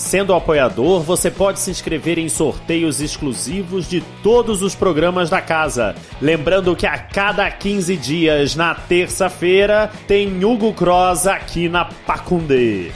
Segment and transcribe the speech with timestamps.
[0.00, 5.94] Sendo apoiador, você pode se inscrever em sorteios exclusivos de todos os programas da casa.
[6.22, 12.90] Lembrando que a cada 15 dias, na terça-feira, tem Hugo Cross aqui na Pacundê.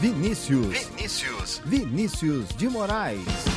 [0.00, 0.68] Vinícius.
[0.68, 1.62] Vinícius.
[1.66, 3.55] Vinícius de Moraes.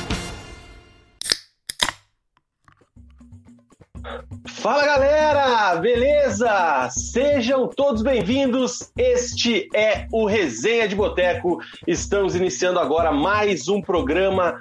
[4.46, 6.88] Fala galera, beleza?
[6.90, 8.90] Sejam todos bem-vindos.
[8.96, 11.58] Este é o Resenha de Boteco.
[11.86, 14.58] Estamos iniciando agora mais um programa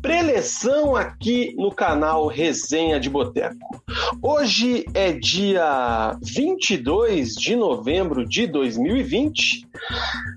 [0.00, 3.82] preleção aqui no canal Resenha de Boteco.
[4.22, 9.66] Hoje é dia 22 de novembro de 2020.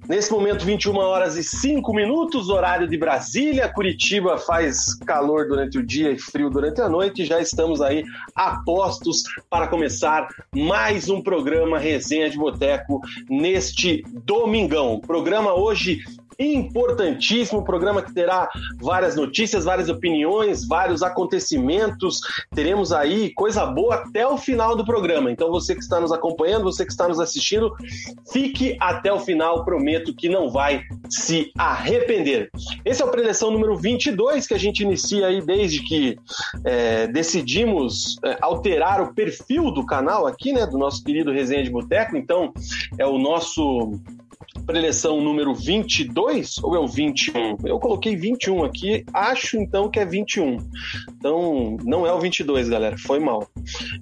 [0.08, 3.70] Nesse momento, 21 horas e 5 minutos, horário de Brasília.
[3.70, 7.26] Curitiba faz calor durante o dia e frio durante a noite.
[7.26, 8.04] Já estamos aí
[8.36, 15.00] a postos para começar mais um programa Resenha de Boteco neste domingão.
[15.00, 16.00] Programa hoje
[16.42, 22.20] importantíssimo, programa que terá várias notícias, várias opiniões, vários acontecimentos.
[22.53, 25.32] Teremos aí coisa boa até o final do programa.
[25.32, 27.71] Então você que está nos acompanhando, você que está nos assistindo,
[28.32, 32.49] fique até o final, prometo que não vai se arrepender.
[32.83, 36.17] Esse é o preleção número 22 que a gente inicia aí desde que
[36.64, 41.70] é, decidimos é, alterar o perfil do canal aqui, né, do nosso querido Resenha de
[41.70, 42.17] Boteco.
[42.17, 42.54] Então,
[42.98, 43.99] é o nosso
[44.66, 47.58] preleção número 22 ou é o 21?
[47.66, 50.58] Eu coloquei 21 aqui, acho então que é 21.
[51.17, 53.48] Então, não é o 22, galera, foi mal.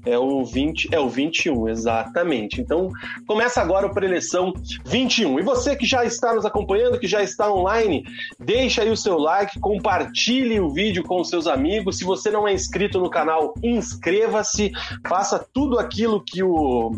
[0.05, 2.61] É o 20, é o 21, exatamente.
[2.61, 2.89] Então,
[3.27, 4.53] começa agora o preleção
[4.85, 5.39] 21.
[5.39, 8.03] E você que já está nos acompanhando, que já está online,
[8.39, 11.97] deixa aí o seu like, compartilhe o vídeo com os seus amigos.
[11.97, 14.71] Se você não é inscrito no canal, inscreva-se,
[15.07, 16.91] faça tudo aquilo que o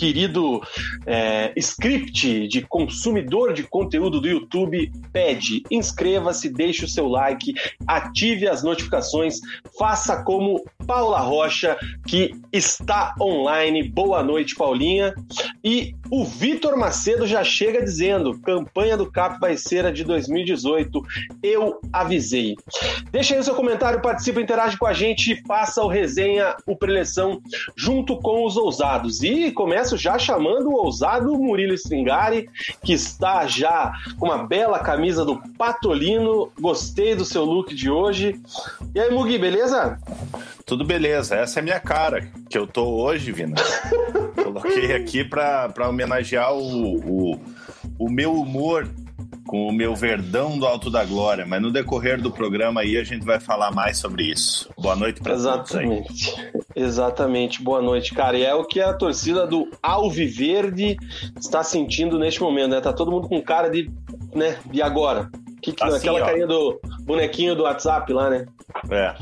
[0.00, 0.62] querido
[1.04, 5.62] é, script de consumidor de conteúdo do YouTube pede.
[5.70, 7.52] Inscreva-se, deixe o seu like,
[7.86, 9.40] ative as notificações,
[9.78, 13.80] faça como Paula Rocha, que está online.
[13.84, 15.14] Boa noite, Paulinha.
[15.62, 21.00] E o Vitor Macedo já chega dizendo: campanha do CAP vai ser a de 2018.
[21.44, 22.56] Eu avisei.
[23.12, 27.40] Deixa aí o seu comentário, participa, interage com a gente, faça o resenha, o preleção
[27.76, 29.22] junto com os ousados.
[29.22, 32.50] E começo já chamando o ousado Murilo Stringari,
[32.82, 36.50] que está já com uma bela camisa do Patolino.
[36.60, 38.40] Gostei do seu look de hoje.
[38.92, 39.96] E aí, Mugi, beleza?
[40.66, 43.56] Tudo beleza, essa é a minha cara, que eu tô hoje, Vina.
[44.42, 47.40] Coloquei aqui para homenagear o, o,
[47.98, 48.88] o meu humor
[49.50, 53.02] com o meu verdão do Alto da Glória, mas no decorrer do programa aí a
[53.02, 54.70] gente vai falar mais sobre isso.
[54.78, 56.04] Boa noite para todos aí.
[56.76, 58.38] Exatamente, boa noite, cara.
[58.38, 60.96] E é o que a torcida do Alviverde
[61.36, 62.80] está sentindo neste momento, né?
[62.80, 63.90] Tá todo mundo com cara de,
[64.32, 65.28] né, e agora?
[65.60, 66.24] Que, que, assim, aquela ó.
[66.24, 68.46] carinha do bonequinho do WhatsApp lá, né?
[68.88, 69.14] É.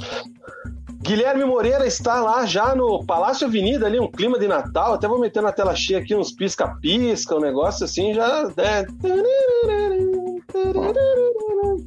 [1.08, 4.92] Guilherme Moreira está lá já no Palácio Avenida, ali, um clima de Natal.
[4.92, 8.52] Até vou meter na tela cheia aqui uns pisca-pisca, um negócio assim, já.
[8.58, 8.84] É...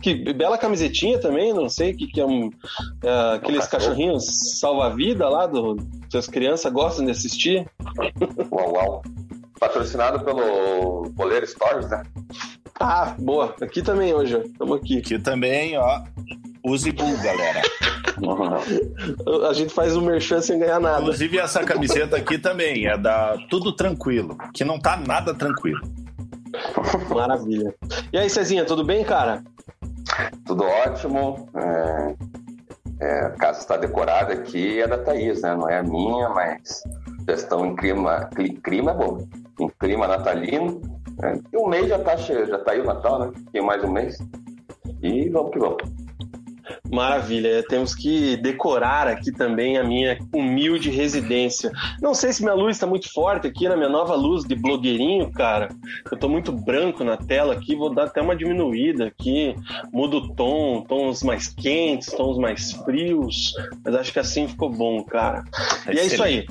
[0.02, 2.50] Que bela camisetinha também, não sei o que, que é um.
[3.04, 4.26] É, aqueles cachorrinhos
[4.60, 5.78] salva-vida lá do.
[6.10, 7.70] Que as crianças gostam de assistir.
[8.52, 9.02] Uau, uau.
[9.60, 12.02] Patrocinado pelo Boleiro Stories, né?
[12.80, 13.56] Ah, boa.
[13.62, 14.98] Aqui também hoje, Estamos aqui.
[14.98, 16.02] Aqui também, ó.
[16.64, 17.62] Use Bull, galera.
[19.50, 21.02] A gente faz o merchan sem ganhar nada.
[21.02, 25.82] Inclusive, essa camiseta aqui também é da Tudo Tranquilo, que não tá nada tranquilo.
[27.10, 27.74] Maravilha.
[28.12, 29.44] E aí, Cezinha, tudo bem, cara?
[30.46, 31.50] Tudo ótimo.
[31.56, 32.16] É,
[33.02, 35.56] é, a casa está decorada aqui, é da Thaís, né?
[35.56, 36.84] Não é a minha, mas
[37.28, 38.30] gestão em clima,
[38.64, 39.28] clima é bom.
[39.60, 40.82] Em clima natalino.
[41.24, 43.32] É, e um mês já tá, já tá aí o Natal, né?
[43.52, 44.18] Tem mais um mês.
[45.02, 45.84] E vamos que vamos.
[46.92, 51.72] Maravilha, temos que decorar aqui também a minha humilde residência.
[52.02, 55.32] Não sei se minha luz está muito forte aqui na minha nova luz de blogueirinho,
[55.32, 55.70] cara.
[56.12, 59.56] Eu tô muito branco na tela aqui, vou dar até uma diminuída aqui.
[59.94, 63.54] Mudo o tom, tons mais quentes, tons mais frios.
[63.86, 65.44] Mas acho que assim ficou bom, cara.
[65.88, 66.46] E é isso aí.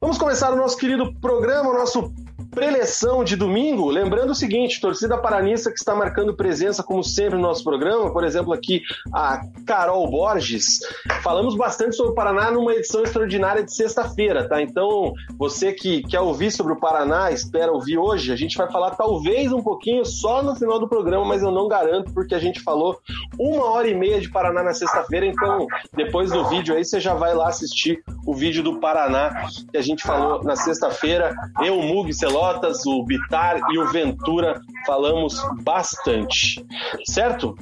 [0.00, 2.12] Vamos começar o nosso querido programa, o nosso
[2.50, 7.42] preleção de domingo, lembrando o seguinte, torcida paranista que está marcando presença, como sempre, no
[7.42, 8.82] nosso programa, por exemplo, aqui
[9.12, 10.80] a Carol Borges,
[11.22, 14.60] falamos bastante sobre o Paraná numa edição extraordinária de sexta-feira, tá?
[14.60, 18.90] Então, você que quer ouvir sobre o Paraná, espera ouvir hoje, a gente vai falar
[18.90, 22.60] talvez um pouquinho só no final do programa, mas eu não garanto, porque a gente
[22.60, 22.98] falou
[23.38, 27.14] uma hora e meia de Paraná na sexta-feira, então, depois do vídeo aí, você já
[27.14, 31.82] vai lá assistir o vídeo do Paraná que a gente falou na sexta-feira, eu, o
[31.82, 36.64] Mug, Celó, Pelotas, o Bitar e o Ventura falamos bastante.
[37.04, 37.54] Certo?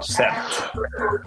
[0.00, 0.70] Certo.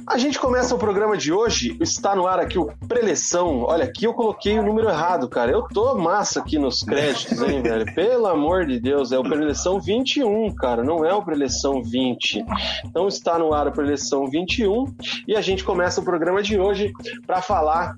[0.08, 3.64] A gente começa o programa de hoje, está no ar aqui o preleção.
[3.64, 5.52] Olha, aqui eu coloquei o número errado, cara.
[5.52, 7.86] Eu tô massa aqui nos créditos, hein, velho?
[7.94, 12.46] Pelo amor de Deus, é o preleção 21, cara, não é o preleção 20.
[12.86, 14.86] Então está no ar o preleção 21
[15.28, 16.92] e a gente começa o programa de hoje
[17.26, 17.96] para falar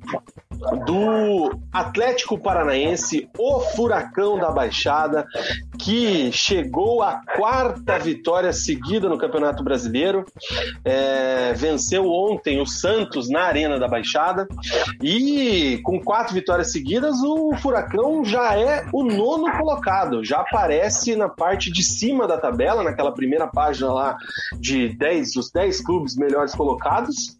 [0.85, 5.25] do Atlético Paranaense, o Furacão da Baixada,
[5.79, 10.25] que chegou à quarta vitória seguida no Campeonato Brasileiro.
[10.85, 14.48] É, venceu ontem o Santos na Arena da Baixada.
[15.01, 20.24] E com quatro vitórias seguidas, o Furacão já é o nono colocado.
[20.24, 24.18] Já aparece na parte de cima da tabela, naquela primeira página lá
[24.60, 27.36] de 10, os 10 clubes melhores colocados.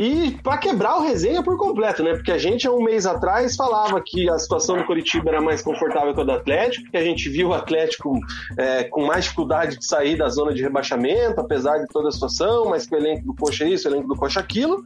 [0.00, 2.14] E para quebrar o resenha por completo, né?
[2.14, 5.60] Porque a gente, há um mês atrás, falava que a situação do Curitiba era mais
[5.60, 8.18] confortável que a do Atlético, que a gente viu o Atlético
[8.56, 12.70] é, com mais dificuldade de sair da zona de rebaixamento, apesar de toda a situação,
[12.70, 14.82] mas que o elenco do Coxa isso, o elenco do Coxa aquilo.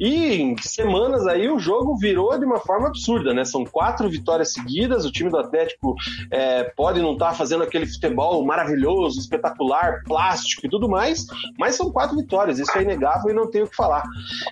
[0.00, 3.44] E em semanas aí o jogo virou de uma forma absurda, né?
[3.44, 5.94] São quatro vitórias seguidas, o time do Atlético
[6.30, 11.26] é, pode não estar tá fazendo aquele futebol maravilhoso, espetacular, plástico e tudo mais,
[11.58, 14.04] mas são quatro vitórias, isso é inegável e não tenho o que falar.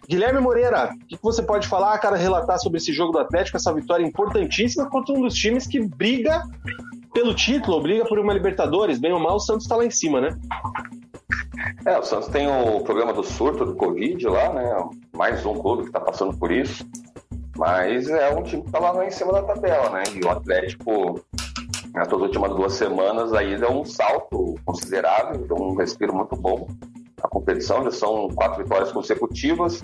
[0.08, 3.72] Guilherme Moreira, o que você pode falar, cara, relatar sobre esse jogo do Atlético, essa
[3.72, 6.42] vitória importantíssima contra um dos times que briga
[7.14, 10.20] pelo título, briga por uma Libertadores, bem ou mal, o Santos está lá em cima,
[10.20, 10.38] né?
[11.84, 14.90] É, o Santos tem o programa do surto do Covid lá, né?
[15.14, 16.86] Mais um clube que está passando por isso.
[17.56, 20.02] Mas é um time que está lá em cima da tabela, né?
[20.14, 21.20] E o Atlético,
[21.92, 26.66] nas últimas duas semanas, aí deu um salto considerável, deu um respiro muito bom
[27.22, 29.82] a competição, já são quatro vitórias consecutivas.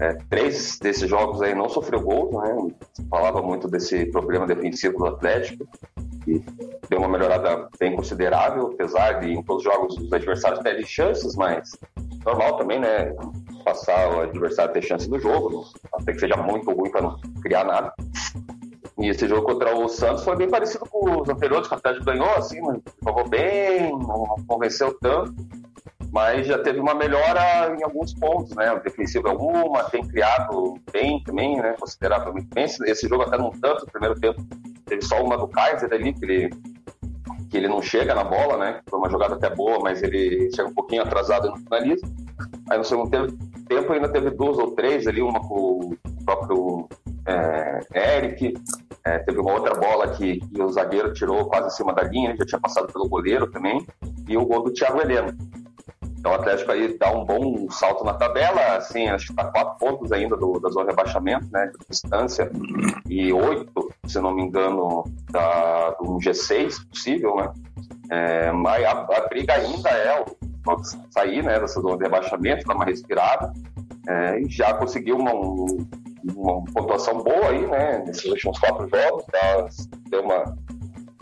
[0.00, 2.74] É, três desses jogos aí não sofreu gols, né?
[3.10, 5.68] Falava muito desse problema defensivo do Atlético,
[6.24, 6.42] que
[6.88, 11.36] deu uma melhorada bem considerável, apesar de em todos os jogos os adversários terem chances,
[11.36, 11.70] mas
[12.24, 13.14] normal também, né?
[13.64, 17.64] Passar o adversário ter chance no jogo, até que seja muito ruim para não criar
[17.64, 17.92] nada.
[18.98, 22.06] E esse jogo contra o Santos foi bem parecido com os anteriores, que o Atlético
[22.06, 22.60] ganhou, assim,
[23.04, 25.34] jogou bem, não convenceu tanto
[26.12, 28.72] mas já teve uma melhora em alguns pontos, né?
[28.72, 31.74] O defensivo é tem criado bem também, né?
[31.78, 32.64] Consideravelmente bem.
[32.64, 34.42] Esse jogo até não tanto, no primeiro tempo
[34.86, 36.50] teve só uma do Kaiser ali, que ele,
[37.50, 38.80] que ele não chega na bola, né?
[38.88, 42.08] Foi uma jogada até boa, mas ele chega um pouquinho atrasado no finalismo.
[42.70, 43.10] Aí no segundo
[43.68, 46.88] tempo ainda teve duas ou três ali, uma com o próprio
[47.26, 48.54] é, Eric,
[49.04, 52.36] é, teve uma outra bola que, que, o zagueiro tirou quase em cima da linha,
[52.36, 53.86] já tinha passado pelo goleiro também,
[54.26, 55.36] e o gol do Thiago Heleno.
[56.18, 59.78] Então o Atlético aí dá um bom salto na tabela, assim, acho que está quatro
[59.78, 62.50] pontos ainda do, da zona de rebaixamento, né, de distância,
[63.08, 67.52] e oito, se não me engano, da, do G6 possível, né.
[68.10, 70.26] É, mas a, a, briga ainda é o,
[71.10, 73.52] sair né, dessa zona de rebaixamento, dar uma respirada,
[74.08, 75.86] é, e já conseguiu uma, um,
[76.34, 79.68] uma pontuação boa aí, né, nesses últimos quatro jogos, tá,
[80.10, 80.56] deu uma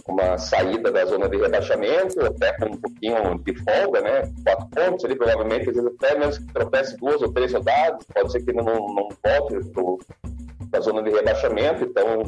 [0.09, 4.33] uma saída da zona de rebaixamento, até com um pouquinho de folga, né?
[4.45, 8.33] Quatro pontos ali, provavelmente, às vezes até mesmo que tropece duas ou três rodadas, pode
[8.33, 9.71] ser que não, não volte
[10.71, 12.23] para a zona de rebaixamento, então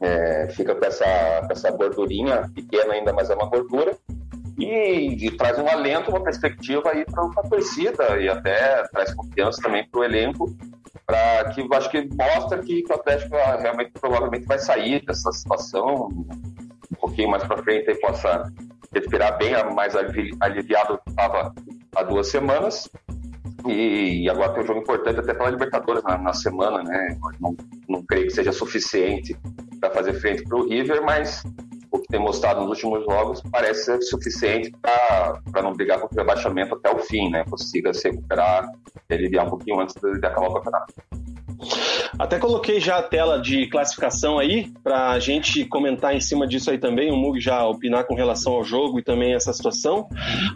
[0.00, 1.04] é, fica com essa,
[1.46, 3.96] com essa gordurinha pequena ainda, mas é uma gordura.
[4.58, 9.62] E, e traz um alento, uma perspectiva aí para a torcida e até traz confiança
[9.62, 10.52] também para o elenco,
[11.06, 16.08] para que acho que mostra que, que o Atlético realmente provavelmente vai sair dessa situação,
[16.08, 16.57] um
[17.00, 18.50] pouquinho mais para frente e possa
[18.92, 19.94] respirar bem, mais
[20.40, 21.54] aliviado do que estava
[21.94, 22.88] há duas semanas.
[23.66, 27.18] E agora tem um jogo importante até pela Libertadores na, na semana, né?
[27.40, 27.56] Não,
[27.88, 29.36] não creio que seja suficiente
[29.80, 31.42] para fazer frente para o River, mas
[32.10, 36.90] tem mostrado nos últimos jogos parece ser suficiente para não brigar contra o rebaixamento até
[36.90, 37.44] o fim, né?
[37.48, 38.66] Consiga se recuperar
[39.10, 40.94] e aliviar um pouquinho antes de acabar o campeonato.
[42.18, 46.68] Até coloquei já a tela de classificação aí, para a gente comentar em cima disso
[46.70, 50.08] aí também, o Mug já opinar com relação ao jogo e também essa situação.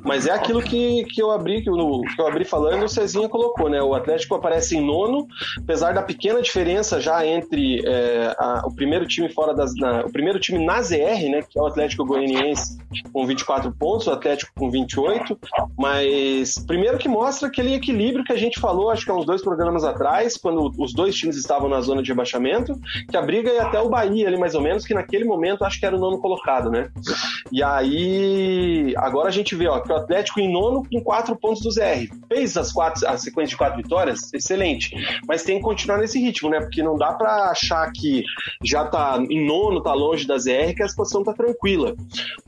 [0.04, 3.28] Mas é aquilo que, que, eu, abri, que, eu, que eu abri falando, o Cezinha
[3.28, 3.80] colocou, né?
[3.80, 5.26] O Atlético aparece em nono,
[5.62, 9.72] apesar da pequena diferença já entre é, a, o primeiro time fora das.
[9.76, 11.42] Na, o primeiro time na ZR, né?
[11.48, 12.76] Que é o Atlético Goianiense
[13.12, 15.38] com 24 pontos, o Atlético com 28.
[15.78, 19.42] Mas primeiro que mostra aquele equilíbrio que a gente falou, acho que há uns dois
[19.42, 22.78] programas atrás, quando os dois times estavam na zona de rebaixamento,
[23.08, 25.78] que a briga ia até o Bahia ali, mais ou menos, que naquele momento acho
[25.78, 26.90] que era o nono colocado, né?
[27.50, 31.62] E aí, agora a gente vê, ó, que o Atlético em nono com quatro pontos
[31.62, 32.08] do ZR.
[32.28, 34.94] Fez as quatro, a sequência de quatro vitórias, excelente.
[35.26, 36.60] Mas tem que continuar nesse ritmo, né?
[36.60, 38.24] Porque não dá para achar que
[38.62, 41.94] já tá em nono, tá longe da ZR, que a situação tá tranquila.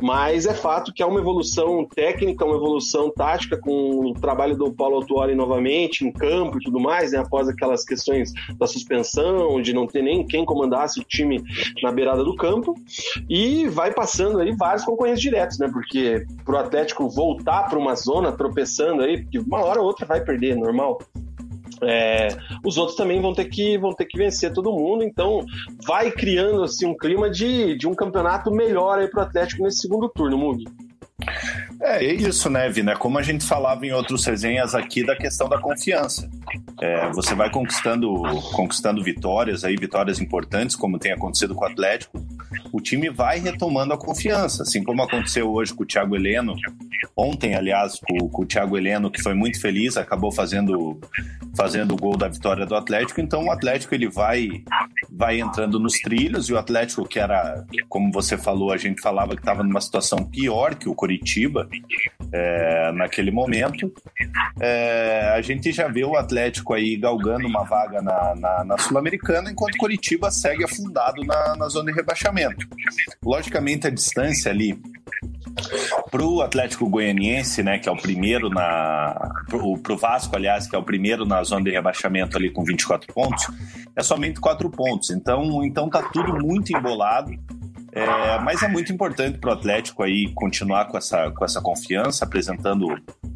[0.00, 4.72] Mas é fato que é uma evolução técnica, uma evolução tática com o trabalho do
[4.72, 7.18] Paulo Autuori novamente em campo e tudo mais, né?
[7.18, 8.93] Após aquelas questões da suspensão,
[9.62, 11.42] de não ter nem quem comandasse o time
[11.82, 12.74] na beirada do campo.
[13.28, 15.68] E vai passando aí vários concorrentes diretos, né?
[15.72, 20.22] Porque pro Atlético voltar para uma zona tropeçando aí, porque uma hora ou outra vai
[20.22, 20.98] perder, normal.
[21.82, 22.28] É,
[22.64, 25.44] os outros também vão ter que vão ter que vencer todo mundo, então
[25.84, 30.08] vai criando assim um clima de, de um campeonato melhor aí pro Atlético nesse segundo
[30.08, 30.64] turno, Mugi.
[31.80, 32.96] É, é isso, né, Vina?
[32.96, 36.28] Como a gente falava em outras resenhas aqui da questão da confiança.
[36.80, 38.12] É, você vai conquistando,
[38.52, 42.24] conquistando vitórias, aí, vitórias importantes, como tem acontecido com o Atlético,
[42.72, 46.54] o time vai retomando a confiança, assim como aconteceu hoje com o Thiago Heleno,
[47.16, 51.00] ontem, aliás, com, com o Thiago Heleno, que foi muito feliz, acabou fazendo,
[51.56, 54.48] fazendo o gol da vitória do Atlético, então o Atlético ele vai,
[55.10, 59.34] vai entrando nos trilhos, e o Atlético, que era, como você falou, a gente falava
[59.34, 61.63] que estava numa situação pior que o Coritiba
[62.32, 63.92] é, naquele momento,
[64.60, 69.50] é, a gente já vê o Atlético aí galgando uma vaga na, na, na Sul-Americana,
[69.50, 72.66] enquanto Coritiba segue afundado na, na zona de rebaixamento.
[73.22, 74.78] Logicamente, a distância ali
[76.10, 79.32] para o Atlético Goianiense, né, que é o primeiro na.
[79.48, 83.12] Para o Vasco, aliás, que é o primeiro na zona de rebaixamento ali com 24
[83.12, 83.46] pontos,
[83.96, 85.10] é somente 4 pontos.
[85.10, 87.32] Então, então tá tudo muito embolado.
[87.94, 92.24] É, mas é muito importante para o Atlético aí continuar com essa, com essa confiança,
[92.24, 92.88] apresentando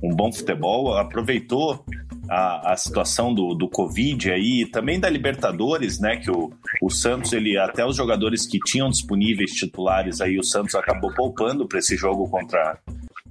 [0.02, 0.98] um bom futebol.
[0.98, 1.84] Aproveitou
[2.28, 6.16] a, a situação do, do Covid aí, também da Libertadores, né?
[6.16, 10.74] Que o, o Santos, ele até os jogadores que tinham disponíveis titulares aí, o Santos
[10.74, 12.78] acabou poupando para esse jogo contra,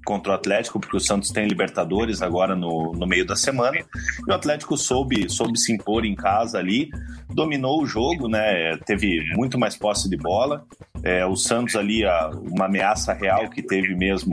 [0.07, 3.77] contra o Atlético, porque o Santos tem Libertadores agora no, no meio da semana.
[3.77, 6.89] E o Atlético soube, soube se impor em casa ali,
[7.29, 8.77] dominou o jogo, né?
[8.85, 10.65] Teve muito mais posse de bola.
[11.03, 14.31] É, o Santos ali, a, uma ameaça real que teve mesmo,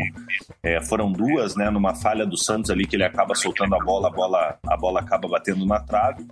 [0.62, 1.68] é, foram duas, né?
[1.70, 5.00] Numa falha do Santos ali que ele acaba soltando a bola, a bola, a bola
[5.00, 6.24] acaba batendo na trave.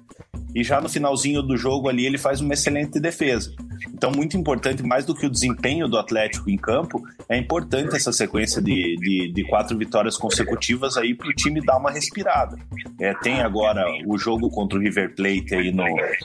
[0.54, 3.54] E já no finalzinho do jogo ali ele faz uma excelente defesa.
[3.92, 8.12] Então, muito importante, mais do que o desempenho do Atlético em campo, é importante essa
[8.12, 12.56] sequência de, de, de quatro vitórias consecutivas aí para o time dar uma respirada.
[13.00, 15.85] É, tem agora o jogo contra o River Plate aí no,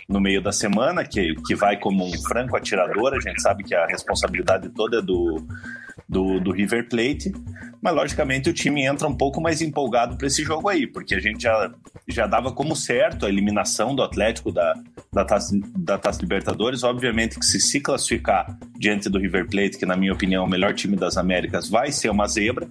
[0.10, 3.75] no meio da semana, que, que vai como um franco atirador, a gente sabe que
[3.75, 5.46] a responsabilidade toda é do,
[6.08, 7.34] do, do River Plate,
[7.82, 11.20] mas logicamente o time entra um pouco mais empolgado para esse jogo aí, porque a
[11.20, 11.72] gente já,
[12.08, 14.74] já dava como certo a eliminação do Atlético da,
[15.12, 16.84] da, Taça, da Taça Libertadores.
[16.84, 20.50] Obviamente que se se classificar diante do River Plate, que na minha opinião é o
[20.50, 22.70] melhor time das Américas, vai ser uma zebra,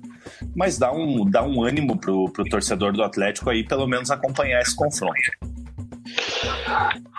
[0.54, 4.60] mas dá um, dá um ânimo pro, pro torcedor do Atlético aí pelo menos acompanhar
[4.62, 5.55] esse confronto.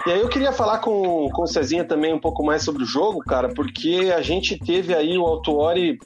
[0.06, 2.86] E aí eu queria falar com, com o Cezinha também um pouco mais sobre o
[2.86, 6.00] jogo, cara, porque a gente teve aí o Autuori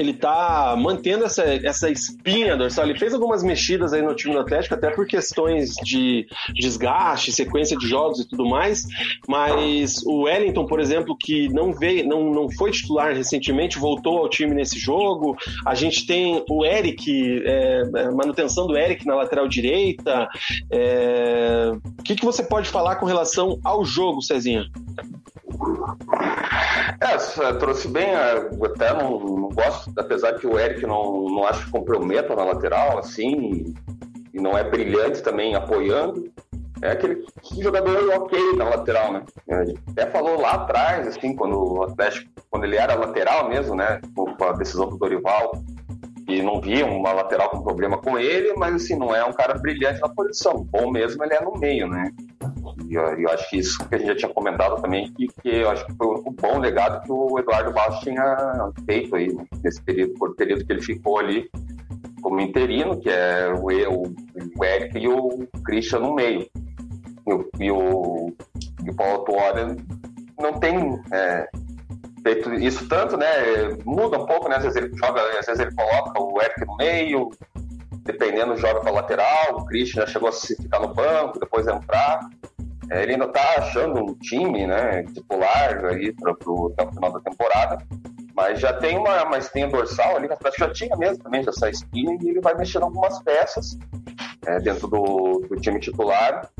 [0.00, 2.86] ele tá mantendo essa, essa espinha dorsal.
[2.86, 7.76] Ele fez algumas mexidas aí no time do Atlético, até por questões de desgaste, sequência
[7.76, 8.84] de jogos e tudo mais.
[9.28, 14.28] Mas o Wellington, por exemplo, que não veio, não, não foi titular recentemente, voltou ao
[14.28, 15.36] time nesse jogo.
[15.66, 20.28] A gente tem o Eric, é, é manutenção do Eric na lateral direita.
[20.70, 21.72] É...
[21.98, 24.64] O que, que você pode falar com relação ao jogo, Cezinha?
[27.00, 31.66] É, trouxe bem, é, até não, não, gosto, apesar que o Eric não, não acho
[31.66, 33.74] que comprometa na lateral, assim,
[34.32, 36.30] e não é brilhante também apoiando.
[36.82, 37.26] É aquele
[37.58, 39.22] jogador ok na lateral, né?
[39.90, 44.00] Até falou lá atrás, assim, quando o Atlético, quando ele era lateral mesmo, né?
[44.14, 45.52] Com a decisão do Dorival,
[46.26, 49.54] e não via uma lateral com problema com ele, mas assim, não é um cara
[49.54, 50.64] brilhante na posição.
[50.70, 52.10] Bom mesmo ele é no meio, né?
[52.90, 55.48] E eu, eu, acho que isso que a gente já tinha comentado também, que, que
[55.48, 59.28] eu acho que foi um bom legado que o Eduardo Barros tinha feito aí,
[59.62, 61.48] nesse período, por período que ele ficou ali
[62.20, 64.14] como interino, que é o, o,
[64.58, 66.48] o Eric e o Christian no meio.
[67.24, 68.32] E o, e o,
[68.84, 69.76] e o Paulo Tuori
[70.36, 71.48] não tem é,
[72.24, 73.26] feito isso tanto, né?
[73.84, 74.56] Muda um pouco, né?
[74.56, 77.30] Às vezes ele joga, às vezes ele coloca o Eric no meio,
[78.02, 79.58] dependendo, joga para lateral.
[79.58, 82.28] O Christian já chegou a ficar no banco, depois entrar.
[82.90, 87.78] É, ele ainda está achando um time, né, titular aí para o final da temporada,
[88.34, 90.28] mas já tem uma, uma espinha dorsal ali,
[90.58, 93.78] já tinha mesmo também essa espinha, e ele vai mexendo algumas peças
[94.46, 96.50] é, dentro do, do, time titular.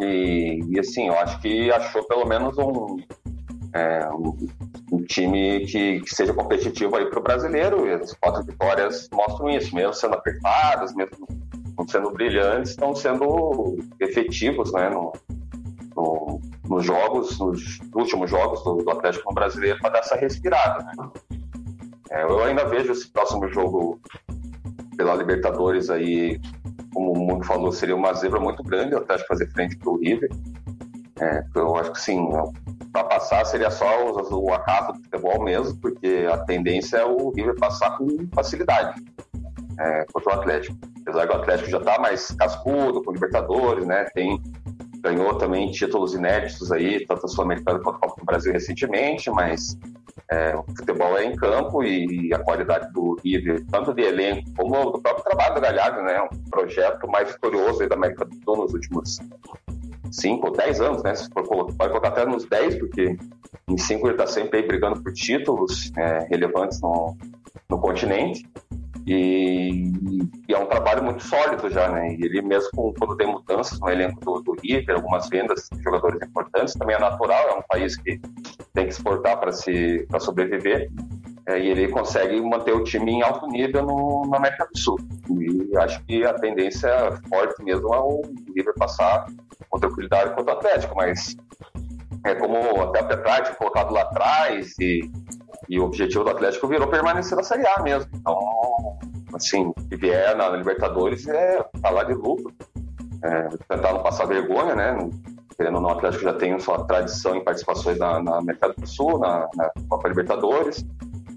[0.00, 2.98] E, e, assim, eu acho que achou pelo menos um,
[3.72, 4.36] é, um,
[4.92, 7.88] um, time que, que, seja competitivo aí para o brasileiro.
[7.88, 11.26] E as quatro vitórias mostram isso, mesmo sendo apertadas, mesmo
[11.76, 15.12] não sendo brilhantes, estão sendo efetivos né, no,
[15.98, 20.84] no, nos jogos, nos últimos jogos do, do Atlético Brasileiro para dar essa respirada.
[20.84, 21.10] Né?
[22.10, 24.00] É, eu ainda vejo esse próximo jogo
[24.96, 26.40] pela Libertadores aí,
[26.94, 29.98] como o mundo falou, seria uma zebra muito grande o Atlético fazer frente para o
[29.98, 30.30] River.
[31.20, 32.28] É, eu acho que sim,
[32.92, 37.30] para passar seria só o, o acaso do futebol mesmo, porque a tendência é o
[37.30, 39.02] River passar com facilidade
[39.80, 40.76] é, contra o Atlético.
[41.02, 44.04] Apesar que o Atlético já está mais cascudo com Libertadores, né?
[44.14, 44.40] Tem
[45.08, 49.76] ganhou também títulos inéditos aí, tanto a Sul-Americana quanto a Copa do Brasil recentemente, mas
[50.30, 54.90] é, o futebol é em campo e a qualidade do River, tanto de elenco como
[54.90, 56.20] do próprio trabalho do Galhardo, né?
[56.22, 59.18] Um projeto mais vitorioso aí da América do Sul nos últimos
[60.10, 61.14] 5 ou 10 anos, né?
[61.14, 63.16] Se for, pode colocar até nos 10, porque
[63.68, 67.16] em 5 ele está sempre aí brigando por títulos é, relevantes no,
[67.70, 68.46] no continente.
[69.08, 69.90] E,
[70.46, 72.12] e, é um trabalho muito sólido já, né?
[72.12, 76.20] E ele mesmo quando tem mudanças no elenco do, do River, algumas vendas de jogadores
[76.20, 78.20] importantes, também é natural, é um país que
[78.74, 80.90] tem que exportar para se para sobreviver.
[81.46, 84.98] É, e ele consegue manter o time em alto nível no, na América do Sul.
[85.40, 86.90] E acho que a tendência
[87.30, 88.20] forte mesmo é o
[88.54, 89.24] River passar
[89.70, 91.34] com tranquilidade contra o Atlético, mas
[92.26, 95.10] é como até o Petrarca colocado lá atrás e
[95.68, 98.10] e o objetivo do Atlético virou permanecer na Série A mesmo.
[98.14, 98.38] Então,
[99.34, 102.52] assim, que vier na Libertadores é falar de lucro.
[103.22, 104.96] É, tentar não passar vergonha, né?
[105.56, 108.86] Querendo ou não, o Atlético já tem sua tradição em participações na, na América do
[108.86, 110.84] Sul, na, na Copa Libertadores.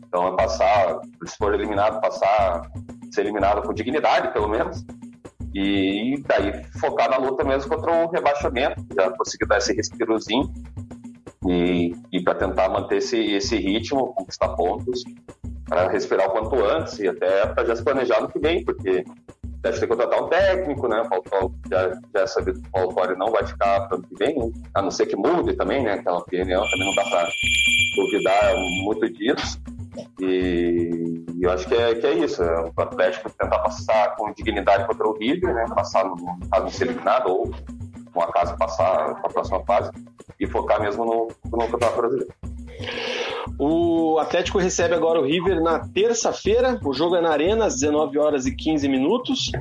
[0.07, 2.69] Então, é passar, se for eliminado, passar,
[3.11, 4.85] ser eliminado com dignidade, pelo menos.
[5.53, 10.53] E daí focar na luta mesmo contra o rebaixamento, já conseguir dar esse respirozinho
[11.47, 15.03] e, e para tentar manter esse, esse ritmo, conquistar pontos,
[15.71, 19.05] para respirar o quanto antes e até para já se planejar no que vem, porque
[19.61, 21.01] deve ter que contratar um técnico, né?
[21.09, 24.37] Paulo já, já é sabido que o Paulo Torre não vai ficar para que vem,
[24.37, 24.51] né?
[24.75, 25.93] a não ser que mude também, né?
[25.93, 27.29] Aquela opinião também não dá para
[27.95, 28.53] duvidar
[28.83, 29.61] muito disso.
[30.19, 32.43] E, eu acho que é, que é isso.
[32.43, 35.65] É o Atlético tentar passar com dignidade contra o River, né?
[35.73, 36.17] Passar no
[36.51, 37.49] caso de ser eliminado ou
[38.13, 39.89] com acaso passar para a próxima fase
[40.37, 42.33] e focar mesmo no, no Campeonato Brasileiro.
[43.59, 46.79] O Atlético recebe agora o River na terça-feira.
[46.83, 49.51] O jogo é na Arena, às 19 horas e 15 minutos.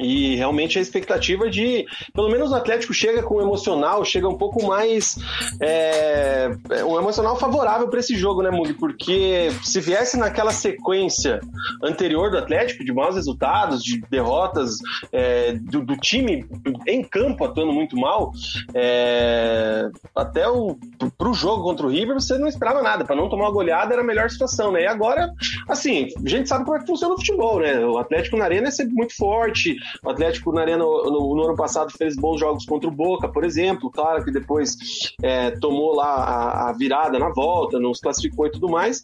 [0.00, 4.36] E realmente a expectativa de, pelo menos o Atlético chega com um emocional, chega um
[4.36, 5.16] pouco mais.
[5.60, 6.50] É,
[6.86, 8.74] um emocional favorável para esse jogo, né, Mug?
[8.74, 11.40] Porque se viesse naquela sequência
[11.82, 14.78] anterior do Atlético, de maus resultados, de derrotas,
[15.12, 16.46] é, do, do, time
[16.86, 18.32] em campo atuando muito mal,
[18.74, 20.76] é, até o
[21.18, 23.04] pro jogo contra o River você não esperava nada.
[23.04, 24.82] Para não tomar uma goleada era a melhor situação, né?
[24.82, 25.30] E agora,
[25.68, 27.78] assim, a gente sabe como é que funciona o futebol, né?
[27.84, 31.56] O Atlético na Arena é sempre muito forte, o Atlético na Arena no, no, ano
[31.56, 33.90] passado fez bons jogos contra o Boca, por exemplo.
[33.90, 34.76] Claro que depois
[35.22, 39.02] é, tomou lá a, a, virada na volta, não se classificou e tudo mais.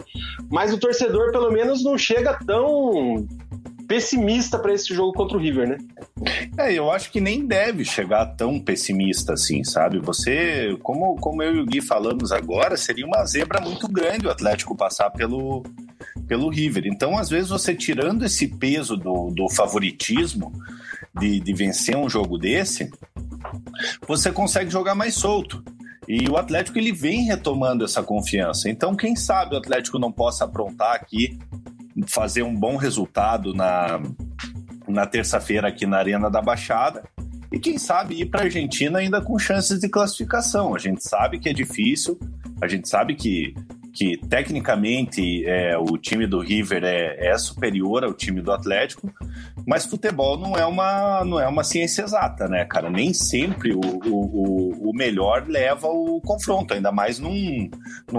[0.51, 3.27] Mas o torcedor, pelo menos, não chega tão
[3.87, 5.79] pessimista para esse jogo contra o River, né?
[6.59, 9.99] É, eu acho que nem deve chegar tão pessimista assim, sabe?
[10.01, 14.31] Você, como, como eu e o Gui falamos agora, seria uma zebra muito grande o
[14.31, 15.62] Atlético passar pelo,
[16.27, 16.87] pelo River.
[16.87, 20.53] Então, às vezes, você tirando esse peso do, do favoritismo
[21.18, 22.90] de, de vencer um jogo desse,
[24.07, 25.62] você consegue jogar mais solto.
[26.09, 28.70] E o Atlético ele vem retomando essa confiança.
[28.70, 31.38] Então, quem sabe o Atlético não possa aprontar aqui,
[32.06, 34.00] fazer um bom resultado na,
[34.87, 37.02] na terça-feira aqui na Arena da Baixada.
[37.50, 40.74] E quem sabe ir para a Argentina ainda com chances de classificação.
[40.74, 42.18] A gente sabe que é difícil,
[42.61, 43.54] a gente sabe que
[43.96, 49.11] que tecnicamente é, o time do River é, é, superior ao time do Atlético,
[49.66, 52.90] mas futebol não é uma, não é uma ciência exata, né, cara?
[52.90, 57.70] Nem sempre o, o, o melhor leva o confronto, ainda mais num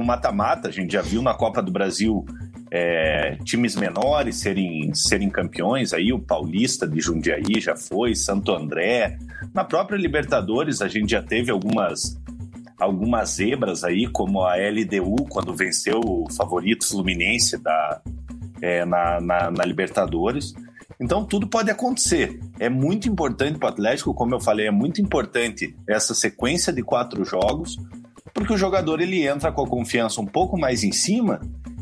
[0.03, 0.67] mata-mata.
[0.67, 2.25] A gente já viu na Copa do Brasil
[2.69, 9.17] é, times menores serem, serem campeões, aí o Paulista de Jundiaí já foi, Santo André.
[9.53, 12.17] Na própria Libertadores a gente já teve algumas
[12.80, 18.01] algumas zebras aí, como a LDU, quando venceu o favorito Fluminense da,
[18.62, 20.53] é, na, na, na, Libertadores.
[20.99, 22.39] Então tudo pode acontecer.
[22.60, 26.84] É muito importante para o Atlético, como eu falei, é muito importante essa sequência de
[26.84, 27.77] quatro jogos,
[28.32, 31.41] porque o jogador ele entra com a confiança um pouco mais em cima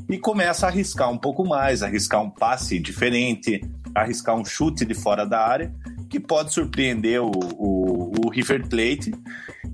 [0.09, 3.61] e começa a arriscar um pouco mais, arriscar um passe diferente,
[3.93, 5.73] arriscar um chute de fora da área,
[6.09, 9.11] que pode surpreender o, o, o River Plate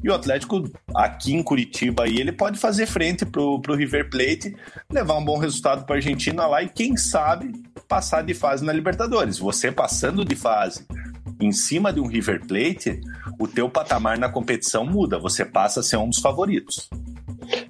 [0.04, 0.64] e o Atlético,
[0.96, 4.56] aqui em Curitiba, aí, ele pode fazer frente pro, pro River Plate,
[4.92, 7.52] levar um bom resultado para a Argentina lá e, quem sabe,
[7.88, 9.38] passar de fase na Libertadores.
[9.38, 10.86] Você passando de fase
[11.40, 13.00] em cima de um River Plate,
[13.40, 16.90] o teu patamar na competição muda, você passa a ser um dos favoritos.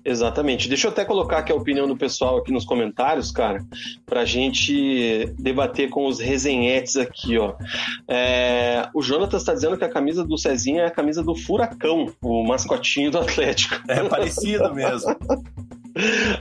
[0.03, 0.67] Exatamente.
[0.67, 3.63] Deixa eu até colocar aqui a opinião do pessoal aqui nos comentários, cara,
[4.05, 7.55] pra gente debater com os resenhetes aqui, ó.
[8.07, 12.07] É, o Jonatas está dizendo que a camisa do Cezinha é a camisa do Furacão,
[12.21, 13.81] o mascotinho do Atlético.
[13.87, 15.15] É parecido mesmo.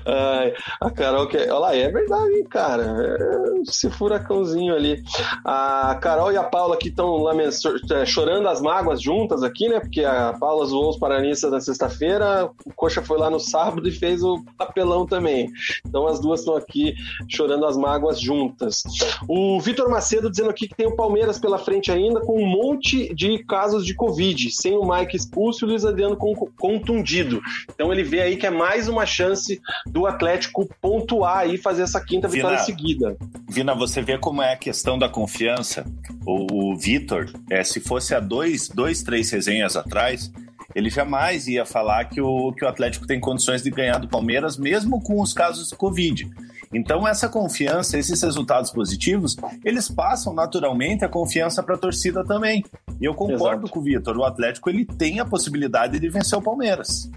[0.06, 1.36] Ai, a Carol que.
[1.36, 2.82] Olha lá, é verdade, hein, cara.
[2.82, 5.02] É esse furacãozinho ali.
[5.44, 9.80] A Carol e a Paula que estão é, chorando as mágoas juntas aqui, né?
[9.80, 13.92] Porque a Paula zoou os paranistas na sexta-feira, o Coxa foi lá no sábado e
[13.92, 15.50] fez o papelão também.
[15.86, 16.94] Então as duas estão aqui
[17.28, 18.82] chorando as mágoas juntas.
[19.28, 23.12] O Vitor Macedo dizendo aqui que tem o Palmeiras pela frente ainda, com um monte
[23.14, 26.16] de casos de Covid, sem o Mike expulso e o Luiz Adriano
[26.58, 27.40] contundido.
[27.72, 31.82] Então ele vê aí que é mais uma chance chance do Atlético pontuar e fazer
[31.82, 33.16] essa quinta Vina, vitória seguida.
[33.48, 35.84] Vina, você vê como é a questão da confiança.
[36.24, 40.30] O, o Vitor, é, se fosse há dois, dois, três resenhas atrás,
[40.74, 44.56] ele jamais ia falar que o, que o Atlético tem condições de ganhar do Palmeiras,
[44.56, 46.30] mesmo com os casos de Covid.
[46.72, 52.64] Então, essa confiança, esses resultados positivos, eles passam naturalmente a confiança para a torcida também.
[53.00, 53.72] E eu concordo Exato.
[53.72, 57.10] com o Vitor, o Atlético ele tem a possibilidade de vencer o Palmeiras.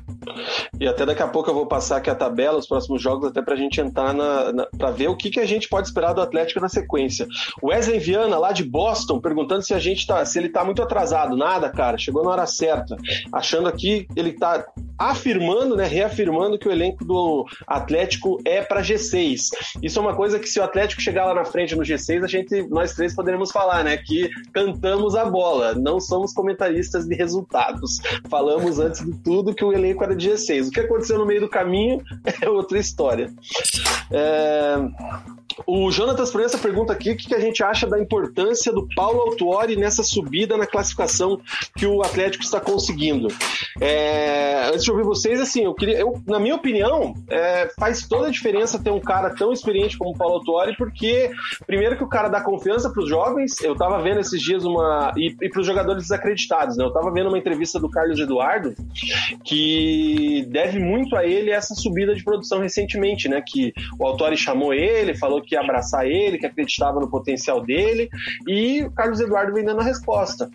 [0.80, 3.42] E até daqui a pouco eu vou passar aqui a tabela, os próximos jogos, até
[3.42, 6.14] para a gente entrar na, na para ver o que, que a gente pode esperar
[6.14, 7.28] do Atlético na sequência.
[7.62, 10.82] O Wesley Viana, lá de Boston, perguntando se a gente tá, se ele tá muito
[10.82, 11.36] atrasado.
[11.36, 12.98] Nada, cara, chegou na hora certa.
[13.32, 14.66] Achando aqui, ele tá
[14.98, 19.50] afirmando, né, reafirmando que o elenco do Atlético é para G6.
[19.82, 22.28] Isso é uma coisa que se o Atlético chegar lá na frente no G6, a
[22.28, 28.00] gente, nós três poderemos falar, né, que cantamos a bola, não somos comentaristas de resultados.
[28.30, 30.68] Falamos antes de tudo que o elenco era de G6.
[30.68, 32.02] O que aconteceu no meio do caminho
[32.42, 33.32] é outra história.
[34.12, 34.76] É...
[35.68, 39.76] O Jonatas Proença pergunta aqui o que a gente acha da importância do Paulo Autuori
[39.76, 41.40] nessa subida na classificação
[41.78, 43.28] que o Atlético está conseguindo.
[43.86, 48.28] É, antes de ouvir vocês, assim, eu queria, eu, na minha opinião, é, faz toda
[48.28, 51.30] a diferença ter um cara tão experiente como o Paulo Autuori, porque
[51.68, 53.62] primeiro que o cara dá confiança para os jovens.
[53.62, 56.86] Eu estava vendo esses dias uma e, e para os jogadores desacreditados, né?
[56.86, 58.74] Eu estava vendo uma entrevista do Carlos Eduardo
[59.44, 63.44] que deve muito a ele essa subida de produção recentemente, né?
[63.46, 68.10] Que o Autuori chamou ele, falou que ia abraçar ele, que acreditava no potencial dele,
[68.48, 70.50] e o Carlos Eduardo vem dando a resposta.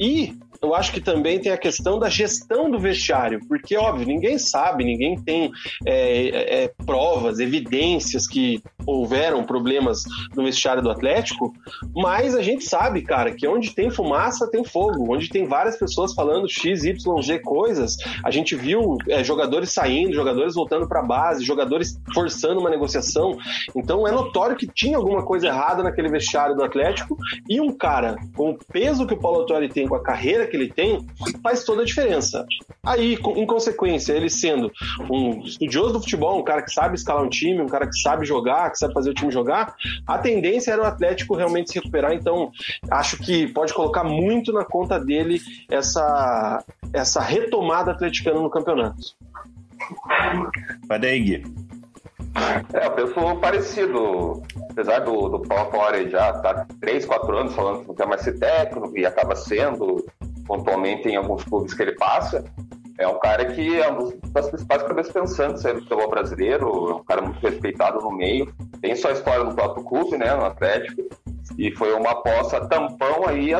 [0.00, 4.38] E eu acho que também tem a questão da gestão do vestiário, porque, óbvio, ninguém
[4.38, 5.50] sabe, ninguém tem
[5.84, 10.04] é, é, provas, evidências que houveram problemas
[10.36, 11.52] no vestiário do Atlético,
[11.94, 16.14] mas a gente sabe, cara, que onde tem fumaça tem fogo, onde tem várias pessoas
[16.14, 21.04] falando X, Y, Z coisas, a gente viu é, jogadores saindo, jogadores voltando para a
[21.04, 23.36] base, jogadores forçando uma negociação,
[23.74, 27.16] então é notório que tinha alguma coisa errada naquele vestiário do Atlético
[27.48, 30.56] e um cara com o peso que o Paulo Autori tem, com a carreira que
[30.58, 31.04] ele tem,
[31.42, 32.46] faz toda a diferença.
[32.84, 34.70] Aí, em consequência, ele sendo
[35.10, 38.26] um estudioso do futebol, um cara que sabe escalar um time, um cara que sabe
[38.26, 39.74] jogar, que sabe fazer o time jogar,
[40.06, 42.12] a tendência era o Atlético realmente se recuperar.
[42.12, 42.52] Então,
[42.90, 46.62] acho que pode colocar muito na conta dele essa,
[46.92, 49.00] essa retomada atleticana no campeonato.
[50.86, 51.62] Vai daí, Gui.
[52.72, 54.42] É, eu penso parecido.
[54.70, 58.06] Apesar do, do Paulo Torre já estar tá 3, 4 anos falando que não quer
[58.06, 60.04] mais ser técnico e acaba sendo
[60.46, 62.44] pontualmente em alguns clubes que ele passa,
[62.98, 67.04] é um cara que é um das principais cabeças pensantes do futebol brasileiro, é um
[67.04, 71.02] cara muito respeitado no meio, tem sua história no próprio clube, né, no Atlético,
[71.58, 73.52] e foi uma aposta tampão aí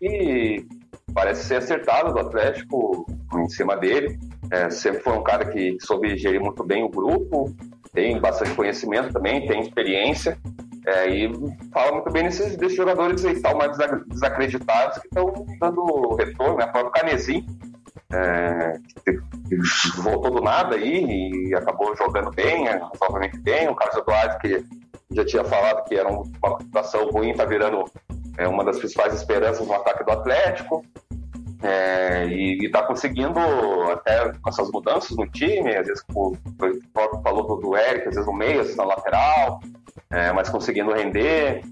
[0.00, 0.66] e
[1.14, 4.18] parece ser acertada do Atlético em cima dele.
[4.50, 7.54] É, sempre foi um cara que soube gerir muito bem o grupo,
[7.92, 10.36] tem bastante conhecimento também, tem experiência.
[10.86, 11.32] É, e
[11.72, 13.76] fala muito bem desses, desses jogadores aí, tal, mais
[14.08, 16.66] desacreditados, que estão dando retorno, né?
[16.66, 17.46] O próprio Canezinho,
[18.12, 23.68] é, que voltou do nada aí e acabou jogando bem, razoavelmente bem.
[23.68, 24.64] O Carlos Eduardo, que
[25.12, 26.24] já tinha falado que era uma
[26.60, 27.84] situação ruim, está virando
[28.36, 30.84] é, uma das principais esperanças no ataque do Atlético.
[31.62, 33.40] É, e está conseguindo,
[33.90, 36.36] até com essas mudanças no time, às vezes o
[36.92, 39.60] próprio falou do, do Eric, às vezes no às vezes na lateral,
[40.10, 41.62] é, mas conseguindo render,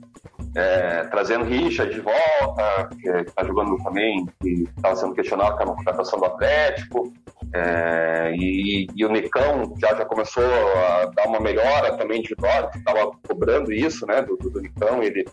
[0.54, 5.76] é, trazendo Richa de volta, que está jogando também, que estava sendo questionado com a
[5.76, 7.12] contratação do Atlético,
[7.54, 13.12] é, e, e, o Nicão já, já começou a dar uma melhora também individual, estava
[13.28, 15.24] cobrando isso né, do, do Nicão, ele,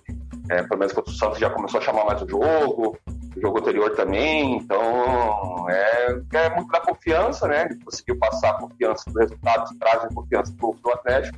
[0.49, 2.97] é, pelo menos contra o Santos, já começou a chamar mais o jogo,
[3.35, 7.67] o jogo anterior também, então é, é muito da confiança, né?
[7.69, 11.37] Ele conseguiu passar a confiança dos resultados, trazem confiança para o Atlético.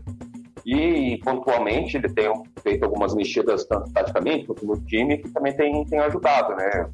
[0.72, 2.32] E pontualmente ele tem
[2.64, 6.90] feito algumas mexidas, tanto taticamente quanto no time, que também tem, tem ajudado, né?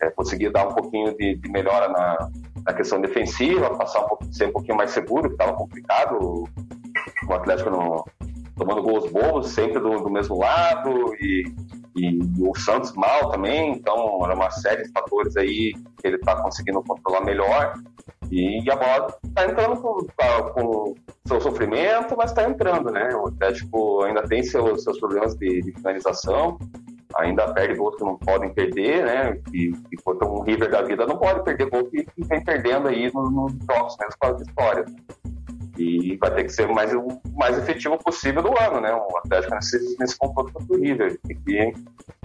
[0.00, 2.30] É, conseguir dar um pouquinho de, de melhora na,
[2.64, 6.44] na, questão defensiva, passar um ser um pouquinho mais seguro, que estava complicado.
[7.28, 8.04] O, Atlético no,
[8.56, 11.42] tomando gols bobos, sempre do, do mesmo lado, e
[11.96, 16.40] e o Santos mal também, então era uma série de fatores aí que ele está
[16.40, 17.74] conseguindo controlar melhor.
[18.30, 20.94] E a bola está entrando com, tá, com
[21.26, 23.14] seu sofrimento, mas está entrando, né?
[23.14, 26.58] O Atlético ainda tem seus, seus problemas de, de finalização,
[27.16, 29.40] ainda perde gols que não podem perder, né?
[29.52, 33.30] E, enquanto um River da vida não pode perder gol que, vem perdendo aí nos
[33.30, 34.90] no jogos, mesmo com as histórias.
[35.78, 38.92] E vai ter que ser mais, o mais efetivo possível do ano, né?
[38.92, 41.18] O Atlético nesse, nesse confronto contra o River.
[41.24, 41.72] Tem que,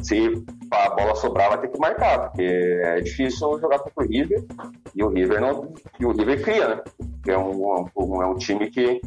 [0.02, 4.44] se a bola sobrar, vai ter que marcar, porque é difícil jogar contra o River.
[4.96, 5.74] E o River não.
[6.00, 6.82] E o River cria, né?
[7.28, 9.00] É um, um, é um time que,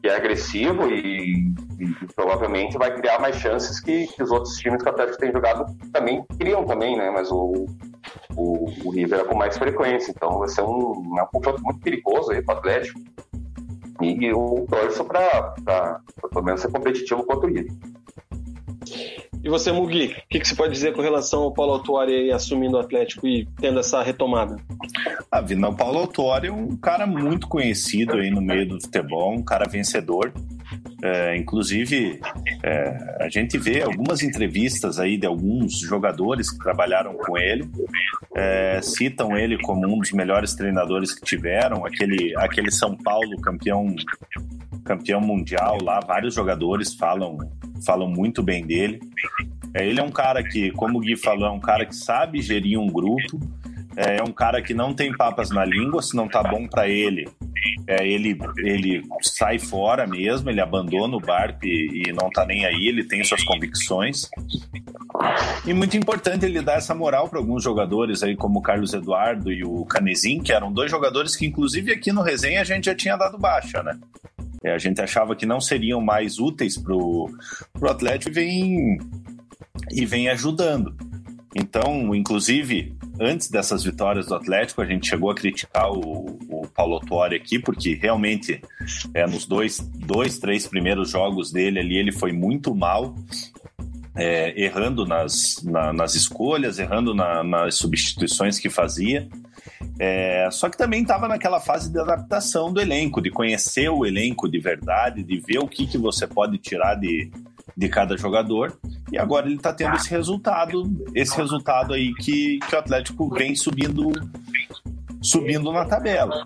[0.00, 4.56] que é agressivo e, e, e, provavelmente vai criar mais chances que, que os outros
[4.56, 7.10] times que o Atlético tem jogado também criam também, né?
[7.10, 7.66] Mas o,
[8.36, 10.10] o, o River é com mais frequência.
[10.10, 13.00] Então vai ser um, é um confronto muito perigoso aí para o Atlético.
[14.04, 15.54] E eu torço para
[16.30, 17.72] pelo menos ser competitivo contra o River.
[19.44, 22.78] E você, Mugi, o que, que, você pode dizer com relação ao Paulo Autuari assumindo
[22.78, 24.56] o Atlético e tendo essa retomada?
[25.30, 29.34] Ah, Vina, o Paulo Autuari é um cara muito conhecido aí no meio do futebol,
[29.34, 30.32] um cara vencedor.
[31.02, 32.18] É, inclusive,
[32.62, 37.68] é, a gente vê algumas entrevistas aí de alguns jogadores que trabalharam com ele,
[38.34, 43.94] é, citam ele como um dos melhores treinadores que tiveram, aquele, aquele São Paulo campeão
[44.84, 47.38] campeão mundial lá, vários jogadores falam
[47.84, 49.00] falam muito bem dele.
[49.74, 52.40] É, ele é um cara que, como o Gui falou, é um cara que sabe
[52.40, 53.40] gerir um grupo,
[53.96, 56.88] é, é um cara que não tem papas na língua, se não tá bom para
[56.88, 57.28] ele,
[57.86, 62.64] é, ele, ele sai fora mesmo, ele abandona o barco e, e, não tá nem
[62.64, 64.28] aí, ele tem suas convicções.
[65.66, 69.50] E muito importante ele dar essa moral para alguns jogadores aí, como o Carlos Eduardo
[69.52, 72.94] e o Canezin, que eram dois jogadores que, inclusive, aqui no resenha a gente já
[72.94, 73.98] tinha dado baixa, né?
[74.64, 77.30] É, a gente achava que não seriam mais úteis pro,
[77.72, 78.98] pro Atlético e vem,
[79.92, 80.96] e vem ajudando.
[81.54, 86.98] Então, inclusive, antes dessas vitórias do Atlético, a gente chegou a criticar o, o Paulo
[87.00, 88.60] Tuori aqui, porque realmente
[89.12, 93.14] é, nos dois, dois, três primeiros jogos dele ali, ele foi muito mal.
[94.16, 99.28] É, errando nas, na, nas escolhas, errando na, nas substituições que fazia.
[99.98, 104.48] É, só que também estava naquela fase de adaptação do elenco, de conhecer o elenco
[104.48, 107.30] de verdade, de ver o que, que você pode tirar de,
[107.76, 108.78] de cada jogador.
[109.12, 110.82] E agora ele está tendo esse resultado,
[111.14, 114.12] esse resultado aí que, que o Atlético vem subindo
[115.22, 116.44] subindo na tabela.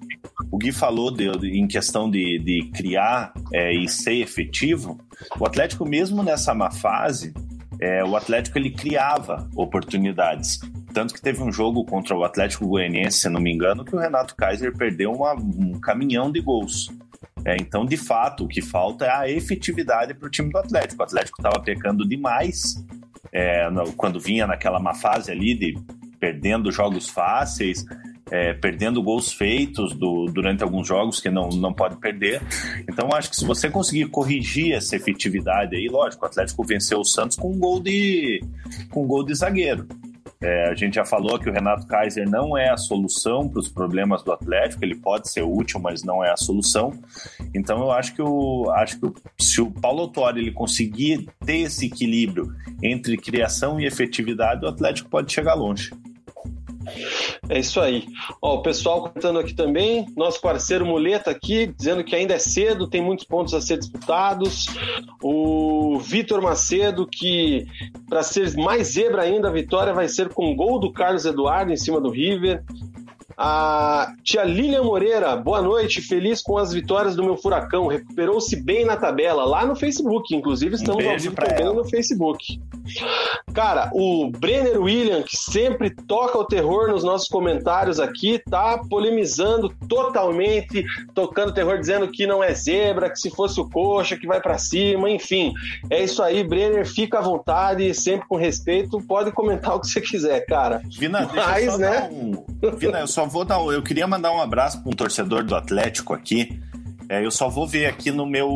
[0.51, 4.99] O Gui falou de, de, em questão de, de criar é, e ser efetivo.
[5.39, 7.35] O Atlético, mesmo nessa má fase,
[7.81, 10.61] é, o Atlético ele criava oportunidades.
[10.93, 13.99] Tanto que teve um jogo contra o Atlético Goianiense, se não me engano, que o
[13.99, 16.89] Renato Kaiser perdeu uma, um caminhão de gols.
[17.45, 21.01] É, então, de fato, o que falta é a efetividade para o time do Atlético.
[21.01, 22.85] O Atlético estava pecando demais
[23.33, 25.79] é, no, quando vinha naquela má fase ali de
[26.19, 27.85] perdendo jogos fáceis,
[28.31, 32.41] é, perdendo gols feitos do, durante alguns jogos que não, não pode perder.
[32.89, 37.05] Então, acho que se você conseguir corrigir essa efetividade aí, lógico, o Atlético venceu o
[37.05, 38.43] Santos com um gol de,
[38.91, 39.87] com um gol de zagueiro.
[40.41, 43.69] É, a gente já falou que o Renato Kaiser não é a solução para os
[43.69, 46.93] problemas do Atlético, ele pode ser útil, mas não é a solução.
[47.53, 51.87] Então eu acho que, o, acho que se o Paulo Autori ele conseguir ter esse
[51.87, 55.91] equilíbrio entre criação e efetividade, o Atlético pode chegar longe.
[57.49, 58.07] É isso aí.
[58.43, 62.89] Ó, o pessoal contando aqui também, nosso parceiro Muleta aqui, dizendo que ainda é cedo,
[62.89, 64.67] tem muitos pontos a ser disputados.
[65.23, 67.67] O Vitor Macedo, que
[68.09, 71.77] para ser mais zebra ainda, a vitória vai ser com gol do Carlos Eduardo em
[71.77, 72.63] cima do River.
[73.37, 77.87] A tia Lilian Moreira, boa noite, feliz com as vitórias do meu Furacão.
[77.87, 80.35] Recuperou-se bem na tabela, lá no Facebook.
[80.35, 81.75] Inclusive, estamos Um ao vivo também ela.
[81.75, 82.61] no Facebook.
[83.53, 89.69] Cara, o Brenner William, que sempre toca o terror nos nossos comentários aqui, tá polemizando
[89.89, 94.41] totalmente, tocando terror, dizendo que não é zebra, que se fosse o coxa, que vai
[94.41, 95.53] pra cima, enfim.
[95.91, 100.01] É isso aí, Brenner, fica à vontade, sempre com respeito, pode comentar o que você
[100.01, 100.81] quiser, cara.
[100.99, 102.09] Vina, deixa Mas, né?
[102.11, 102.45] um...
[102.77, 103.59] Vina, eu só vou dar.
[103.59, 106.61] Eu queria mandar um abraço para um torcedor do Atlético aqui.
[107.09, 108.49] É, eu só vou ver aqui no meu,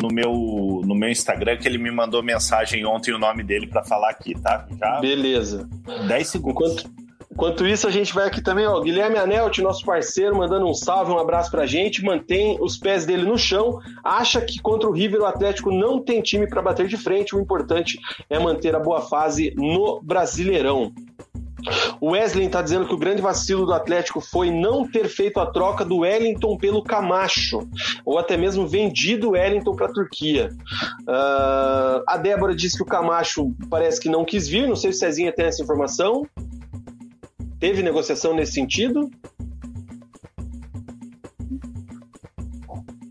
[0.00, 3.84] no, meu, no meu Instagram que ele me mandou mensagem ontem o nome dele para
[3.84, 4.66] falar aqui, tá?
[4.80, 5.68] Já Beleza.
[6.08, 6.54] 10 segundos.
[6.54, 6.90] Enquanto,
[7.30, 8.80] enquanto isso, a gente vai aqui também, ó.
[8.80, 12.02] Guilherme Anelt, nosso parceiro, mandando um salve, um abraço pra gente.
[12.02, 13.78] Mantém os pés dele no chão.
[14.02, 17.36] Acha que contra o River o Atlético não tem time para bater de frente.
[17.36, 17.98] O importante
[18.30, 20.94] é manter a boa fase no Brasileirão.
[22.00, 25.46] O Wesley está dizendo que o grande vacilo do Atlético foi não ter feito a
[25.46, 27.68] troca do Wellington pelo Camacho,
[28.04, 30.50] ou até mesmo vendido o Wellington para a Turquia.
[31.06, 34.98] Ah, a Débora disse que o Camacho parece que não quis vir, não sei se
[34.98, 36.26] o Cezinha tem essa informação.
[37.60, 39.08] Teve negociação nesse sentido?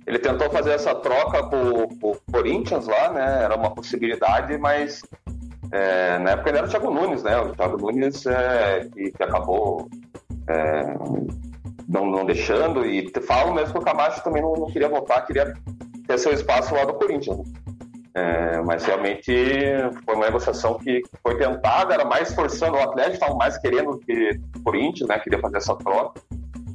[0.06, 3.44] Ele tentou fazer essa troca com o Corinthians lá, né?
[3.46, 5.02] Era uma possibilidade, mas
[5.72, 7.38] é, na época ele era o Thiago Nunes, né?
[7.38, 9.90] O Thiago Nunes é, que, que acabou
[10.48, 10.84] é,
[11.88, 12.86] não, não deixando.
[12.86, 15.54] E falam mesmo que o Camacho também não, não queria voltar, queria
[16.08, 17.38] ter seu espaço lá do Corinthians.
[17.38, 17.44] né?
[18.14, 19.34] É, mas realmente
[20.04, 24.38] foi uma negociação que foi tentada, era mais forçando o Atlético, estava mais querendo que
[24.58, 25.20] o Corinthians, né?
[25.20, 26.22] Queria fazer essa troca.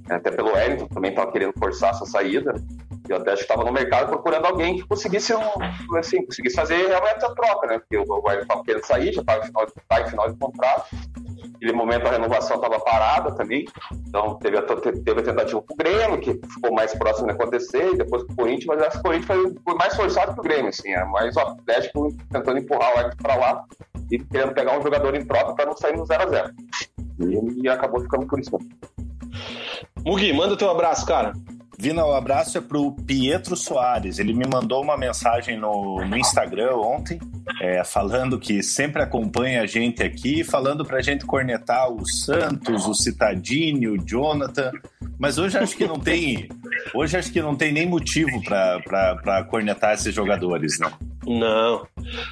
[0.09, 2.55] Até pelo Wellington também estava querendo forçar essa saída.
[3.09, 7.25] E o Atlético estava no mercado procurando alguém que conseguisse, um, assim, conseguisse fazer realmente
[7.25, 7.79] a troca, né?
[7.79, 10.97] Porque o Wellington estava querendo sair, já estava em final, tá final de contrato.
[11.53, 13.65] Naquele momento a renovação estava parada também.
[14.09, 17.93] Então teve a, teve a tentativa com o Grêmio, que ficou mais próximo de acontecer,
[17.93, 20.41] e depois com o Corinthians, mas acho que o Corinthians foi, foi mais forçado que
[20.41, 20.93] o Grêmio, assim.
[20.93, 23.65] É mais o Atlético tentando empurrar o Wellington para lá
[24.11, 26.51] e querendo pegar um jogador em troca para não sair no 0x0.
[27.19, 28.51] E, e acabou ficando por isso.
[30.07, 31.33] Mugi, manda teu abraço, cara.
[31.79, 34.19] Vina, o abraço é pro Pietro Soares.
[34.19, 37.21] Ele me mandou uma mensagem no, no Instagram ontem,
[37.61, 42.95] é, falando que sempre acompanha a gente aqui, falando pra gente cornetar o Santos, o
[42.95, 44.73] Citadini, o Jonathan.
[45.19, 46.49] Mas hoje acho que não tem.
[46.95, 50.91] Hoje acho que não tem nem motivo pra cornetar esses jogadores, né?
[51.27, 51.85] Não.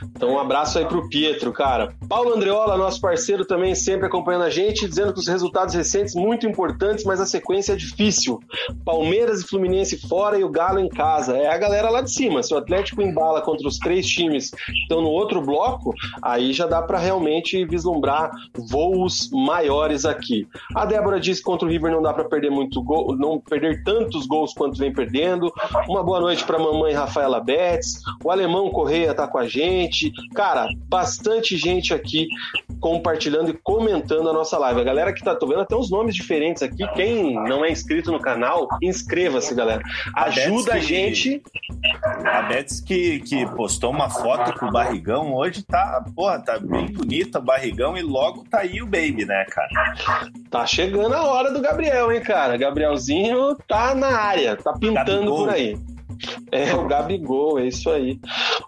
[0.04, 1.92] Então, um abraço aí pro Pietro, cara.
[2.08, 6.46] Paulo Andreola, nosso parceiro, também sempre acompanhando a gente, dizendo que os resultados recentes muito
[6.46, 8.38] importantes, mas a sequência é difícil.
[8.84, 11.36] Palmeiras e Fluminense fora e o Galo em casa.
[11.36, 12.42] É a galera lá de cima.
[12.42, 16.66] Se o Atlético embala contra os três times que estão no outro bloco, aí já
[16.66, 18.30] dá para realmente vislumbrar
[18.70, 20.46] voos maiores aqui.
[20.74, 23.82] A Débora disse que contra o River não dá para perder muito gol, não perder
[23.84, 25.52] tantos gols quanto vem perdendo.
[25.88, 28.00] Uma boa noite para mamãe Rafaela Betts.
[28.24, 30.12] O alemão Correia tá com a gente.
[30.34, 32.28] Cara, bastante gente aqui
[32.80, 34.80] compartilhando e comentando a nossa live.
[34.80, 36.86] A galera que tá tô vendo até uns nomes diferentes aqui.
[36.94, 39.82] Quem não é inscrito no canal, inscreva-se, galera.
[40.14, 41.42] Ajuda a que- gente.
[42.24, 46.86] A Betis que, que postou uma foto com o barrigão hoje tá, porra, tá bem
[46.86, 49.94] bonita o barrigão e logo tá aí o baby, né, cara?
[50.50, 52.56] Tá chegando a hora do Gabriel, hein, cara?
[52.56, 55.38] Gabrielzinho tá na área, tá pintando Gabigol.
[55.38, 55.76] por aí.
[56.52, 58.18] É, o Gabigol, é isso aí.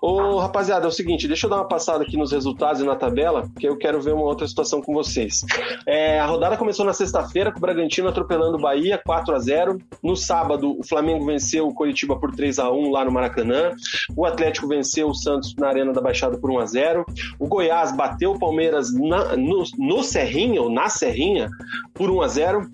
[0.00, 2.94] Ô, rapaziada, é o seguinte, deixa eu dar uma passada aqui nos resultados e na
[2.96, 5.42] tabela, porque eu quero ver uma outra situação com vocês.
[5.86, 9.78] É, a rodada começou na sexta-feira com o Bragantino atropelando o Bahia 4 a 0
[10.02, 13.72] No sábado, o Flamengo venceu o Coritiba por 3 a 1 lá no Maracanã.
[14.16, 17.04] O Atlético venceu o Santos na Arena da Baixada por 1 a 0
[17.38, 21.48] O Goiás bateu o Palmeiras na- no, no Serrinha, ou na Serrinha,
[21.94, 22.68] por 1 a 0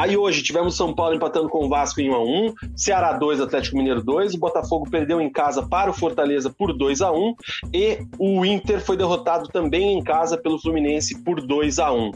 [0.00, 3.38] Aí hoje tivemos São Paulo empatando com o Vasco em 1 a 1, Ceará 2,
[3.38, 7.34] Atlético Mineiro 2, o Botafogo perdeu em casa para o Fortaleza por 2 a 1
[7.74, 12.12] e o Inter foi derrotado também em casa pelo Fluminense por 2 a 1.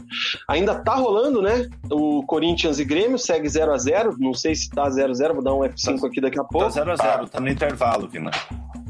[0.47, 1.69] Ainda tá rolando, né?
[1.91, 5.33] O Corinthians e Grêmio segue 0 a 0, não sei se tá 0 a 0,
[5.35, 6.69] vou dar um F5 aqui daqui a Tá pouco.
[6.69, 8.31] 0x0, tá no intervalo, Vina.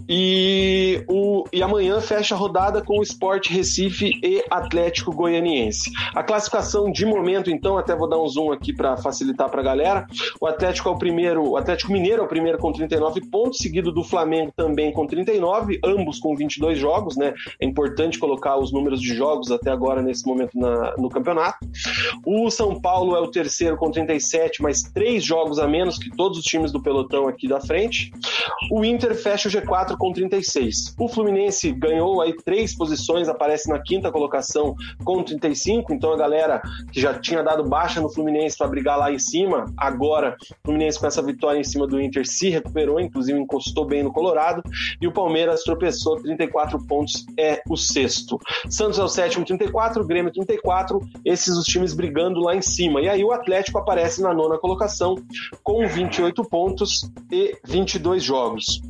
[0.08, 5.92] E, o, e amanhã fecha a rodada com o Sport Recife e Atlético Goianiense.
[6.14, 9.64] A classificação de momento, então, até vou dar um zoom aqui para facilitar para a
[9.64, 10.08] galera.
[10.40, 13.92] O Atlético é o primeiro, o Atlético Mineiro é o primeiro com 39 pontos, seguido
[13.92, 17.34] do Flamengo também com 39, ambos com 22 jogos, né?
[17.60, 21.58] É importante colocar os números de jogos até agora nesse momento na, no campeonato.
[22.26, 26.38] O São Paulo é o terceiro com 37, mais três jogos a menos que todos
[26.38, 28.12] os times do pelotão aqui da frente.
[28.72, 30.96] O Inter fecha o G4 com 36.
[31.00, 35.94] O Fluminense ganhou aí três posições, aparece na quinta colocação com 35.
[35.94, 39.66] Então a galera que já tinha dado baixa no Fluminense para brigar lá em cima,
[39.78, 44.04] agora o Fluminense com essa vitória em cima do Inter se recuperou, inclusive encostou bem
[44.04, 44.62] no Colorado.
[45.02, 48.40] E o Palmeiras tropeçou, 34 pontos, é o sexto.
[48.70, 51.00] Santos é o sétimo, 34, Grêmio 34.
[51.24, 53.02] Esses os times brigando lá em cima.
[53.02, 55.16] E aí o Atlético aparece na nona colocação
[55.64, 58.82] com 28 pontos e 22 jogos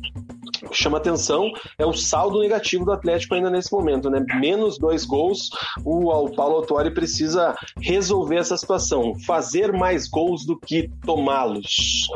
[0.72, 4.24] chama atenção é o saldo negativo do Atlético ainda nesse momento, né?
[4.40, 5.50] Menos dois gols.
[5.84, 12.08] O, o Paulo Autori precisa resolver essa situação, fazer mais gols do que tomá-los.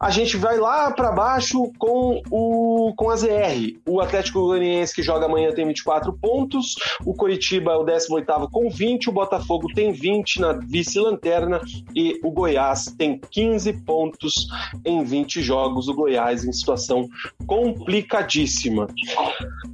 [0.00, 3.76] A gente vai lá para baixo com o com a ZR.
[3.86, 8.70] O Atlético Goianiense que joga amanhã tem 24 pontos, o Coritiba é o 18º com
[8.70, 11.60] 20, o Botafogo tem 20 na vice-lanterna
[11.94, 14.48] e o Goiás tem 15 pontos
[14.84, 15.88] em 20 jogos.
[15.88, 17.08] O Goiás em situação
[17.58, 18.86] complicadíssima.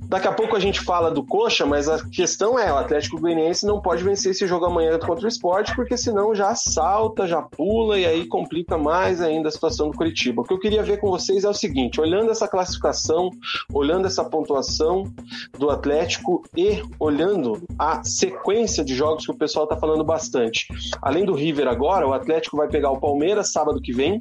[0.08, 3.66] Daqui a pouco a gente fala do Coxa, mas a questão é, o Atlético Goianiense
[3.66, 7.98] não pode vencer esse jogo amanhã contra o esporte, porque senão já salta, já pula
[7.98, 10.42] e aí complica mais ainda a situação do Curitiba.
[10.42, 13.30] O que eu queria ver com vocês é o seguinte, olhando essa classificação,
[13.72, 15.04] olhando essa pontuação
[15.58, 20.68] do Atlético e olhando a sequência de jogos que o pessoal está falando bastante.
[21.02, 24.20] Além do River agora, o Atlético vai pegar o Palmeiras sábado que vem,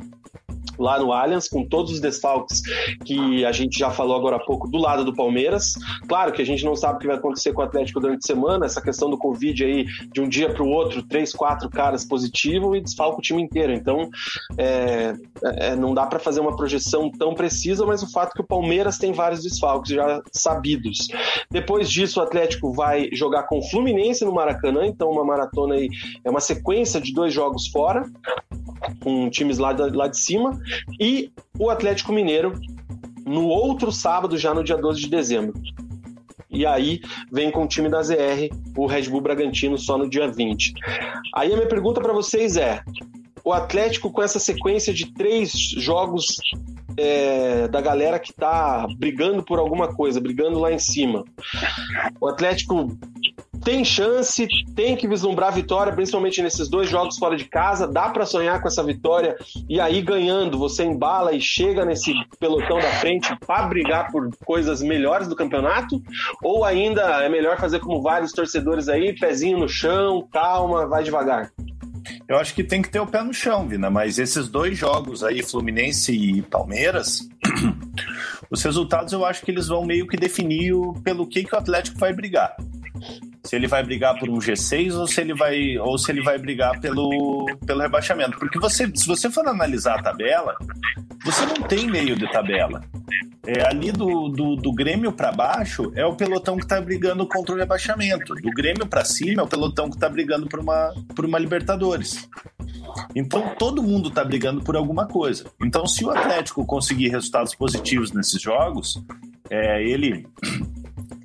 [0.77, 2.61] lá no Allianz, com todos os desfalques
[3.05, 5.73] que a gente já falou agora há pouco do lado do Palmeiras.
[6.07, 8.27] Claro que a gente não sabe o que vai acontecer com o Atlético durante a
[8.27, 12.05] semana, essa questão do Covid aí, de um dia para o outro, três, quatro caras
[12.05, 13.73] positivos e desfalca o time inteiro.
[13.73, 14.09] Então,
[14.57, 15.13] é,
[15.43, 18.47] é, não dá para fazer uma projeção tão precisa, mas o fato é que o
[18.47, 21.07] Palmeiras tem vários desfalques já sabidos.
[21.51, 25.89] Depois disso, o Atlético vai jogar com o Fluminense no Maracanã, então uma maratona aí,
[26.23, 28.05] é uma sequência de dois jogos fora,
[29.01, 30.32] com times lá lá de cima,
[30.99, 32.53] e o Atlético Mineiro
[33.25, 35.53] no outro sábado, já no dia 12 de dezembro.
[36.49, 40.27] E aí vem com o time da ZR, o Red Bull Bragantino, só no dia
[40.27, 40.73] 20.
[41.35, 42.81] Aí a minha pergunta para vocês é:
[43.43, 46.37] o Atlético, com essa sequência de três jogos
[46.95, 51.23] é, da galera que tá brigando por alguma coisa, brigando lá em cima,
[52.21, 52.95] o Atlético
[53.63, 54.45] tem chance,
[54.75, 57.87] tem que vislumbrar vitória, principalmente nesses dois jogos fora de casa.
[57.87, 59.35] Dá para sonhar com essa vitória
[59.69, 64.81] e aí ganhando, você embala e chega nesse pelotão da frente para brigar por coisas
[64.81, 66.01] melhores do campeonato?
[66.43, 71.51] Ou ainda é melhor fazer como vários torcedores aí, pezinho no chão, calma, vai devagar?
[72.27, 75.23] Eu acho que tem que ter o pé no chão, Vina, mas esses dois jogos
[75.23, 77.29] aí, Fluminense e Palmeiras,
[78.51, 81.57] os resultados eu acho que eles vão meio que definir o, pelo que, que o
[81.57, 82.55] Atlético vai brigar
[83.45, 86.37] se ele vai brigar por um G6 ou se ele vai ou se ele vai
[86.37, 88.39] brigar pelo, pelo rebaixamento.
[88.39, 90.55] Porque você, se você for analisar a tabela,
[91.25, 92.81] você não tem meio de tabela.
[93.45, 97.53] É, ali do, do, do Grêmio para baixo é o pelotão que está brigando contra
[97.53, 98.33] o rebaixamento.
[98.35, 102.29] Do Grêmio para cima é o pelotão que está brigando por uma, por uma Libertadores.
[103.13, 105.43] Então todo mundo está brigando por alguma coisa.
[105.61, 109.03] Então se o Atlético conseguir resultados positivos nesses jogos,
[109.49, 110.25] é, ele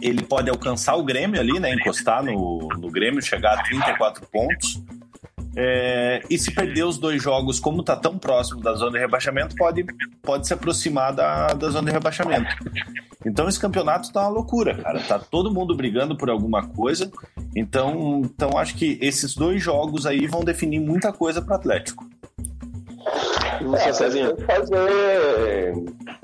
[0.01, 1.73] ele pode alcançar o Grêmio ali, né?
[1.75, 4.83] Encostar no, no Grêmio, chegar a 34 pontos.
[5.57, 9.57] É, e se perder os dois jogos, como está tão próximo da zona de rebaixamento,
[9.57, 9.85] pode,
[10.23, 12.55] pode se aproximar da, da zona de rebaixamento.
[13.27, 15.01] Então esse campeonato tá uma loucura, cara.
[15.01, 17.11] Tá todo mundo brigando por alguma coisa.
[17.57, 22.09] Então, então acho que esses dois jogos aí vão definir muita coisa para o Atlético.
[23.75, 24.37] É, Cezinha?
[24.47, 25.75] fazer,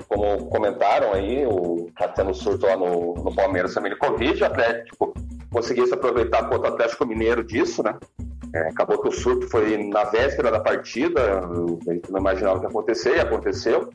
[0.07, 4.45] como comentaram aí, o tá tendo surto lá no, no Palmeiras também de Covid, o
[4.45, 5.13] Atlético
[5.51, 7.97] conseguisse aproveitar contra o Atlético Mineiro disso, né?
[8.53, 12.65] É, acabou que o surto foi na véspera da partida, a gente não imaginava que
[12.65, 13.89] ia acontecer, e aconteceu.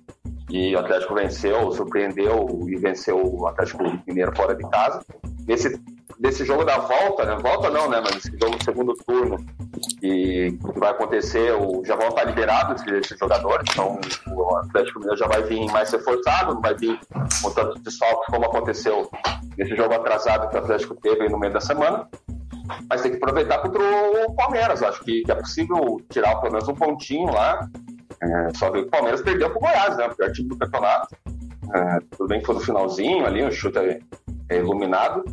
[0.51, 5.01] E o Atlético venceu, surpreendeu e venceu o Atlético Mineiro fora de casa.
[5.47, 5.81] Nesse,
[6.21, 7.37] nesse jogo da volta, né?
[7.41, 8.01] Volta não, né?
[8.05, 9.45] Mas esse jogo do segundo turno,
[9.99, 13.99] que vai acontecer, o, já vão estar liberados esses jogadores, então
[14.29, 17.01] o Atlético Mineiro já vai vir mais reforçado, não vai vir
[17.43, 19.11] com tantos desfalques como aconteceu
[19.57, 22.07] nesse jogo atrasado que o Atlético teve no meio da semana
[22.89, 24.83] mas tem que aproveitar contra o Palmeiras.
[24.83, 27.69] Acho que, é possível tirar pelo menos um pontinho lá.
[28.23, 30.07] É, só ver que o Palmeiras perdeu para o Goiás, né?
[30.07, 31.17] O pior time do campeonato.
[31.75, 35.25] É, tudo bem que foi no finalzinho ali, o chute é iluminado,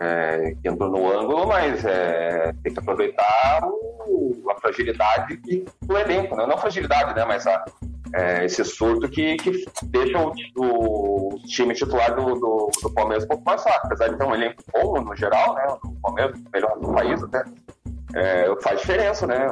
[0.00, 5.40] é, que entrou no ângulo, mas é, tem que aproveitar o, a fragilidade
[5.82, 6.46] do elenco, né?
[6.46, 7.24] não a fragilidade, né?
[7.24, 7.64] mas a,
[8.14, 13.28] é, esse surto que, que deixa o, o time titular do, do, do, Palmeiras um
[13.28, 15.66] pouco mais fraco, apesar de ter um elenco bom no geral, né?
[15.84, 17.44] o Palmeiras melhor do país até,
[18.14, 19.46] é, faz diferença, né?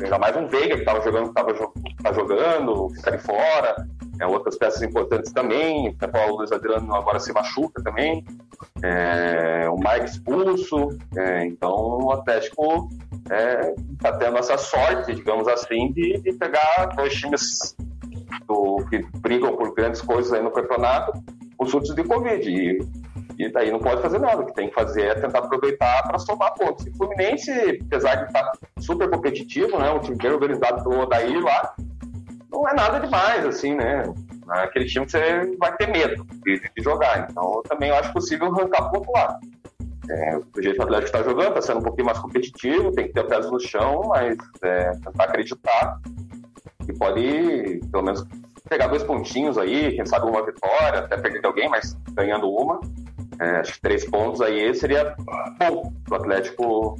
[0.00, 1.54] Ainda mais um Veiga que estava jogando, estava
[2.02, 3.76] tá jogando, ficar de fora,
[4.20, 5.96] é, outras peças importantes também,
[6.28, 8.24] o Luiz Adriano agora se machuca também,
[8.82, 12.88] é, o Mike expulso, é, então o Atlético
[13.30, 13.74] é,
[14.18, 17.76] tendo essa sorte, digamos assim, de, de pegar dois times
[18.46, 21.12] do, que brigam por grandes coisas aí no campeonato,
[21.58, 22.48] os surtos de Covid.
[22.48, 22.78] E,
[23.38, 24.42] e daí não pode fazer nada.
[24.42, 26.84] O que tem que fazer é tentar aproveitar para somar pontos.
[26.86, 27.50] E o Fluminense,
[27.86, 29.90] apesar de estar tá super competitivo, né?
[29.90, 31.74] Um time bem organizado do Odair lá,
[32.50, 34.02] não é nada demais, assim, né?
[34.50, 37.28] É aquele time que você vai ter medo de, de jogar.
[37.30, 39.38] Então, também acho possível arrancar ponto lá.
[40.10, 43.08] É, o jeito que o Atlético está jogando, está sendo um pouquinho mais competitivo, tem
[43.08, 46.00] que ter pés no chão, mas é, tentar acreditar
[46.86, 48.26] que pode, pelo menos,
[48.68, 52.80] pegar dois pontinhos aí, quem sabe uma vitória, até perder alguém, mas ganhando uma.
[53.40, 55.14] É, acho que três pontos aí seria
[55.58, 56.96] bom para o Atlético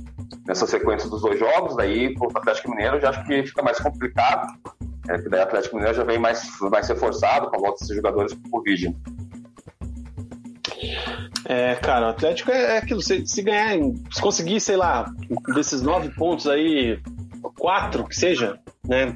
[0.46, 1.76] nessa sequência dos dois jogos.
[1.76, 4.46] Daí, para o Atlético Mineiro, já acho que fica mais complicado.
[5.08, 7.96] É, porque daí o Atlético Mineiro já vem mais, mais reforçado com a volta desses
[7.96, 8.96] jogadores para o Covid.
[11.44, 13.02] É, cara, o Atlético é, é aquilo.
[13.02, 13.78] Se, se ganhar,
[14.12, 15.10] se conseguir, sei lá,
[15.54, 17.00] desses nove pontos aí,
[17.58, 19.14] quatro que seja, né?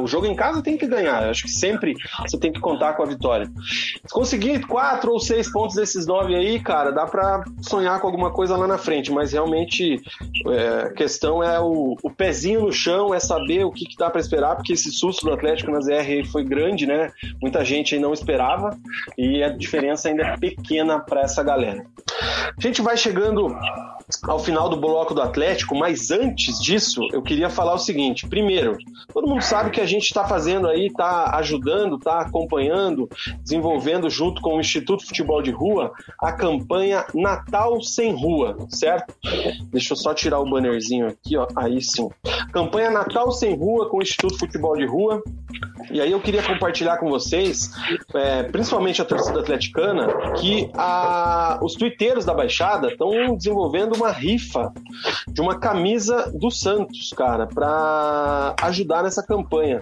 [0.00, 1.30] O jogo em casa tem que ganhar.
[1.30, 3.50] Acho que sempre você tem que contar com a vitória.
[4.04, 8.30] Se conseguir quatro ou seis pontos desses nove aí, cara, dá para sonhar com alguma
[8.30, 9.10] coisa lá na frente.
[9.10, 10.00] Mas realmente
[10.46, 14.10] é, a questão é o, o, pezinho no chão, é saber o que, que dá
[14.10, 17.10] para esperar, porque esse susto do Atlético na ZR foi grande, né?
[17.40, 18.76] Muita gente não esperava
[19.16, 21.86] e a diferença ainda é pequena para essa galera.
[22.56, 23.48] A gente vai chegando
[24.22, 28.76] ao final do bloco do Atlético, mas antes disso, eu queria falar o seguinte: primeiro,
[29.14, 33.08] todo mundo sabe que a gente está fazendo aí, está ajudando, está acompanhando,
[33.40, 39.14] desenvolvendo junto com o Instituto Futebol de Rua a campanha Natal Sem Rua, certo?
[39.70, 41.46] Deixa eu só tirar o bannerzinho aqui, ó.
[41.54, 42.08] Aí sim.
[42.52, 45.22] Campanha Natal Sem Rua com o Instituto Futebol de Rua.
[45.90, 47.70] E aí eu queria compartilhar com vocês,
[48.14, 50.08] é, principalmente a torcida atleticana,
[50.40, 54.72] que a, os twitteiros da Baixada estão desenvolvendo uma rifa
[55.28, 59.80] de uma camisa do Santos, cara, para ajudar nessa campanha.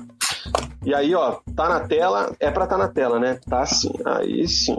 [0.84, 3.38] E aí, ó, tá na tela, é para tá na tela, né?
[3.48, 4.76] Tá sim, aí sim.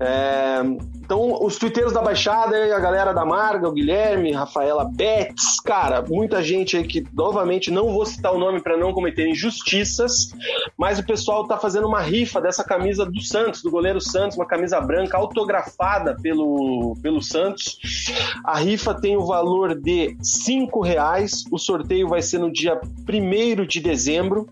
[0.00, 0.62] É,
[1.08, 6.42] então, os twitteiros da Baixada, a galera da Marga, o Guilherme, Rafaela Betts, cara, muita
[6.42, 10.30] gente aí que, novamente, não vou citar o nome para não cometer injustiças,
[10.76, 14.46] mas o pessoal tá fazendo uma rifa dessa camisa do Santos, do goleiro Santos, uma
[14.46, 17.78] camisa branca autografada pelo, pelo Santos.
[18.44, 23.66] A rifa tem o valor de cinco reais, o sorteio vai ser no dia 1
[23.66, 24.46] de dezembro.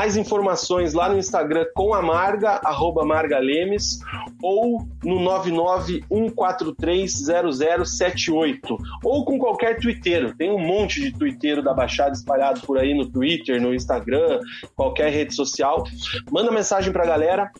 [0.00, 3.98] Mais informações lá no Instagram com a Marga, arroba Marga Lemes,
[4.42, 10.34] ou no 99 991430078 ou com qualquer twitteiro.
[10.34, 14.40] Tem um monte de twitteiro da Baixada espalhado por aí no Twitter, no Instagram,
[14.74, 15.84] qualquer rede social.
[16.30, 17.52] Manda mensagem pra galera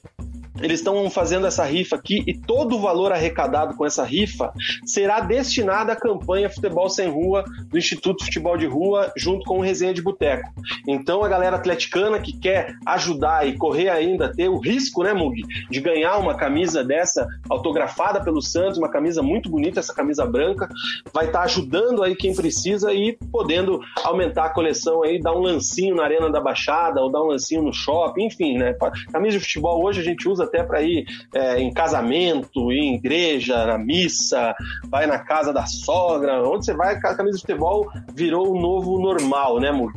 [0.63, 4.53] eles estão fazendo essa rifa aqui e todo o valor arrecadado com essa rifa
[4.85, 9.63] será destinado à campanha Futebol Sem Rua do Instituto Futebol de Rua, junto com o
[9.63, 10.51] Resenha de Boteco.
[10.87, 15.43] Então, a galera atleticana que quer ajudar e correr ainda, ter o risco, né, Mug,
[15.71, 20.69] de ganhar uma camisa dessa autografada pelo Santos, uma camisa muito bonita, essa camisa branca,
[21.13, 25.41] vai estar tá ajudando aí quem precisa e podendo aumentar a coleção aí, dar um
[25.41, 28.75] lancinho na Arena da Baixada ou dar um lancinho no shopping, enfim, né?
[29.13, 33.65] Camisa de futebol hoje a gente usa até para ir é, em casamento, em igreja,
[33.67, 34.55] na missa,
[34.89, 38.99] vai na casa da sogra, onde você vai, a camisa de futebol virou o novo
[38.99, 39.93] normal, né, Mur?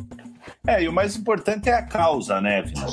[0.66, 2.86] É, e o mais importante é a causa, né, Vina?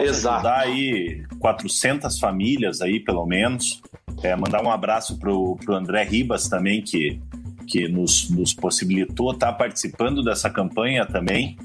[0.00, 0.46] Exato.
[0.46, 3.80] Ajudar aí 400 famílias aí, pelo menos.
[4.22, 7.20] É, mandar um abraço pro, pro André Ribas também, que,
[7.66, 11.56] que nos, nos possibilitou estar tá participando dessa campanha também.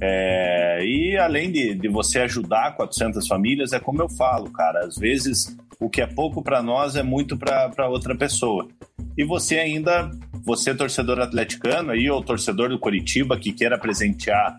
[0.00, 4.96] É, e além de, de você ajudar 400 famílias, é como eu falo, cara, às
[4.96, 8.68] vezes o que é pouco para nós é muito para outra pessoa.
[9.16, 10.10] E você ainda,
[10.44, 14.58] você torcedor atleticano aí, ou torcedor do Curitiba que queira presentear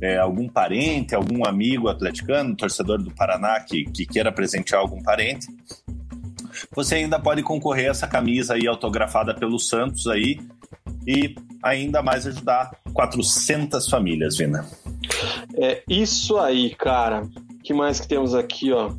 [0.00, 5.46] é, algum parente, algum amigo atleticano, torcedor do Paraná que, que queira presentear algum parente,
[6.74, 10.40] você ainda pode concorrer a essa camisa aí autografada pelo Santos aí
[11.06, 14.66] e ainda mais ajudar 400 famílias, Vina.
[15.56, 17.26] É isso aí, cara.
[17.62, 18.92] que mais que temos aqui, ó?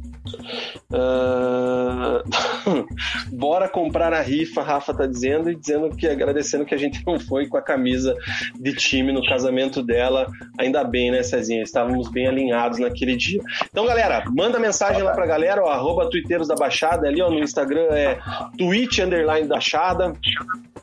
[0.92, 2.24] Uh...
[3.32, 7.20] Bora comprar a rifa, Rafa tá dizendo, e dizendo que agradecendo que a gente não
[7.20, 8.16] foi com a camisa
[8.56, 10.28] de time no casamento dela.
[10.60, 11.64] Ainda bem, né, Cezinha?
[11.64, 13.42] Estávamos bem alinhados naquele dia.
[13.70, 17.40] Então, galera, manda mensagem lá pra galera, ó, arroba Twitteiros da Baixada, ali ó, no
[17.40, 18.20] Instagram é
[18.58, 20.14] tweet underline da Baixada,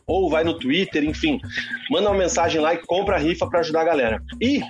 [0.07, 1.39] ou vai no Twitter, enfim.
[1.91, 4.23] Manda uma mensagem lá e compra a rifa para ajudar a galera.
[4.41, 4.63] E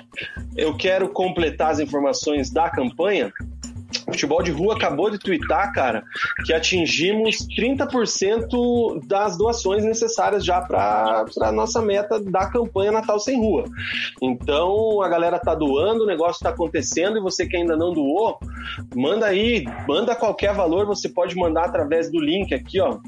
[0.56, 3.32] eu quero completar as informações da campanha
[4.10, 6.04] futebol de rua acabou de twittar, cara,
[6.44, 13.38] que atingimos 30% das doações necessárias já para a nossa meta da campanha Natal Sem
[13.40, 13.64] Rua.
[14.22, 18.38] Então a galera tá doando, o negócio está acontecendo e você que ainda não doou,
[18.94, 22.98] manda aí, manda qualquer valor, você pode mandar através do link aqui, ó,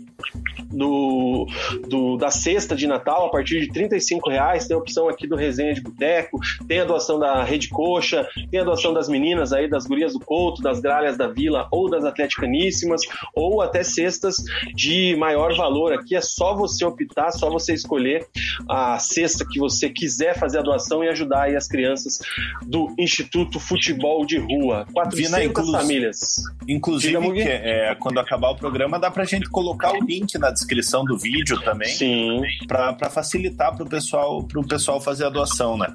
[0.70, 1.46] do,
[1.88, 4.66] do, da cesta de Natal a partir de 35 reais.
[4.66, 8.60] Tem a opção aqui do Resenha de Boteco, tem a doação da Rede Coxa, tem
[8.60, 12.04] a doação das meninas aí, das gurias do Couto, das gralhas da Vila ou das
[12.04, 13.02] Atleticaníssimas,
[13.34, 14.36] ou até cestas
[14.74, 15.92] de maior valor.
[15.92, 18.26] Aqui é só você optar, só você escolher
[18.68, 22.18] a cesta que você quiser fazer a doação e ajudar aí as crianças
[22.62, 24.86] do Instituto Futebol de Rua.
[24.92, 26.42] 400 Vina, famílias.
[26.68, 31.04] Inclusive, que, é, quando acabar o programa, dá pra gente colocar o link na descrição
[31.04, 31.88] do vídeo também.
[31.88, 32.42] Sim.
[32.66, 35.92] Para facilitar para o pessoal, pessoal fazer a doação, né?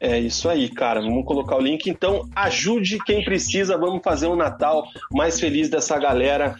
[0.00, 1.00] É isso aí, cara.
[1.00, 1.88] Vamos colocar o link.
[1.88, 3.78] Então, ajude quem precisa.
[3.78, 6.56] Vamos fazer um Natal mais feliz dessa galera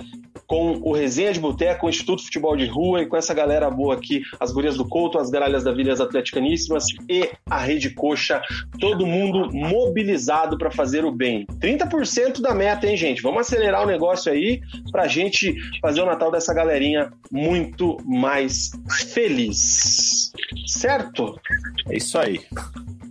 [0.52, 3.94] com o Resenha de Boteco, o Instituto Futebol de Rua e com essa galera boa
[3.94, 8.42] aqui, as gurias do Couto, as gralhas da Vilhas Atleticaníssimas e a Rede Coxa,
[8.78, 11.46] todo mundo mobilizado para fazer o bem.
[11.58, 13.22] 30% da meta, hein, gente?
[13.22, 18.72] Vamos acelerar o negócio aí pra gente fazer o Natal dessa galerinha muito mais
[19.14, 20.32] feliz.
[20.66, 21.40] Certo?
[21.88, 22.40] É isso aí.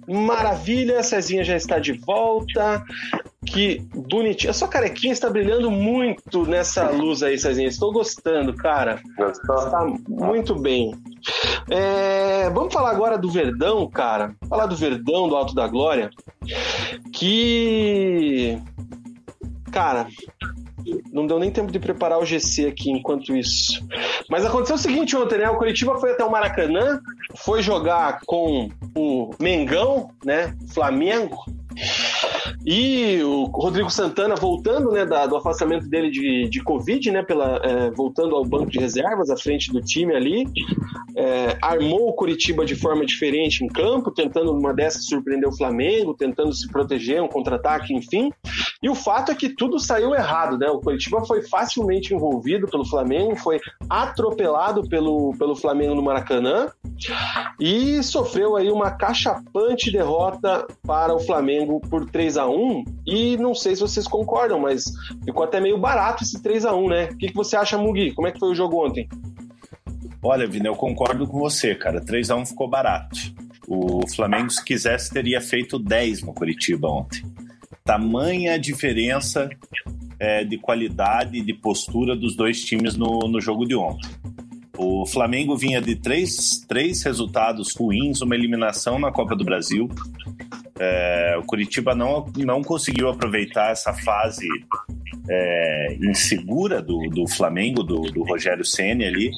[0.08, 2.86] Maravilha, Cezinha já está de volta.
[3.46, 4.52] Que bonitinho.
[4.52, 7.68] A sua carequinha está brilhando muito nessa luz aí, Cezinha.
[7.68, 9.02] Estou gostando, cara.
[9.18, 10.94] Está muito bem.
[11.70, 14.36] É, vamos falar agora do Verdão, cara.
[14.48, 16.12] Falar do Verdão, do Alto da Glória.
[17.12, 18.60] Que.
[19.72, 20.08] Cara,
[21.12, 23.86] não deu nem tempo de preparar o GC aqui enquanto isso.
[24.30, 25.50] Mas aconteceu o seguinte ontem, né?
[25.50, 27.00] O Curitiba foi até o Maracanã,
[27.38, 30.56] foi jogar com o Mengão, né?
[30.74, 31.44] Flamengo.
[32.66, 37.60] E o Rodrigo Santana voltando, né, da, do afastamento dele de, de Covid, né, pela,
[37.64, 40.46] é, voltando ao banco de reservas à frente do time ali,
[41.16, 46.14] é, armou o Curitiba de forma diferente em campo, tentando uma dessas surpreender o Flamengo,
[46.14, 48.32] tentando se proteger, um contra-ataque, enfim.
[48.82, 50.68] E o fato é que tudo saiu errado, né?
[50.70, 56.70] O Curitiba foi facilmente envolvido pelo Flamengo, foi atropelado pelo, pelo Flamengo no Maracanã
[57.60, 63.54] e sofreu aí uma cachapante derrota para o Flamengo por 3 a 1 E não
[63.54, 64.86] sei se vocês concordam, mas
[65.24, 67.10] ficou até meio barato esse 3 a 1 né?
[67.12, 68.12] O que, que você acha, Mugi?
[68.12, 69.08] Como é que foi o jogo ontem?
[70.24, 72.00] Olha, Vina, eu concordo com você, cara.
[72.00, 73.18] 3 a 1 ficou barato.
[73.68, 77.24] O Flamengo, se quisesse, teria feito 10 no Curitiba ontem
[77.84, 79.50] tamanha diferença
[80.20, 84.10] é, de qualidade e de postura dos dois times no, no jogo de ontem.
[84.78, 89.90] O Flamengo vinha de três, três resultados ruins, uma eliminação na Copa do Brasil.
[90.80, 94.48] É, o Curitiba não, não conseguiu aproveitar essa fase
[95.30, 99.32] é, insegura do, do Flamengo, do, do Rogério Senna ali.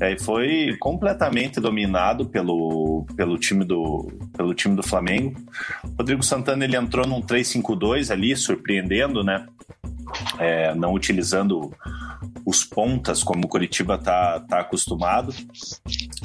[0.00, 5.34] É, foi completamente dominado pelo, pelo, time do, pelo time do Flamengo.
[5.98, 9.46] Rodrigo Santana ele entrou num 3-5-2 ali, surpreendendo, né?
[10.38, 11.72] É, não utilizando
[12.44, 15.34] os pontas como o Curitiba tá, tá acostumado.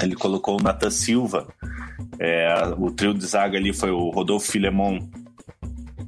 [0.01, 1.47] Ele colocou o Nathan Silva.
[2.19, 4.99] É, o trio de zaga ali foi o Rodolfo Filemon,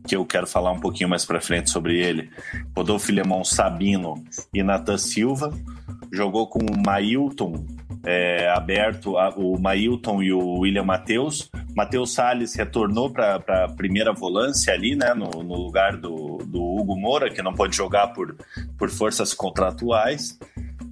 [0.07, 2.29] que eu quero falar um pouquinho mais para frente sobre ele.
[2.75, 4.23] Rodolfo Filemon, Sabino
[4.53, 5.51] e Nathan Silva
[6.11, 7.65] jogou com o Mailton
[8.05, 11.49] é, aberto, a, o Mailton e o William Matheus.
[11.75, 16.95] Matheus Salles retornou para a primeira volância ali, né, no, no lugar do, do, Hugo
[16.95, 18.35] Moura, que não pode jogar por,
[18.77, 20.37] por forças contratuais.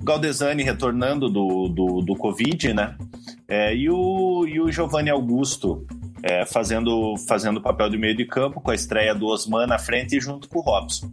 [0.03, 2.97] Galdesani retornando do, do, do Covid, né?
[3.47, 5.85] É, e, o, e o Giovanni Augusto
[6.23, 10.17] é, fazendo fazendo papel de meio de campo, com a estreia do Osman na frente
[10.17, 11.11] e junto com o Robson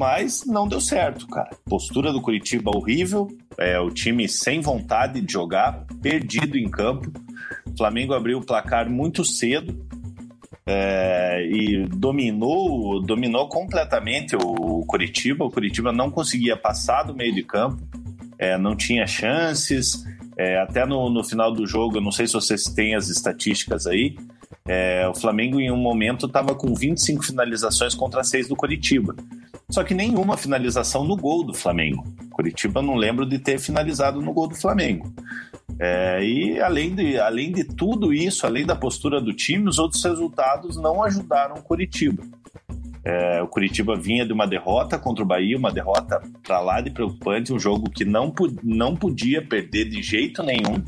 [0.00, 1.50] mas não deu certo, cara.
[1.66, 7.12] Postura do Curitiba horrível, é, o time sem vontade de jogar, perdido em campo.
[7.66, 9.86] O Flamengo abriu o placar muito cedo
[10.64, 15.44] é, e dominou, dominou completamente o Curitiba.
[15.44, 17.86] O Curitiba não conseguia passar do meio de campo,
[18.38, 20.02] é, não tinha chances.
[20.40, 23.86] É, até no, no final do jogo, eu não sei se vocês têm as estatísticas
[23.86, 24.16] aí,
[24.66, 29.14] É, o Flamengo, em um momento, estava com 25 finalizações contra 6 do Coritiba.
[29.68, 32.04] Só que nenhuma finalização no gol do Flamengo.
[32.30, 35.12] Curitiba não lembro de ter finalizado no gol do Flamengo.
[35.78, 40.02] É, e além de, além de tudo isso, além da postura do time, os outros
[40.02, 42.22] resultados não ajudaram o Curitiba.
[43.04, 46.90] É, o Curitiba vinha de uma derrota contra o Bahia, uma derrota para lá de
[46.90, 48.32] preocupante, um jogo que não,
[48.62, 50.82] não podia perder de jeito nenhum.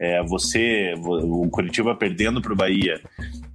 [0.00, 2.98] É, você, o Curitiba perdendo para o Bahia,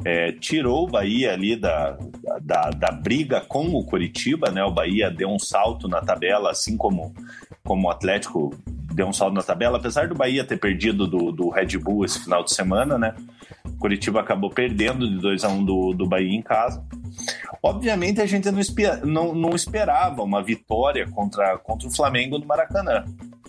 [0.05, 1.97] é, tirou o Bahia ali da,
[2.39, 4.63] da, da, briga com o Curitiba, né?
[4.63, 7.11] O Bahia deu um salto na tabela, assim como,
[7.63, 8.53] como o Atlético
[8.93, 12.23] deu um salto na tabela, apesar do Bahia ter perdido do, do Red Bull esse
[12.23, 13.15] final de semana, né?
[13.65, 16.85] O Curitiba acabou perdendo de 2 a 1 um do, do Bahia em casa.
[17.63, 18.61] Obviamente a gente não,
[19.03, 23.03] não, não esperava uma vitória contra, contra o Flamengo no Maracanã.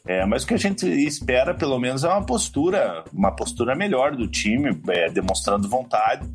[0.07, 4.15] É, mas o que a gente espera, pelo menos, é uma postura, uma postura melhor
[4.15, 6.29] do time, é, demonstrando vontade,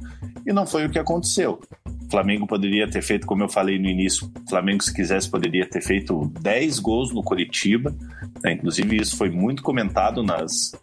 [0.45, 1.59] e não foi o que aconteceu.
[1.85, 5.65] O Flamengo poderia ter feito, como eu falei no início, o Flamengo, se quisesse, poderia
[5.65, 7.95] ter feito 10 gols no Curitiba.
[8.43, 8.51] Né?
[8.53, 10.73] Inclusive, isso foi muito comentado nas,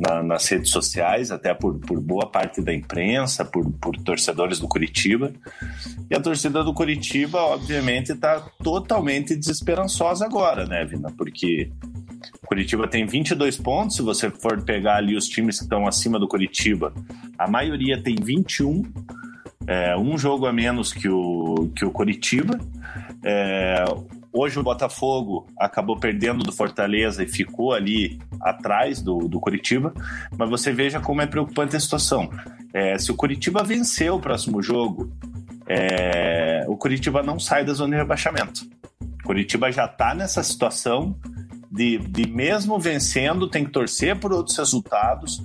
[0.00, 4.66] na, nas redes sociais, até por, por boa parte da imprensa, por, por torcedores do
[4.66, 5.32] Curitiba.
[6.10, 11.12] E a torcida do Curitiba, obviamente, está totalmente desesperançosa agora, né, Vina?
[11.16, 11.70] Porque
[12.46, 13.96] Curitiba tem 22 pontos.
[13.96, 16.92] Se você for pegar ali os times que estão acima do Curitiba,
[17.38, 18.82] a maioria tem 21.
[19.66, 22.58] É, um jogo a menos que o, que o Curitiba.
[23.24, 23.84] É,
[24.32, 29.94] hoje o Botafogo acabou perdendo do Fortaleza e ficou ali atrás do, do Curitiba.
[30.36, 32.30] Mas você veja como é preocupante a situação.
[32.74, 35.12] É, se o Curitiba vencer o próximo jogo,
[35.68, 38.66] é, o Curitiba não sai da zona de rebaixamento.
[39.24, 41.16] Curitiba já está nessa situação
[41.72, 45.42] de, de mesmo vencendo, tem que torcer por outros resultados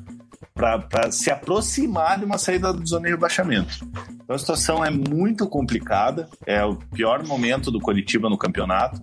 [0.53, 3.87] para se aproximar de uma saída do zona de rebaixamento.
[4.11, 9.01] Então a situação é muito complicada, é o pior momento do Coritiba no campeonato.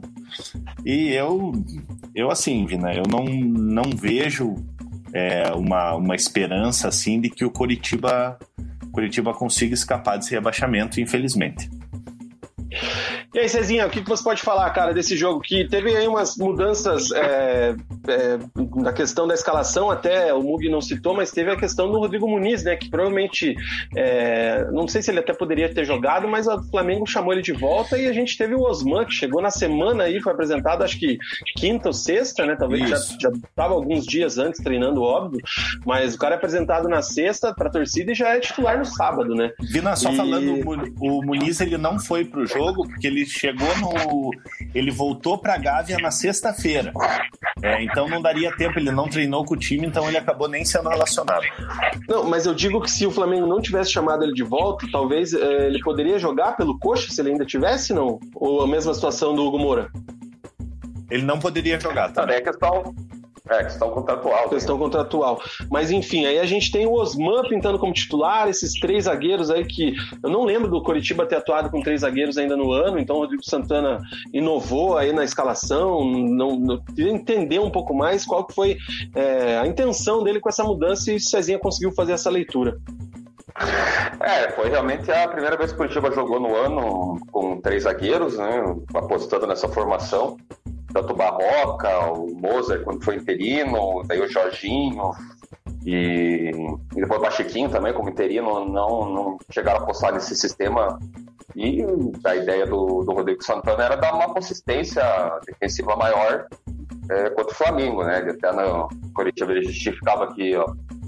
[0.84, 1.52] E eu,
[2.14, 4.56] eu assim, Vina, eu não, não vejo
[5.12, 8.36] é, uma, uma esperança assim de que o Coritiba,
[8.92, 11.70] Coritiba consiga escapar desse rebaixamento, infelizmente.
[13.34, 16.36] E aí, Cezinha, o que você pode falar, cara, desse jogo que teve aí umas
[16.36, 17.74] mudanças é,
[18.08, 18.38] é,
[18.76, 22.28] na questão da escalação, até o Mug não citou, mas teve a questão do Rodrigo
[22.28, 23.54] Muniz, né, que provavelmente,
[23.96, 27.52] é, não sei se ele até poderia ter jogado, mas o Flamengo chamou ele de
[27.52, 30.98] volta e a gente teve o Osman, que chegou na semana aí, foi apresentado acho
[30.98, 31.18] que
[31.56, 33.16] quinta ou sexta, né, talvez Isso.
[33.20, 35.40] já estava alguns dias antes treinando, óbvio,
[35.84, 38.84] mas o cara é apresentado na sexta para a torcida e já é titular no
[38.84, 39.50] sábado, né.
[39.60, 40.16] Vina, só e...
[40.16, 40.60] falando,
[41.00, 44.30] o Muniz ele não foi pro jogo porque ele chegou no.
[44.74, 46.92] Ele voltou para Gávea na sexta-feira.
[47.62, 50.64] É, então não daria tempo, ele não treinou com o time, então ele acabou nem
[50.64, 51.44] sendo relacionado.
[52.08, 55.32] Não, mas eu digo que se o Flamengo não tivesse chamado ele de volta, talvez
[55.32, 58.18] é, ele poderia jogar pelo coxa se ele ainda tivesse, não?
[58.34, 59.90] Ou a mesma situação do Hugo Moura?
[61.10, 62.26] Ele não poderia jogar, tá?
[62.28, 62.94] É questão,
[63.50, 64.48] é, questão contratual.
[64.48, 65.42] Questão contratual.
[65.70, 69.66] Mas enfim, aí a gente tem o Osman pintando como titular, esses três zagueiros aí
[69.66, 73.16] que eu não lembro do Coritiba ter atuado com três zagueiros ainda no ano, então
[73.16, 74.00] o Rodrigo Santana
[74.32, 78.78] inovou aí na escalação, não, não queria entender um pouco mais qual que foi
[79.14, 82.78] é, a intenção dele com essa mudança e se Cezinha conseguiu fazer essa leitura.
[84.20, 88.38] É, foi realmente a primeira vez que o Curitiba jogou no ano com três zagueiros,
[88.38, 90.38] né, apostando nessa formação
[90.94, 95.10] tanto o Barroca, o Mozart quando foi interino, daí o Jorginho
[95.84, 96.52] e,
[96.92, 100.98] e depois o Bachiquinho também como interino, não, não chegaram a postar nesse sistema
[101.56, 101.84] e
[102.24, 105.02] a ideia do, do Rodrigo Santana era dar uma consistência
[105.44, 106.46] defensiva maior
[107.10, 108.20] é, contra o Flamengo, né?
[108.20, 110.64] Ele até no Coritiba ele justificava que ó,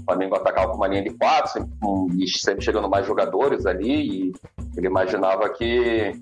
[0.07, 4.33] Flamengo atacava com uma linha de quatro, sempre, sempre chegando mais jogadores ali, e
[4.77, 6.19] ele imaginava que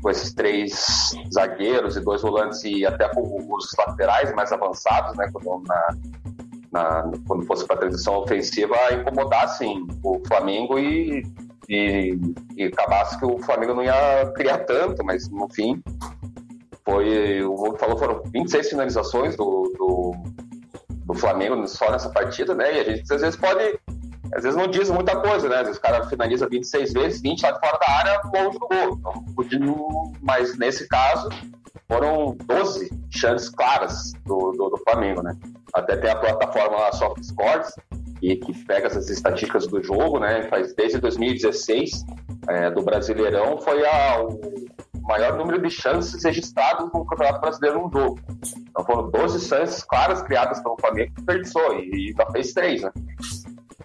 [0.00, 3.22] com esses três zagueiros e dois volantes e até com
[3.52, 5.96] os laterais mais avançados, né, quando, na,
[6.70, 11.26] na, quando fosse para a transição ofensiva, incomodassem o Flamengo e,
[11.68, 12.18] e,
[12.56, 15.82] e acabasse que o Flamengo não ia criar tanto, mas no fim
[16.84, 20.12] foi, o Hugo falou, foram 26 finalizações do, do,
[21.14, 23.78] do Flamengo só nessa partida, né, e a gente às vezes pode
[24.34, 25.56] às vezes não diz muita coisa, né?
[25.56, 28.66] Às vezes o cara finaliza 26 vezes, 20 lá de fora da área, longe do
[28.66, 28.98] gol.
[28.98, 31.28] Então, mas nesse caso,
[31.86, 35.36] foram 12 chances claras do, do, do Flamengo, né?
[35.72, 37.72] Até tem a plataforma lá, Soft Scores,
[38.18, 40.48] que, que pega essas estatísticas do jogo, né?
[40.48, 42.04] Faz desde 2016
[42.48, 44.40] é, do Brasileirão, foi a, o
[45.04, 48.18] maior número de chances registradas no Campeonato Brasileiro num jogo.
[48.56, 52.82] Então foram 12 chances claras criadas pelo Flamengo que desperdiçou e, e já fez três,
[52.82, 52.90] né?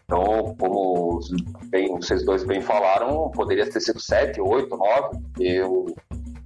[0.05, 1.19] Então, como
[1.65, 5.85] bem, vocês dois bem falaram, poderia ter sido 7, 8, 9, porque o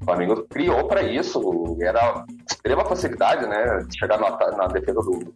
[0.04, 5.34] Flamengo criou para isso, era extrema facilidade, né, chegar na, na defesa do,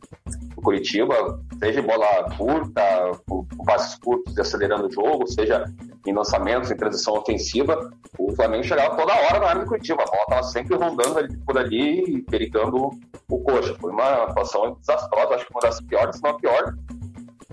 [0.55, 5.63] do Curitiba, seja bola curta, com, com passes curtos e acelerando o jogo, seja
[6.05, 10.05] em lançamentos, em transição ofensiva, o Flamengo chegava toda hora na área do Curitiba, a
[10.05, 12.89] bola estava sempre rondando ali, por ali, perigando
[13.29, 13.75] o coxa.
[13.79, 16.73] Foi uma atuação desastrosa, acho que uma das piores, se não a pior,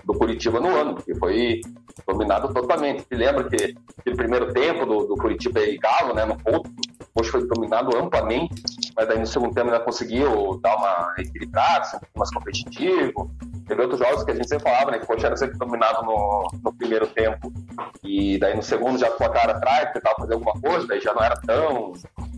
[0.05, 1.61] do Curitiba no ano, porque foi
[2.07, 3.03] dominado totalmente.
[3.03, 6.69] Se lembra que no primeiro tempo do, do Curitiba e Galo, né, no ponto,
[7.15, 8.61] Coxa foi dominado amplamente,
[8.95, 13.31] mas daí no segundo tempo ainda conseguiu dar uma equilibrada, ser um pouco mais competitivo.
[13.65, 16.05] Teve outros jogos que a gente sempre falava, né, que o Coxa era sempre dominado
[16.05, 17.51] no, no primeiro tempo,
[18.03, 21.13] e daí no segundo já com a cara atrás, tentava fazer alguma coisa, daí já
[21.13, 21.93] não era tão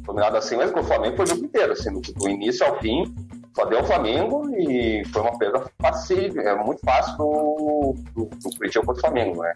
[0.06, 2.80] dominado assim, mas com o Flamengo foi o jogo inteiro, assim, do, do início ao
[2.80, 3.14] fim,
[3.58, 8.56] só deu o Flamengo e foi uma perda fácil, é muito fácil do, do, do
[8.56, 9.54] Curitiba contra o Flamengo, né?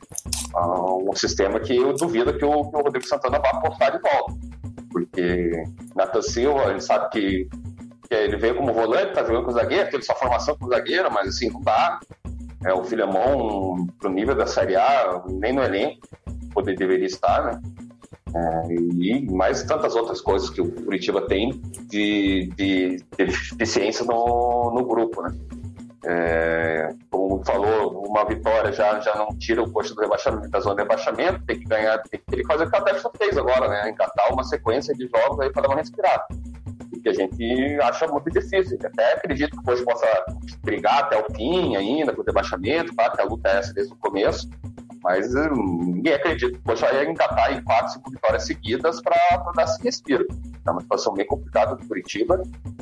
[0.55, 3.99] Ah, um sistema que eu duvido que o, que o Rodrigo Santana vá apostar de
[3.99, 4.34] volta,
[4.92, 5.64] porque
[5.96, 7.50] Nathan Silva, a gente sabe que,
[8.08, 11.30] que ele veio como volante, tá jogando com zagueiro, teve sua formação com zagueiro, mas
[11.30, 12.00] assim, não dá.
[12.64, 16.08] É, o Filemon, pro nível da Série A, nem no elenco,
[16.54, 17.62] poder, deveria estar, né?
[18.34, 24.72] É, e mais tantas outras coisas que o Curitiba tem de, de, de deficiência no,
[24.74, 25.36] no grupo, né?
[26.06, 30.76] É, como falou, uma vitória já, já não tira o posto do rebaixamento, da zona
[30.76, 33.89] de rebaixamento, tem que ganhar, tem que fazer o que a Atlético fez agora, né?
[33.89, 36.26] Encatar uma sequência de jogos aí para dar uma respirada.
[37.01, 38.78] Que a gente acha muito difícil.
[38.84, 40.26] Até acredito que Coxa possa
[40.62, 43.09] brigar até o fim ainda com o rebaixamento, tá?
[43.09, 44.47] que a luta é essa desde o começo.
[45.04, 49.16] Mas hum, ninguém acredita que o Coxa ia engatar em quatro, cinco vitórias seguidas para
[49.56, 50.28] dar esse respiro.
[50.66, 52.41] É uma situação bem complicada do Curitiba,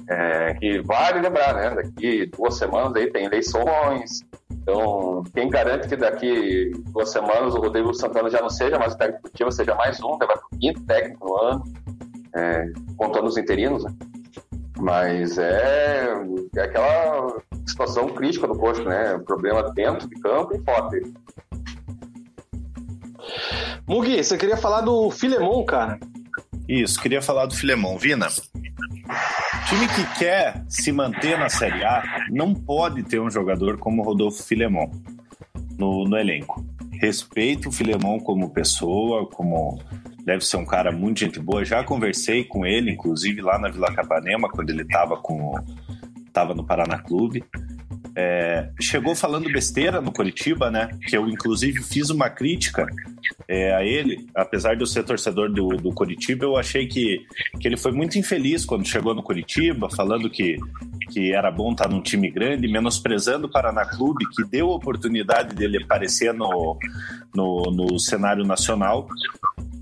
[0.09, 1.75] é, que vale lembrar, né?
[1.75, 4.25] Daqui duas semanas aí tem eleições,
[4.69, 8.97] então, quem garante que daqui duas semanas o Rodrigo Santana já não seja mais o
[8.97, 11.63] técnico do Curitiba, seja mais um, vai para o quinto técnico no ano,
[12.35, 13.91] é, contando os interinos, né?
[14.77, 16.13] Mas é,
[16.55, 19.17] é aquela situação crítica do Coxa, né?
[19.25, 21.13] Problema dentro de campo e fora dele.
[23.87, 25.99] Mugi, você queria falar do Filemon, cara?
[26.67, 27.97] Isso, queria falar do Filemon.
[27.97, 28.27] Vina,
[29.67, 34.43] time que quer se manter na Série A não pode ter um jogador como Rodolfo
[34.43, 34.89] Filemon
[35.77, 36.63] no, no elenco.
[37.01, 39.81] Respeito o Filemon como pessoa, como
[40.25, 41.65] deve ser um cara muito gente boa.
[41.65, 45.53] Já conversei com ele, inclusive lá na Vila Capanema, quando ele estava com
[46.27, 47.43] estava no Paraná Clube.
[48.21, 50.89] É, chegou falando besteira no Curitiba, né?
[51.07, 52.85] Que eu, inclusive, fiz uma crítica
[53.47, 57.25] é, a ele, apesar de eu ser torcedor do, do Curitiba, eu achei que,
[57.61, 60.57] que ele foi muito infeliz quando chegou no Curitiba, falando que,
[61.11, 65.55] que era bom estar num time grande, menosprezando o Paraná Clube, que deu a oportunidade
[65.55, 66.77] dele aparecer no,
[67.33, 69.07] no, no cenário nacional.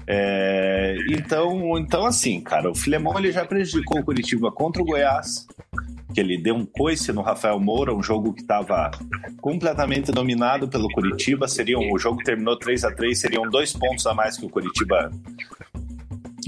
[0.05, 5.47] É, então, então, assim, cara, o Filemão ele já prejudicou o Curitiba contra o Goiás,
[6.13, 8.91] que ele deu um coice no Rafael Moura, um jogo que estava
[9.41, 11.47] completamente dominado pelo Curitiba.
[11.47, 15.11] Seriam, o jogo terminou 3 a 3 seriam dois pontos a mais que o Curitiba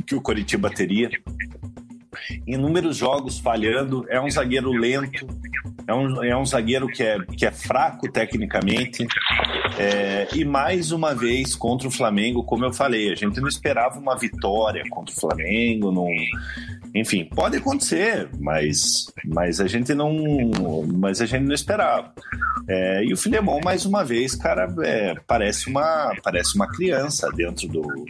[0.05, 1.12] que o Curitiba teria.
[2.46, 5.28] Inúmeros jogos falhando, é um zagueiro lento,
[5.88, 9.06] é um, é um zagueiro que é, que é fraco tecnicamente.
[9.78, 14.00] É, e mais uma vez contra o Flamengo, como eu falei, a gente não esperava
[14.00, 16.08] uma vitória contra o Flamengo, não,
[16.94, 22.12] enfim, pode acontecer, mas, mas a gente não, mas a gente não esperava.
[22.68, 27.68] É, e o Filemon, mais uma vez, cara, é, parece uma, parece uma criança dentro
[27.68, 28.06] do,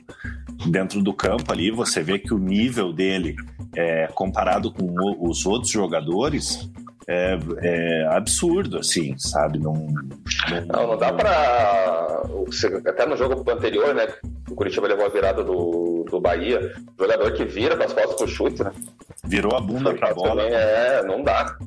[0.67, 1.71] dentro do campo ali.
[1.71, 3.35] Você vê que o nível dele,
[3.75, 4.87] é, comparado com
[5.19, 6.69] os outros jogadores,
[7.07, 9.57] é, é, absurdo, assim, sabe?
[9.57, 12.21] Não, não, não, não dá pra.
[12.85, 14.07] Até no jogo anterior, né?
[14.49, 16.73] O Curitiba levou a virada do, do Bahia.
[16.99, 18.71] Jogador que vira com as costas pro chute, né?
[19.23, 20.43] Virou a bunda pra bola.
[20.43, 21.57] Também é, não dá.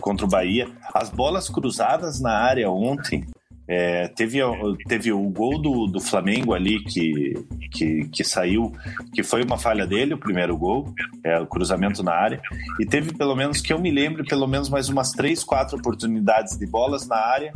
[0.00, 0.68] Contra o Bahia.
[0.92, 3.24] As bolas cruzadas na área ontem.
[3.68, 4.38] É, teve,
[4.86, 7.34] teve o gol do, do Flamengo ali que,
[7.70, 8.72] que, que saiu,
[9.12, 10.92] que foi uma falha dele, o primeiro gol,
[11.22, 12.40] é, o cruzamento na área.
[12.80, 16.56] E teve, pelo menos, que eu me lembre, pelo menos mais umas três, quatro oportunidades
[16.56, 17.52] de bolas na área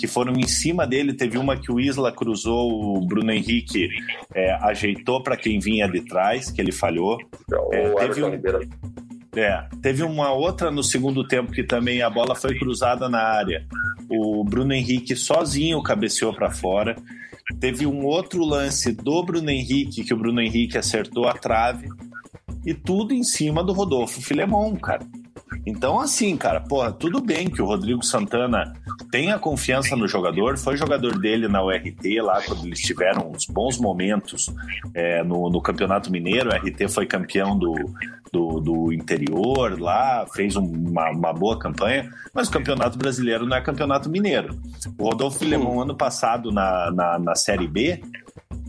[0.00, 1.12] que foram em cima dele.
[1.12, 3.90] Teve uma que o Isla cruzou, o Bruno Henrique
[4.34, 7.18] é, ajeitou para quem vinha de trás, que ele falhou.
[7.70, 8.40] É, teve, um,
[9.36, 13.66] é, teve uma outra no segundo tempo que também a bola foi cruzada na área.
[14.10, 16.96] O Bruno Henrique sozinho cabeceou para fora.
[17.60, 21.88] Teve um outro lance do Bruno Henrique, que o Bruno Henrique acertou a trave.
[22.66, 25.06] E tudo em cima do Rodolfo Filemon, cara.
[25.66, 28.72] Então, assim, cara, porra, tudo bem que o Rodrigo Santana
[29.10, 33.78] tenha confiança no jogador, foi jogador dele na URT lá quando eles tiveram uns bons
[33.78, 34.52] momentos
[34.94, 36.50] é, no, no Campeonato Mineiro.
[36.50, 37.74] O RT foi campeão do,
[38.32, 43.60] do, do interior lá, fez uma, uma, boa campanha, mas o Campeonato Brasileiro não é
[43.60, 44.58] Campeonato Mineiro.
[44.98, 48.00] O Rodolfo Filemon, ano passado, na, na, na Série B,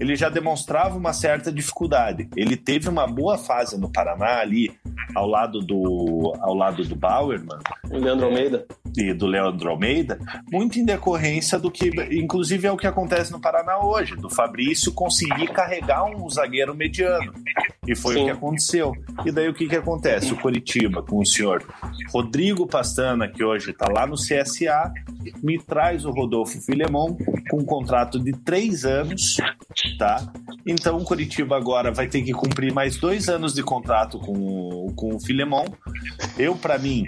[0.01, 2.27] ele já demonstrava uma certa dificuldade.
[2.35, 4.75] Ele teve uma boa fase no Paraná ali
[5.13, 7.59] ao lado do ao lado do Bauerman,
[7.91, 8.65] o Leandro Almeida
[8.97, 10.19] e do Leandro Almeida,
[10.51, 14.91] muito em decorrência do que, inclusive, é o que acontece no Paraná hoje, do Fabrício
[14.91, 17.33] conseguir carregar um zagueiro mediano.
[17.87, 18.21] E foi Sim.
[18.21, 18.93] o que aconteceu.
[19.25, 20.31] E daí o que, que acontece?
[20.33, 21.63] O Coritiba, com o senhor
[22.11, 24.91] Rodrigo Pastana, que hoje está lá no CSA,
[25.41, 27.17] me traz o Rodolfo Filemon
[27.49, 29.37] com um contrato de três anos,
[29.97, 30.31] tá?
[30.65, 35.15] Então o Coritiba agora vai ter que cumprir mais dois anos de contrato com, com
[35.15, 35.65] o Filemon.
[36.37, 37.05] Eu, para mim,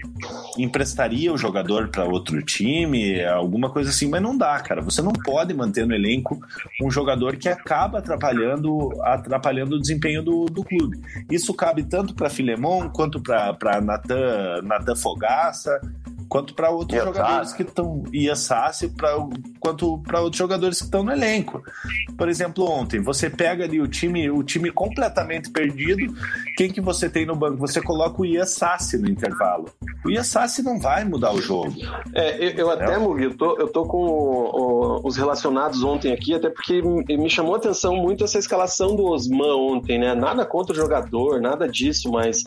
[0.57, 4.81] emprestaria o jogador para outro time, alguma coisa assim, mas não dá, cara.
[4.81, 6.39] Você não pode manter no elenco
[6.81, 10.99] um jogador que acaba atrapalhando, atrapalhando o desempenho do, do clube.
[11.29, 15.79] Isso cabe tanto para Filemon quanto para Natan Fogaça
[16.27, 19.15] quanto para outros jogadores que estão e a Sassi para
[19.59, 21.61] quanto para outros jogadores que estão no elenco.
[22.17, 26.13] Por exemplo, ontem você pega ali o time, o time completamente perdido.
[26.57, 27.57] Quem que você tem no banco?
[27.57, 29.69] Você coloca o Iasassi no intervalo.
[30.05, 31.73] O Iasassi não vai mudar o jogo.
[32.13, 36.11] É, eu, eu até, Mugi, eu tô, eu tô com o, o, os relacionados ontem
[36.11, 40.13] aqui, até porque me chamou a atenção muito essa escalação do Osman ontem, né?
[40.13, 42.43] Nada contra o jogador, nada disso, mas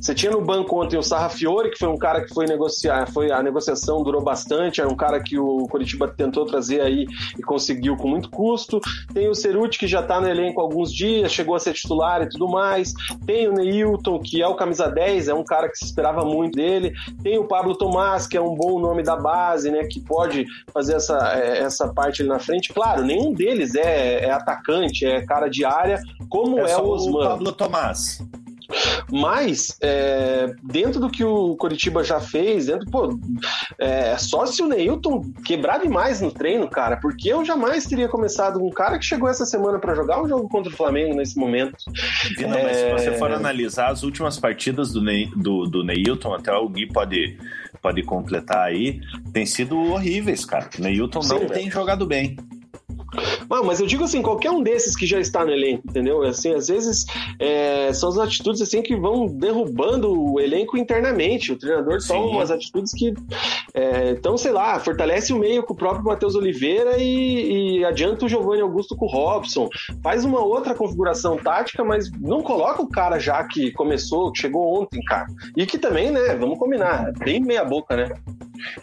[0.00, 3.21] você tinha no banco ontem o Sarrafiore, que foi um cara que foi negociar, foi
[3.22, 7.06] foi a negociação durou bastante, é um cara que o Curitiba tentou trazer aí
[7.38, 8.80] e conseguiu com muito custo.
[9.14, 12.22] Tem o Ceruti que já está no elenco há alguns dias, chegou a ser titular
[12.22, 12.92] e tudo mais.
[13.24, 16.56] Tem o Neilton, que é o camisa 10, é um cara que se esperava muito
[16.56, 16.92] dele.
[17.22, 20.94] Tem o Pablo Tomás, que é um bom nome da base, né, que pode fazer
[20.94, 22.72] essa, é, essa parte ali na frente.
[22.72, 27.20] Claro, nenhum deles é, é atacante, é cara de área, como é, é o Osman.
[27.20, 28.20] O Pablo Tomás.
[29.10, 33.18] Mas, é, dentro do que o Coritiba já fez, dentro, pô,
[33.78, 38.62] é, só se o Neilton quebrar demais no treino, cara, porque eu jamais teria começado
[38.62, 41.76] um cara que chegou essa semana para jogar um jogo contra o Flamengo nesse momento.
[42.36, 42.62] Vina, é...
[42.64, 46.68] mas se você for analisar as últimas partidas do, Ney, do, do Neilton, até o
[46.68, 47.38] Gui pode,
[47.80, 49.00] pode completar aí,
[49.32, 50.68] tem sido horríveis, cara.
[50.78, 52.36] O Neilton não tem jogado bem.
[53.64, 56.22] Mas eu digo assim, qualquer um desses que já está no elenco, entendeu?
[56.22, 57.04] Assim, às vezes
[57.38, 61.52] é, são as atitudes assim que vão derrubando o elenco internamente.
[61.52, 62.08] O treinador Sim.
[62.08, 63.14] toma umas atitudes que,
[63.74, 68.24] é, então, sei lá, fortalece o meio com o próprio Matheus Oliveira e, e adianta
[68.24, 69.68] o Giovanni Augusto com o Robson.
[70.02, 74.80] Faz uma outra configuração tática, mas não coloca o cara já que começou, que chegou
[74.80, 75.26] ontem, cara.
[75.56, 78.14] E que também, né, vamos combinar, bem meia boca, né?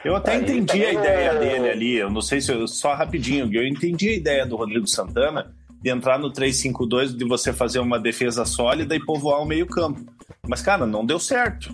[0.04, 1.40] Eu até Aí entendi a ideia é...
[1.40, 4.88] dele ali, eu não sei se eu, só rapidinho, eu entendi a ideia do Rodrigo
[4.88, 10.02] Santana de entrar no 3-5-2, de você fazer uma defesa sólida e povoar o meio-campo.
[10.48, 11.74] Mas, cara, não deu certo.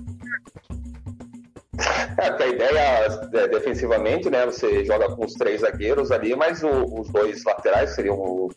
[2.17, 4.45] É, a ideia é, defensivamente, né?
[4.45, 8.51] Você joga com os três zagueiros ali, mas o, os dois laterais seriam o,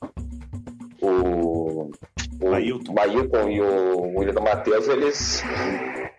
[1.00, 1.08] o,
[2.40, 5.42] o Mailton e o William Matheus, eles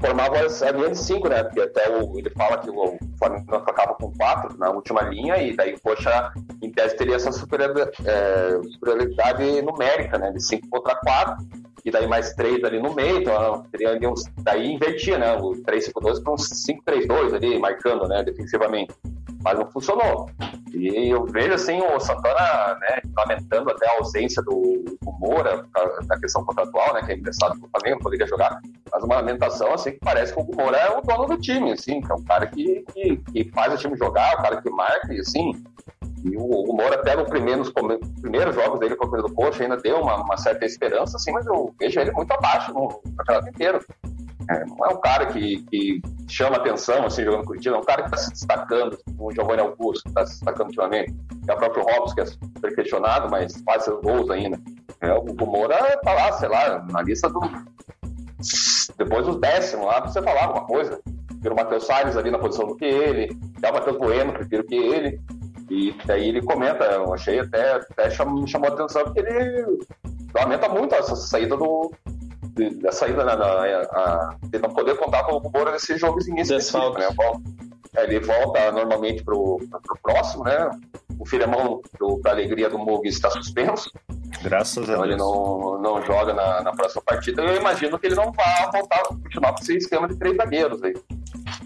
[0.01, 1.43] formavam a linha de cinco, né?
[1.43, 5.55] Porque até o, ele fala que o Flamengo atacava com quatro na última linha e
[5.55, 10.31] daí, poxa, em tese teria essa superioridade, é, superioridade numérica, né?
[10.31, 11.45] De cinco contra quatro
[11.85, 15.33] e daí mais três ali no meio, então teria ali uns, daí invertia, né?
[15.37, 18.23] O 3-5-2 para uns 5-3-2 ali, marcando, né?
[18.23, 18.93] Defensivamente
[19.43, 20.29] mas não funcionou.
[20.73, 25.65] E eu vejo assim o Santana né, lamentando até a ausência do, do Moura,
[26.05, 28.59] da questão contratual, né, que é ingressado no Flamengo, poderia jogar,
[28.91, 32.01] mas uma lamentação assim que parece que o Moura é o dono do time, assim,
[32.01, 35.13] que é um cara que, que, que faz o time jogar, o cara que marca,
[35.13, 35.53] e assim,
[36.23, 37.71] e o, o Moura pega o primeiro, nos
[38.21, 41.73] primeiros jogos dele com do Coxa, ainda deu uma, uma, certa esperança, assim, mas eu
[41.79, 43.79] vejo ele muito abaixo no campeonato inteiro.
[44.49, 48.01] É, não é um cara que, que chama atenção, assim, jogando Curitiba, é um cara
[48.01, 51.13] que está se destacando, o Giovanni Augusto, que está se destacando ultimamente,
[51.47, 54.59] é o próprio Robson, que é super questionado, mas faz seus gols ainda.
[55.01, 57.39] É, o, Moura tá lá, sei lá, na lista do.
[58.97, 60.99] Depois dos décimos lá, você falar alguma coisa.
[61.27, 64.63] Prefiro o Matheus Salles ali na posição do que ele, até o Matheus Bueno, prefiro
[64.65, 65.21] que ele.
[65.69, 69.79] E daí ele comenta, eu achei até, até me chamou a atenção, porque ele
[70.35, 71.91] lamenta muito essa saída do,
[72.81, 76.41] da saída na, na, a, de não poder contar com o Moura nesse jogo em
[76.41, 77.05] específico, né?
[77.05, 79.59] É, ele volta normalmente para o
[80.01, 80.69] próximo, né?
[81.17, 81.81] O Filemão,
[82.21, 83.91] para alegria do Mug, está suspenso.
[84.41, 85.07] Graças então a Deus.
[85.07, 87.41] ele não, não joga na, na próxima partida.
[87.41, 90.93] Eu imagino que ele não vai voltar, continuar com esse esquema de três zagueiros aí.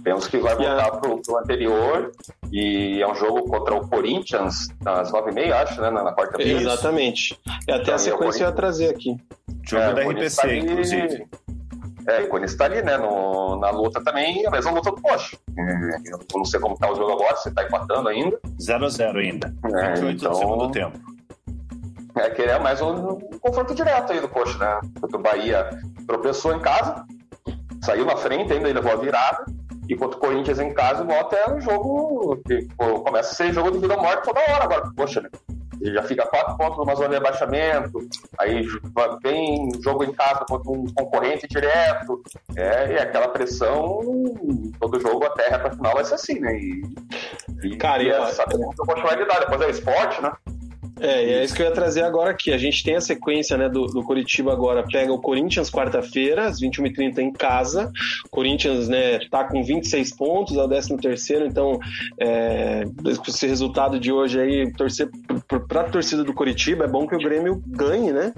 [0.03, 2.11] Penso que vai voltar pro, pro anterior
[2.51, 5.89] e é um jogo contra o Corinthians às nove e meia, acho, né?
[5.91, 6.59] Na, na quarta-feira.
[6.59, 7.39] Exatamente.
[7.67, 9.15] É até então, a sequência eu ia trazer aqui.
[9.63, 11.27] Jogo é, da RPC, tá inclusive.
[12.07, 12.97] É, o Corinthians está ali, né?
[12.97, 15.37] No, na luta também, a mesma luta do Porsche.
[16.05, 18.37] Eu não sei como tá o jogo agora, você está empatando ainda.
[18.59, 19.53] 0x0 ainda.
[19.75, 20.31] É, 28 então...
[20.31, 20.99] do segundo tempo.
[22.15, 24.79] É, que é mais um, um confronto direto aí do Porsche, né?
[24.99, 25.69] Porque o Bahia
[26.05, 27.05] tropeçou em casa,
[27.81, 29.45] saiu na frente, ainda levou a virada.
[29.89, 33.71] E contra o Corinthians em casa, volta é um jogo que começa a ser jogo
[33.71, 34.89] de vida ou morte toda hora agora.
[34.95, 35.29] Poxa, né?
[35.91, 37.99] Já fica quatro pontos numa zona de abaixamento,
[38.39, 38.65] aí
[39.21, 42.21] vem jogo em casa contra um concorrente direto,
[42.55, 44.01] é, e aquela pressão,
[44.79, 46.55] todo jogo até a reta final vai ser assim, né?
[46.55, 46.83] E,
[47.63, 48.95] e, Cara, e, e é, eu vou
[49.39, 50.31] depois é esporte, né?
[51.03, 52.53] É, e é isso que eu ia trazer agora aqui.
[52.53, 54.85] A gente tem a sequência né, do, do Curitiba agora.
[54.89, 57.91] Pega o Corinthians quarta-feira, às 21h30 em casa.
[58.31, 61.77] Corinthians né, tá com 26 pontos, é o 13 terceiro, então
[62.17, 62.83] é,
[63.27, 65.09] esse resultado de hoje aí, torcer
[65.67, 68.31] para torcida do Curitiba, é bom que o Grêmio ganhe, né?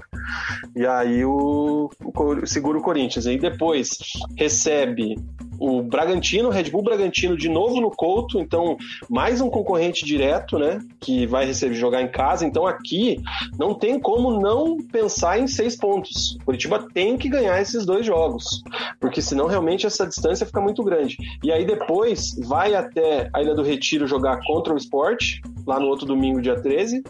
[0.74, 3.26] E aí o, o segura o Corinthians.
[3.26, 3.90] E depois
[4.36, 5.16] recebe
[5.58, 8.76] o Bragantino, Red Bull Bragantino de novo no Couto, então
[9.08, 10.78] mais um concorrente direto, né?
[11.00, 12.46] Que vai receber jogar em casa.
[12.46, 13.20] Então aqui
[13.58, 16.36] não tem como não pensar em seis pontos.
[16.44, 18.62] Curitiba tem que ganhar esses dois jogos,
[19.00, 21.16] porque senão realmente essa distância fica muito grande.
[21.42, 25.86] E aí depois vai até a Ilha do Retiro jogar contra o Sport, lá no
[25.86, 27.02] outro domingo, dia 13.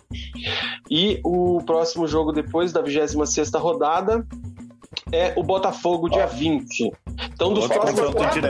[0.91, 2.81] E o próximo jogo depois da
[3.17, 4.27] 26 rodada
[5.13, 6.93] é o Botafogo dia 20.
[7.33, 8.41] Então, dos próximos, quatro,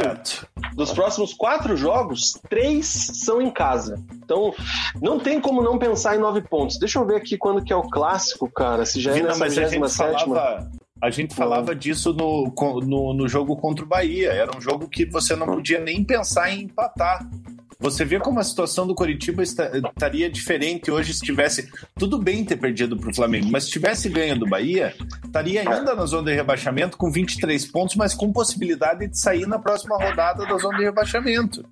[0.75, 4.03] dos próximos quatro jogos, três são em casa.
[4.25, 4.55] Então,
[5.01, 6.79] não tem como não pensar em nove pontos.
[6.79, 8.85] Deixa eu ver aqui quando que é o clássico, cara.
[8.87, 10.71] Se já é Vina, nessa 27 falava...
[11.01, 12.51] A gente falava disso no,
[12.83, 14.33] no, no, jogo contra o Bahia.
[14.33, 17.29] Era um jogo que você não podia nem pensar em empatar.
[17.79, 21.69] Você vê como a situação do Coritiba estaria diferente hoje se tivesse.
[21.99, 25.95] Tudo bem ter perdido para o Flamengo, mas se tivesse ganho do Bahia, estaria ainda
[25.95, 30.47] na zona de rebaixamento com 23 pontos, mas com possibilidade de sair na próxima rodada
[30.47, 31.65] da zona de rebaixamento.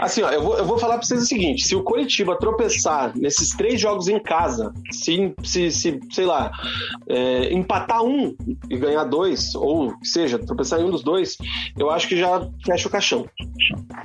[0.00, 3.16] Assim, ó, eu vou, eu vou falar para vocês o seguinte: se o Coritiba tropeçar
[3.16, 6.50] nesses três jogos em casa, se, se, se sei lá,
[7.08, 8.36] é, empatar um
[8.68, 11.38] e ganhar dois, ou seja, tropeçar em um dos dois,
[11.78, 13.26] eu acho que já fecha o caixão.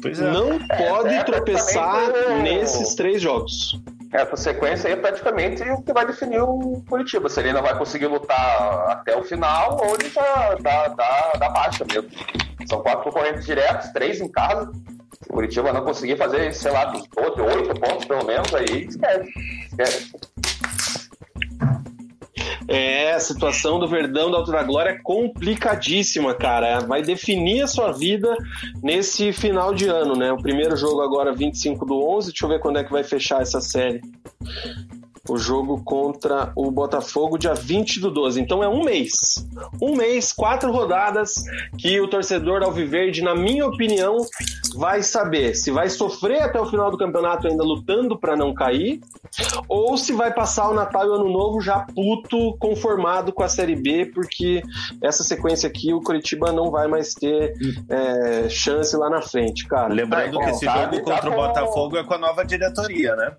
[0.02, 0.32] Pois é.
[0.32, 3.80] Não pode pode é, tropeçar nesses três jogos.
[4.12, 7.30] Essa sequência aí é praticamente o que vai definir o Curitiba.
[7.30, 11.50] Se ele ainda vai conseguir lutar até o final ou ele já dá, dá, dá
[11.50, 12.10] baixa mesmo.
[12.68, 14.72] São quatro concorrentes diretos, três em casa.
[15.22, 19.32] Se o Curitiba não conseguir fazer, sei lá, oito pontos pelo menos, aí esquece.
[19.68, 20.12] esquece.
[22.72, 26.82] É, a situação do Verdão da Alto da Glória é complicadíssima, cara.
[26.82, 28.36] Vai definir a sua vida
[28.84, 30.32] nesse final de ano, né?
[30.32, 32.30] O primeiro jogo agora, 25 do 11.
[32.30, 34.02] Deixa eu ver quando é que vai fechar essa série
[35.30, 38.42] o jogo contra o Botafogo, dia 20 do 12.
[38.42, 39.48] Então é um mês.
[39.82, 41.36] Um mês, quatro rodadas
[41.78, 44.18] que o torcedor Alviverde, na minha opinião,
[44.76, 49.00] vai saber se vai sofrer até o final do campeonato ainda lutando para não cair,
[49.68, 53.50] ou se vai passar o Natal e o Ano Novo já puto, conformado com a
[53.50, 54.62] Série B, porque
[55.02, 57.54] essa sequência aqui o Curitiba não vai mais ter
[57.90, 59.94] é, chance lá na frente, cara.
[59.94, 63.32] Lembrando é, que esse jogo contra o Botafogo é com a nova diretoria, né?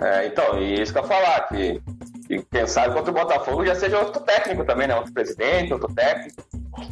[0.00, 1.82] É, então, e isso que eu falar, que,
[2.26, 4.94] que quem sabe contra o Botafogo já seja outro técnico também, né?
[4.94, 6.42] Outro presidente, outro técnico.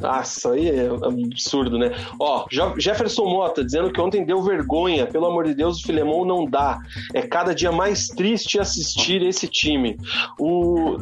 [0.01, 1.93] Nossa, aí é absurdo, né?
[2.19, 2.47] Ó,
[2.79, 5.07] Jefferson Mota dizendo que ontem deu vergonha.
[5.07, 6.79] Pelo amor de Deus, o Filemon não dá.
[7.15, 9.97] É cada dia mais triste assistir esse time.
[10.39, 10.97] O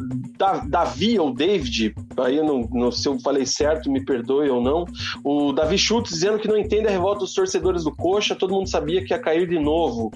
[0.67, 4.85] Davi ou David, aí eu não, não se eu falei certo, me perdoe ou não.
[5.23, 8.35] O Davi Schultz dizendo que não entende a revolta dos torcedores do Coxa.
[8.35, 10.11] Todo mundo sabia que ia cair de novo.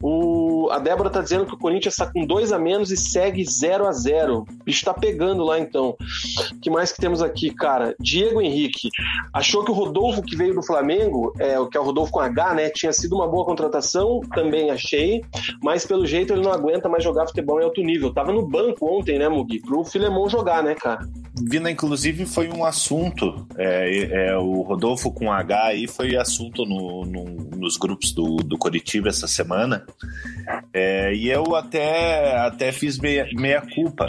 [0.00, 3.44] O, a Débora tá dizendo que o Corinthians está com dois a menos e segue
[3.44, 5.96] 0 a 0 O bicho tá pegando lá então.
[6.52, 7.94] O que mais que temos aqui, cara?
[8.12, 8.90] Diego Henrique
[9.32, 12.54] achou que o Rodolfo que veio do Flamengo, é, que é o Rodolfo com H,
[12.54, 15.22] né, tinha sido uma boa contratação, também achei,
[15.62, 18.12] mas pelo jeito ele não aguenta mais jogar futebol em alto nível.
[18.12, 21.08] Tava no banco ontem, né, Mugi, pro Filemon jogar, né, cara?
[21.42, 23.46] Vina, inclusive, foi um assunto.
[23.56, 27.24] É, é, o Rodolfo com H aí foi assunto no, no,
[27.56, 29.86] nos grupos do, do Coritiba essa semana.
[30.74, 34.06] É, e eu até, até fiz meia, meia culpa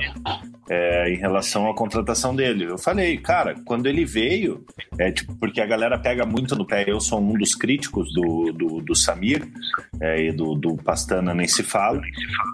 [0.74, 2.66] é, em relação à contratação dele.
[2.66, 4.66] Eu falei, cara, quando ele veio,
[4.98, 8.52] é, tipo, porque a galera pega muito no pé, eu sou um dos críticos do,
[8.52, 9.48] do, do Samir
[10.02, 12.02] é, e do, do Pastana, nem se fala.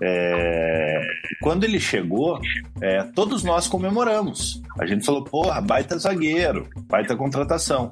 [0.04, 1.02] É,
[1.42, 2.40] quando ele chegou,
[2.82, 4.62] é, todos nós comemoramos.
[4.78, 7.92] A gente falou, porra, baita zagueiro, baita contratação.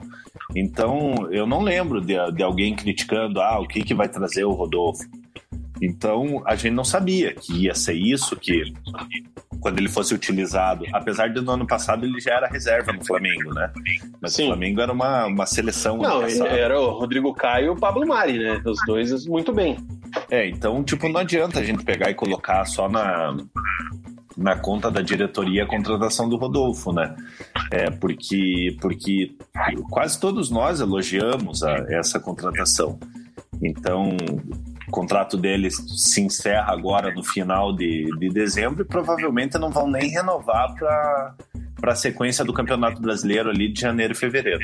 [0.56, 4.52] Então, eu não lembro de, de alguém criticando, ah, o que, que vai trazer o
[4.52, 5.04] Rodolfo.
[5.82, 8.74] Então, a gente não sabia que ia ser isso, que
[9.60, 13.54] quando ele fosse utilizado, apesar de no ano passado ele já era reserva no Flamengo,
[13.54, 13.72] né?
[14.22, 14.44] Mas Sim.
[14.44, 15.98] o Flamengo era uma, uma seleção.
[15.98, 18.62] Não, era o Rodrigo Caio e o Pablo Mari, né?
[18.66, 19.78] Os dois muito bem.
[20.30, 23.36] É, então, tipo, não adianta a gente pegar e colocar só na,
[24.38, 27.16] na conta da diretoria a contratação do Rodolfo, né?
[27.72, 29.36] É, porque, porque
[29.90, 33.00] quase todos nós elogiamos a, essa contratação.
[33.62, 34.16] Então,
[34.88, 39.90] o contrato deles se encerra agora no final de, de dezembro e provavelmente não vão
[39.90, 44.64] nem renovar para a sequência do Campeonato Brasileiro ali de janeiro e fevereiro.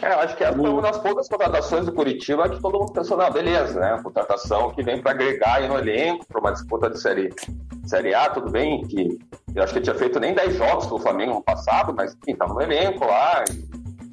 [0.00, 3.30] É, acho que foi uma das poucas contratações do Curitiba que todo mundo pensou, não,
[3.30, 4.00] beleza, né?
[4.02, 7.30] Contratação que vem para agregar aí no elenco, para uma disputa de série,
[7.84, 9.18] série A, tudo bem, que
[9.54, 12.54] eu acho que tinha feito nem 10 jogos pelo Flamengo no passado, mas enfim, estava
[12.54, 13.44] no elenco lá,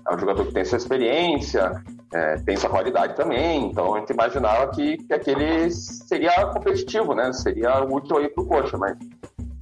[0.07, 1.81] é um jogador que tem sua experiência,
[2.13, 7.31] é, tem sua qualidade também, então a gente imaginava que, que aquele seria competitivo, né?
[7.33, 8.97] Seria útil aí pro Coxa, mas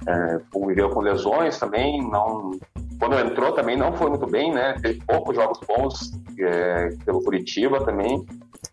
[0.06, 2.52] é, conviveu com lesões também, não
[2.98, 4.74] quando entrou também não foi muito bem, né?
[4.82, 8.26] Teve poucos jogos bons é, pelo Curitiba também.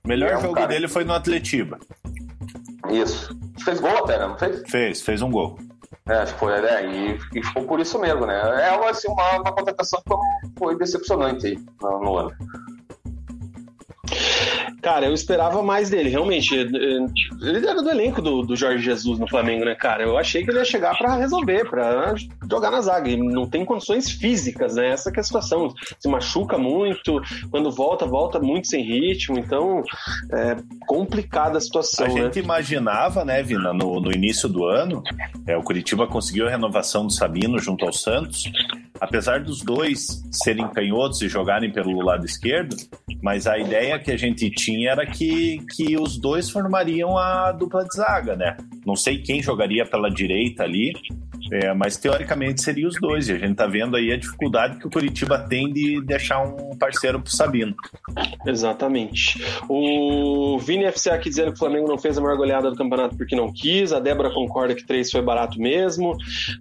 [0.04, 0.68] O melhor é um jogo cara...
[0.68, 1.78] dele foi no Atletiba.
[2.90, 3.38] Isso.
[3.64, 4.28] Fez gol até, né?
[4.28, 4.64] Não fez?
[4.68, 5.58] Fez, fez um gol.
[6.08, 6.86] É, acho que foi, né?
[6.86, 8.36] E, e ficou por isso mesmo, né?
[8.62, 12.32] É assim, uma, uma contratação que foi decepcionante aí no, no ano.
[14.82, 16.54] Cara, eu esperava mais dele, realmente.
[16.54, 20.04] Ele era do elenco do, do Jorge Jesus no Flamengo, né, cara?
[20.04, 22.14] Eu achei que ele ia chegar para resolver, para
[22.48, 23.10] jogar na zaga.
[23.10, 24.90] E não tem condições físicas, né?
[24.90, 25.74] Essa é a situação.
[26.00, 27.20] Se machuca muito,
[27.50, 29.40] quando volta, volta muito sem ritmo.
[29.40, 29.82] Então,
[30.32, 32.06] é complicada a situação.
[32.06, 32.22] A né?
[32.22, 35.02] gente imaginava, né, Vina, no, no início do ano,
[35.48, 38.44] é, o Curitiba conseguiu a renovação do Sabino junto ao Santos.
[39.00, 42.76] Apesar dos dois serem canhotos e jogarem pelo lado esquerdo,
[43.22, 47.84] mas a ideia que a gente tinha era que, que os dois formariam a dupla
[47.84, 48.56] de zaga, né?
[48.86, 50.94] Não sei quem jogaria pela direita ali,
[51.52, 53.30] é, mas teoricamente seria os dois.
[53.30, 56.76] E a gente tá vendo aí a dificuldade que o Curitiba tem de deixar um
[56.78, 57.76] parceiro pro Sabino.
[58.46, 59.44] Exatamente.
[59.70, 63.16] O Vini FCA aqui dizendo que o Flamengo não fez a maior goleada do campeonato
[63.16, 63.94] porque não quis.
[63.94, 66.16] A Débora concorda que três foi barato mesmo.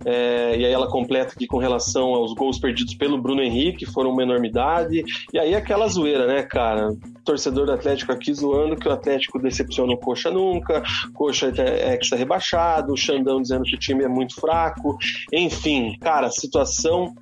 [0.05, 4.11] É, e aí ela completa aqui com relação aos gols perdidos pelo Bruno Henrique, foram
[4.11, 5.05] uma enormidade.
[5.33, 6.95] E aí aquela zoeira, né, cara?
[7.25, 10.83] torcedor do Atlético aqui zoando que o Atlético decepciona o Coxa nunca,
[11.15, 14.99] Coxa é exa rebaixado, o Xandão dizendo que o time é muito fraco.
[15.33, 17.15] Enfim, cara, situação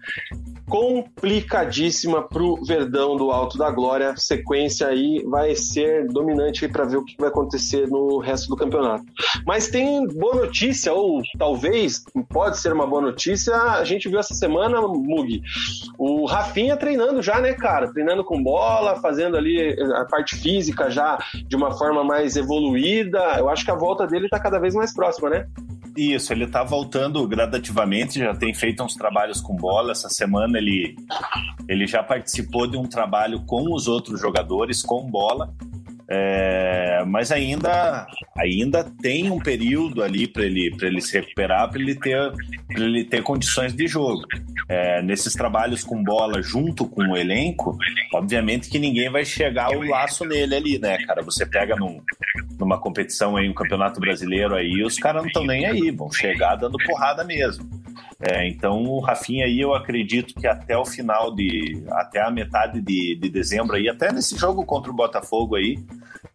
[0.72, 4.14] complicadíssima pro Verdão do Alto da Glória.
[4.16, 9.04] Sequência aí vai ser dominante para ver o que vai acontecer no resto do campeonato.
[9.46, 13.54] Mas tem boa notícia, ou talvez pode ser uma boa notícia.
[13.54, 15.42] A gente viu essa semana, Mug,
[15.98, 17.92] o Rafinha treinando já, né, cara?
[17.92, 23.18] Treinando com bola, fazendo ali a parte física já de uma forma mais evoluída.
[23.36, 25.46] Eu acho que a volta dele tá cada vez mais próxima, né?
[25.96, 29.92] Isso, ele tá voltando gradativamente, já tem feito uns trabalhos com bola.
[29.92, 30.96] Essa semana ele,
[31.68, 35.54] ele já participou de um trabalho com os outros jogadores com bola.
[36.08, 38.06] É, mas ainda,
[38.36, 42.32] ainda tem um período ali para ele, ele se recuperar, para ele, ter,
[42.70, 44.22] ele ter condições de jogo.
[44.68, 47.76] É, nesses trabalhos com bola junto com o elenco,
[48.14, 51.22] obviamente que ninguém vai chegar o laço nele ali, né, cara?
[51.22, 52.00] Você pega num,
[52.58, 56.56] numa competição aí, um campeonato brasileiro aí, os caras não estão nem aí, vão chegar
[56.56, 57.82] dando porrada mesmo.
[58.20, 61.82] É, então o Rafinha aí eu acredito que até o final de.
[61.90, 65.76] até a metade de, de dezembro aí, até nesse jogo contra o Botafogo aí,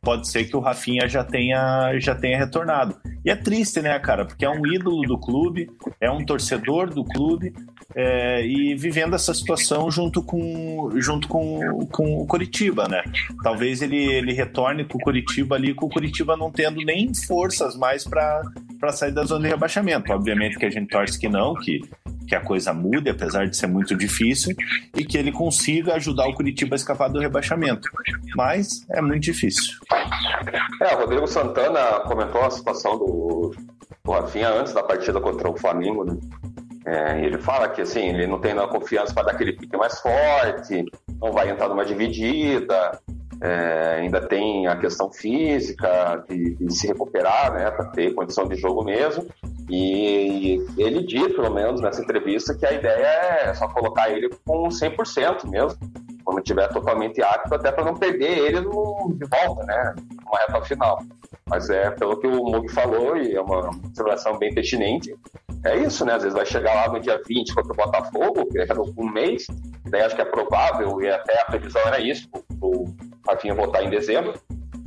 [0.01, 2.95] pode ser que o Rafinha já tenha, já tenha retornado.
[3.25, 4.25] E é triste, né, cara?
[4.25, 5.69] Porque é um ídolo do clube,
[5.99, 7.53] é um torcedor do clube,
[7.95, 13.03] é, e vivendo essa situação junto com, junto com, com o Curitiba, né?
[13.43, 17.75] Talvez ele, ele retorne com o Curitiba ali, com o Curitiba não tendo nem forças
[17.75, 18.43] mais para
[18.91, 20.11] sair da zona de rebaixamento.
[20.11, 21.81] Obviamente que a gente torce que não, que,
[22.27, 24.55] que a coisa mude, apesar de ser muito difícil,
[24.95, 27.89] e que ele consiga ajudar o Curitiba a escapar do rebaixamento.
[28.35, 29.46] Mas é muito difícil.
[30.81, 33.55] É, o Rodrigo Santana comentou a situação do,
[34.03, 36.17] do Rafinha antes da partida contra o Flamengo, né?
[36.85, 39.99] É, ele fala que assim, ele não tem a confiança para dar aquele pique mais
[39.99, 40.85] forte,
[41.21, 42.97] não vai entrar numa dividida,
[43.41, 48.55] é, ainda tem a questão física de, de se recuperar, né, para ter condição de
[48.55, 49.27] jogo mesmo.
[49.69, 53.05] E ele diz, pelo menos nessa entrevista, que a ideia
[53.43, 55.77] é só colocar ele com 100% mesmo,
[56.23, 59.95] quando estiver totalmente apto, até para não perder ele no, de volta, né,
[60.25, 60.99] numa reta final.
[61.49, 65.15] Mas é pelo que o Mug falou, e é uma observação bem pertinente,
[65.63, 66.13] é isso, né?
[66.13, 68.65] Às vezes vai chegar lá no dia 20 contra o Botafogo, que é
[68.97, 69.47] um mês,
[69.85, 72.29] daí acho que é provável, e até a previsão era isso,
[72.61, 72.85] o
[73.27, 74.33] Rafinha voltar em dezembro.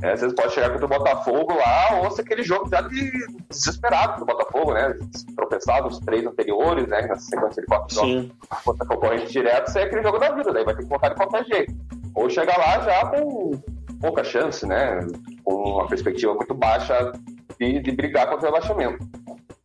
[0.03, 3.11] É, às vezes pode chegar contra o Botafogo lá, ou se aquele jogo já de
[3.49, 4.97] desesperado do Botafogo, né?
[5.35, 7.03] Tropeçado os três anteriores, né?
[7.03, 8.31] Nessa sequência de quatro jogos
[8.65, 11.15] contra concorrente direto, isso é aquele jogo da vida, daí vai ter que voltar de
[11.15, 11.73] qualquer jeito.
[12.15, 13.61] Ou chegar lá já com
[14.01, 15.05] pouca chance, né?
[15.43, 17.11] Com uma perspectiva muito baixa
[17.59, 19.05] de, de brigar contra o rebaixamento.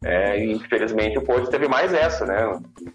[0.04, 2.46] É, infelizmente o Porto teve mais essa, né?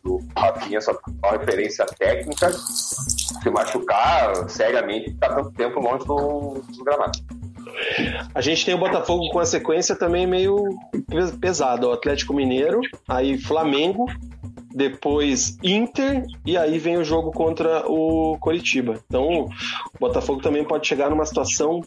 [0.05, 6.83] O Rafinha só uma referência técnica, se machucar seriamente ficar tanto tempo longe do, do
[6.83, 7.19] gramado.
[8.33, 10.63] A gente tem o Botafogo com a sequência também meio
[11.39, 11.87] pesada.
[11.87, 14.05] O Atlético Mineiro, aí Flamengo,
[14.73, 18.99] depois Inter e aí vem o jogo contra o Coritiba.
[19.07, 21.81] Então, o Botafogo também pode chegar numa situação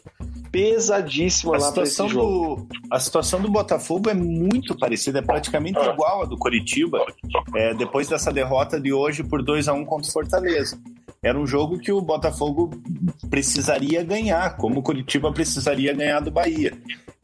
[0.55, 2.55] pesadíssima a lá para esse jogo.
[2.55, 5.91] Do, a situação do Botafogo é muito parecida, é praticamente ah.
[5.91, 7.05] igual a do Coritiba,
[7.53, 10.79] é, depois dessa derrota de hoje por 2 a 1 contra o Fortaleza.
[11.21, 12.71] Era um jogo que o Botafogo
[13.29, 16.71] precisaria ganhar, como o Coritiba precisaria ganhar do Bahia.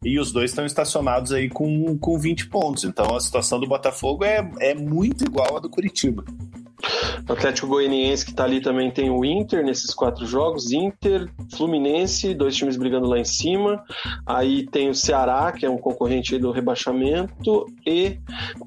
[0.04, 2.84] E os dois estão estacionados aí com, com 20 pontos.
[2.84, 6.24] Então a situação do Botafogo é, é muito igual à do Curitiba.
[7.28, 12.34] O Atlético Goianiense que está ali também tem o Inter nesses quatro jogos, Inter, Fluminense,
[12.34, 13.82] dois times brigando lá em cima.
[14.26, 18.18] Aí tem o Ceará, que é um concorrente do rebaixamento, e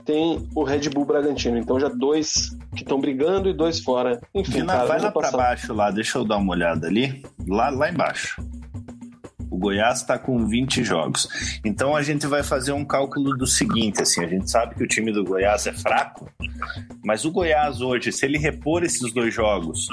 [0.06, 1.58] tem o Red Bull Bragantino.
[1.58, 4.20] Então já dois que estão brigando e dois fora.
[4.34, 7.70] Enfim, Vina, cara, vai lá para baixo lá, deixa eu dar uma olhada ali, lá
[7.70, 8.42] lá embaixo.
[9.66, 11.28] Goiás está com 20 jogos.
[11.66, 14.88] Então a gente vai fazer um cálculo do seguinte: assim, a gente sabe que o
[14.88, 16.30] time do Goiás é fraco,
[17.04, 19.88] mas o Goiás hoje, se ele repor esses dois jogos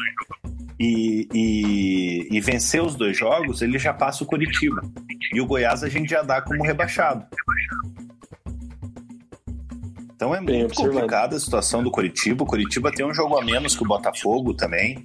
[0.79, 4.83] e, e, e vencer os dois jogos, ele já passa o Curitiba.
[5.33, 7.25] E o Goiás a gente já dá como rebaixado.
[10.23, 10.95] Então é Bem muito observado.
[10.95, 12.45] complicada a situação do Curitiba.
[12.45, 15.05] O Curitiba tem um jogo a menos que o Botafogo também.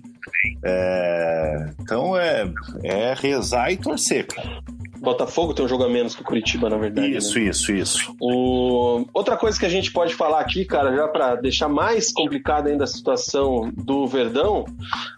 [0.63, 2.47] É, então é,
[2.83, 4.61] é rezar e torcer, cara.
[5.07, 7.09] Botafogo tem um jogo a menos que o Curitiba, na verdade.
[7.09, 7.17] Né?
[7.17, 7.45] Isso, né?
[7.45, 8.15] isso, isso.
[8.19, 9.05] O...
[9.13, 12.83] Outra coisa que a gente pode falar aqui, cara, já para deixar mais complicada ainda
[12.83, 14.65] a situação do Verdão,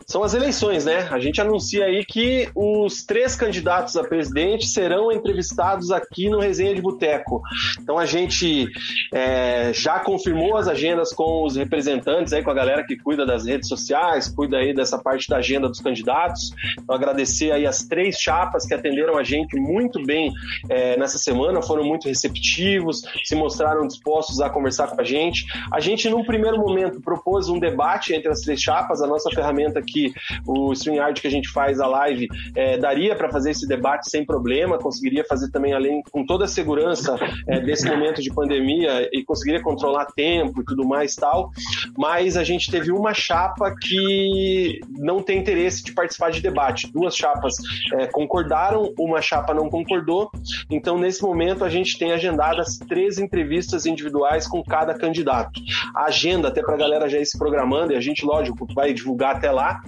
[0.06, 1.08] são as eleições, né?
[1.10, 6.76] A gente anuncia aí que os três candidatos a presidente serão entrevistados aqui no Resenha
[6.76, 7.42] de Boteco.
[7.82, 8.68] Então a gente
[9.12, 13.46] é, já confirmou as agendas com os representantes aí, com a galera que cuida das
[13.46, 16.52] redes sociais, cuida aí dessa parte da agenda dos candidatos.
[16.80, 20.34] Então agradecer aí as três chapas que atenderam a gente muito bem
[20.70, 25.46] é, nessa semana, foram muito receptivos, se mostraram dispostos a conversar com a gente.
[25.72, 29.80] A gente, num primeiro momento, propôs um debate entre as três chapas, a nossa ferramenta
[29.80, 30.14] aqui,
[30.46, 34.26] o StreamYard que a gente faz a live, é, daria para fazer esse debate sem
[34.26, 37.16] problema, conseguiria fazer também além com toda a segurança
[37.48, 41.52] é, desse momento de pandemia e conseguiria controlar tempo e tudo mais tal,
[41.98, 46.92] mas a gente teve uma chapa que não tem interesse de participar de debate.
[46.92, 47.56] Duas chapas
[47.94, 50.32] é, concordaram, uma chapa não concordou.
[50.70, 55.60] Então, nesse momento, a gente tem agendadas três entrevistas individuais com cada candidato.
[55.96, 58.94] A agenda, até para a galera já ir se programando, e a gente, lógico, vai
[58.94, 59.82] divulgar até lá.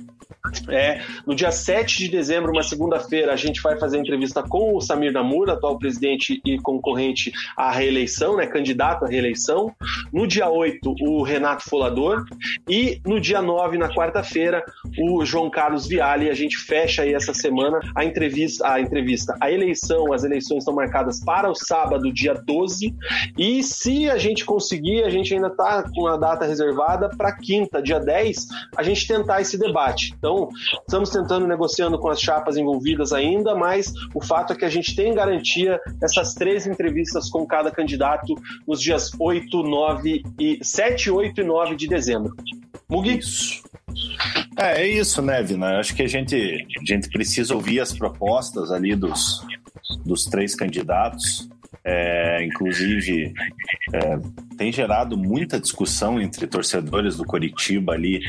[0.70, 4.82] É, no dia 7 de dezembro, uma segunda-feira, a gente vai fazer entrevista com o
[4.82, 9.72] Samir Namur, atual presidente e concorrente à reeleição, né, candidato à reeleição.
[10.12, 12.26] No dia 8, o Renato Folador.
[12.68, 14.64] E no dia 9, na quarta-feira,
[14.98, 16.30] o João Carlos Viale.
[16.30, 19.36] A gente fecha aí essa semana a entrevista, a entrevista.
[19.40, 22.96] A eleição, as eleições estão marcadas para o sábado, dia 12.
[23.38, 27.82] E se a gente conseguir, a gente ainda está com a data reservada para quinta,
[27.82, 30.14] dia 10, a gente tentar esse debate.
[30.18, 30.50] Então, então,
[30.80, 34.96] estamos tentando negociando com as chapas envolvidas ainda, mas o fato é que a gente
[34.96, 38.36] tem garantia essas três entrevistas com cada candidato
[38.68, 42.36] nos dias 8, 9 e 7, 8 e 9 de dezembro.
[42.90, 43.18] Mugi?
[43.18, 43.62] Isso.
[44.58, 45.80] É, é isso, né, Vina?
[45.80, 49.46] Acho que a gente, a gente precisa ouvir as propostas ali dos,
[50.06, 51.50] dos três candidatos.
[51.84, 53.34] É, inclusive,
[53.94, 54.20] é,
[54.56, 58.22] tem gerado muita discussão entre torcedores do Coritiba ali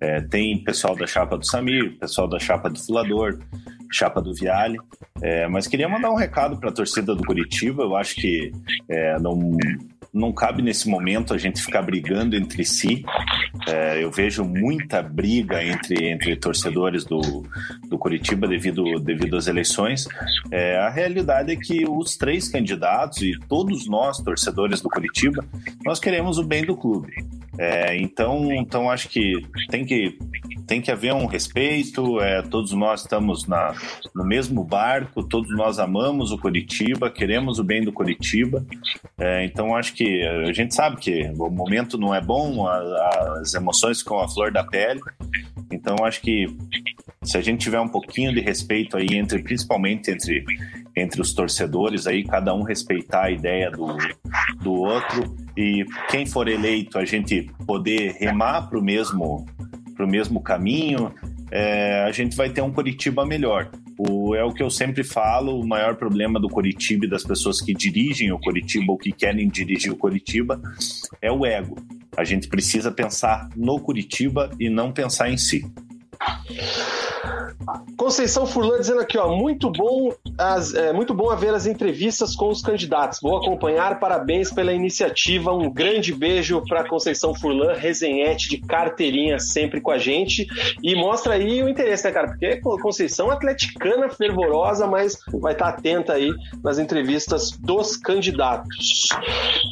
[0.00, 3.38] é, tem pessoal da chapa do Samir, pessoal da chapa do Fulador,
[3.92, 4.78] chapa do Viale.
[5.20, 7.82] É, mas queria mandar um recado para a torcida do Curitiba.
[7.82, 8.52] Eu acho que
[8.88, 9.56] é, não,
[10.12, 13.04] não cabe nesse momento a gente ficar brigando entre si.
[13.66, 17.20] É, eu vejo muita briga entre, entre torcedores do,
[17.88, 20.06] do Curitiba devido, devido às eleições.
[20.50, 25.44] É, a realidade é que os três candidatos e todos nós, torcedores do Curitiba,
[25.84, 27.12] nós queremos o bem do clube.
[27.58, 29.32] É, então, então acho que
[29.68, 30.16] tem que
[30.68, 33.74] tem que haver um respeito, é, todos nós estamos na,
[34.14, 38.64] no mesmo barco, todos nós amamos o Curitiba, queremos o bem do Curitiba,
[39.16, 43.52] é, então acho que a gente sabe que o momento não é bom, a, as
[43.52, 45.00] emoções ficam a flor da pele,
[45.72, 46.46] então acho que
[47.24, 50.44] se a gente tiver um pouquinho de respeito aí entre, principalmente entre,
[50.94, 53.96] entre os torcedores aí, cada um respeitar a ideia do,
[54.62, 59.44] do outro e quem for eleito a gente poder remar para o mesmo,
[59.96, 61.12] pro mesmo caminho,
[61.50, 63.68] é, a gente vai ter um Curitiba melhor.
[64.36, 67.74] É o que eu sempre falo, o maior problema do Curitiba e das pessoas que
[67.74, 70.60] dirigem o Curitiba ou que querem dirigir o Curitiba
[71.20, 71.76] é o ego.
[72.16, 75.64] A gente precisa pensar no Curitiba e não pensar em si.
[77.96, 82.48] Conceição Furlan dizendo aqui, ó, muito bom, as, é, muito bom haver as entrevistas com
[82.48, 83.18] os candidatos.
[83.20, 85.52] Vou acompanhar, parabéns pela iniciativa.
[85.52, 90.46] Um grande beijo para Conceição Furlan, resenhete de carteirinha sempre com a gente.
[90.82, 92.28] E mostra aí o interesse, né, cara?
[92.28, 96.32] Porque Conceição atleticana fervorosa, mas vai estar atenta aí
[96.62, 99.08] nas entrevistas dos candidatos.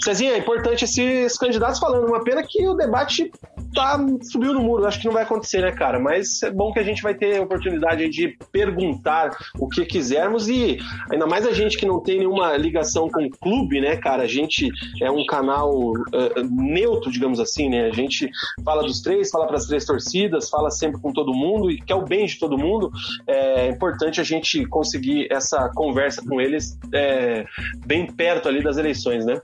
[0.02, 2.06] Cezinha, é importante esses candidatos falando.
[2.06, 3.31] Uma pena que o debate
[3.74, 4.86] tá, subiu no muro.
[4.86, 5.98] Acho que não vai acontecer, né, cara?
[5.98, 10.48] Mas é bom que a gente vai ter a oportunidade de perguntar o que quisermos
[10.48, 10.78] e
[11.10, 14.24] ainda mais a gente que não tem nenhuma ligação com o clube, né, cara?
[14.24, 14.68] A gente
[15.00, 17.86] é um canal uh, neutro, digamos assim, né?
[17.86, 18.30] A gente
[18.64, 21.94] fala dos três, fala para as três torcidas, fala sempre com todo mundo e quer
[21.94, 22.90] o bem de todo mundo.
[23.26, 27.44] É importante a gente conseguir essa conversa com eles é,
[27.86, 29.40] bem perto ali das eleições, né?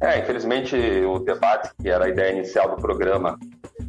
[0.00, 3.38] É, infelizmente o debate, que era a ideia inicial do programa,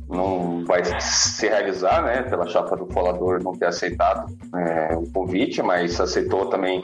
[0.09, 4.25] não vai se realizar, né, pela chapa do Folador não ter aceitado
[4.55, 6.83] é, o convite, mas aceitou também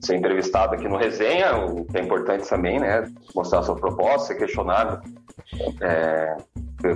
[0.00, 4.34] ser entrevistado aqui no Resenha, o que é importante também, né, mostrar sua proposta, ser
[4.36, 5.00] questionado
[5.80, 6.36] é,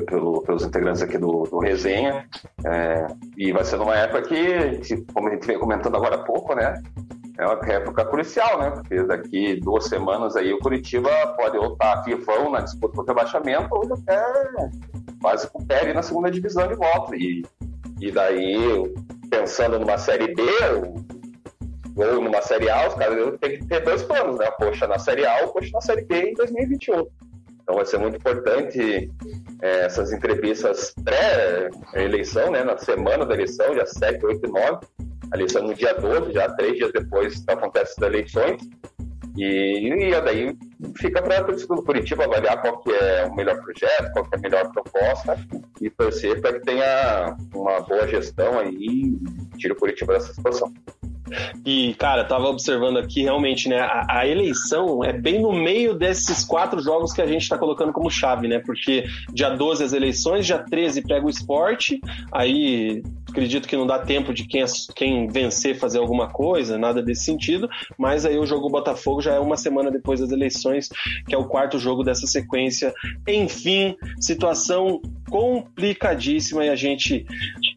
[0.06, 2.26] pelo, pelos integrantes aqui do, do Resenha,
[2.64, 6.54] é, e vai ser numa época que, como a gente vem comentando agora há pouco,
[6.54, 6.80] né,
[7.42, 8.70] é uma época crucial, né?
[8.70, 13.68] Porque daqui duas semanas aí o Curitiba pode ou estar vivão na disputa por rebaixamento
[13.70, 14.70] ou até
[15.20, 17.16] quase com pé na segunda divisão de volta.
[17.16, 17.44] E,
[18.00, 18.94] e daí,
[19.30, 20.42] pensando numa Série B
[21.96, 24.50] ou numa Série A, os caras têm que ter dois planos, né?
[24.52, 27.06] Poxa na Série A ou poxa na Série B em 2021.
[27.62, 29.10] Então vai ser muito importante
[29.60, 32.64] é, essas entrevistas pré-eleição, né?
[32.64, 34.86] Na semana da eleição, dia 7, 8 e 9
[35.32, 38.60] a eleição no dia 12, já três dias depois acontece as eleições.
[39.34, 40.54] E, e daí
[40.98, 44.34] fica para a torcida do Curitiba avaliar qual que é o melhor projeto, qual que
[44.34, 45.38] é a melhor proposta
[45.80, 50.70] e torcer para que tenha uma boa gestão aí e tire o Curitiba dessa situação.
[51.64, 53.80] E, cara, tava observando aqui, realmente, né?
[53.80, 57.92] A, a, eleição é bem no meio desses quatro jogos que a gente tá colocando
[57.92, 58.58] como chave, né?
[58.58, 62.00] Porque dia 12 as eleições, dia 13 pega o esporte,
[62.30, 64.64] aí acredito que não dá tempo de quem,
[64.94, 67.68] quem vencer fazer alguma coisa, nada desse sentido,
[67.98, 70.88] mas aí o jogo Botafogo já é uma semana depois das eleições,
[71.26, 72.92] que é o quarto jogo dessa sequência.
[73.26, 75.00] Enfim, situação
[75.30, 77.24] complicadíssima e a gente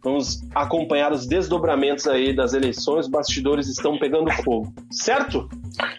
[0.05, 5.49] vamos acompanhar os desdobramentos aí das eleições, os bastidores estão pegando fogo, certo?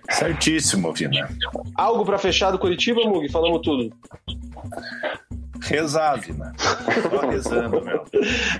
[0.09, 1.29] Certíssimo, Vina.
[1.75, 3.29] Algo para fechar do Curitiba, Mug?
[3.29, 3.93] Falamos tudo.
[5.63, 6.53] Rezar, Vina.
[7.11, 8.05] Tô rezando, meu.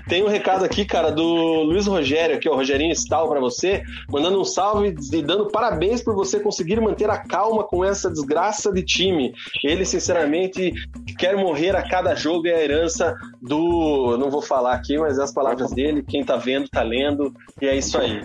[0.07, 4.39] Tem um recado aqui, cara, do Luiz Rogério, aqui, ó, Rogerinho Stal para você, mandando
[4.39, 8.83] um salve e dando parabéns por você conseguir manter a calma com essa desgraça de
[8.83, 9.33] time.
[9.63, 10.73] Ele, sinceramente,
[11.17, 14.17] quer morrer a cada jogo e a herança do.
[14.17, 16.03] Não vou falar aqui, mas é as palavras dele.
[16.03, 17.33] Quem tá vendo, tá lendo.
[17.61, 18.21] E é isso aí.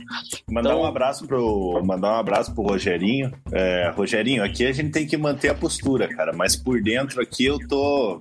[0.49, 0.83] Mandar então...
[0.83, 1.81] um abraço pro.
[1.85, 3.33] Mandar um abraço pro Rogerinho.
[3.53, 6.33] É, Rogerinho, aqui a gente tem que manter a postura, cara.
[6.33, 8.19] Mas por dentro aqui eu tô.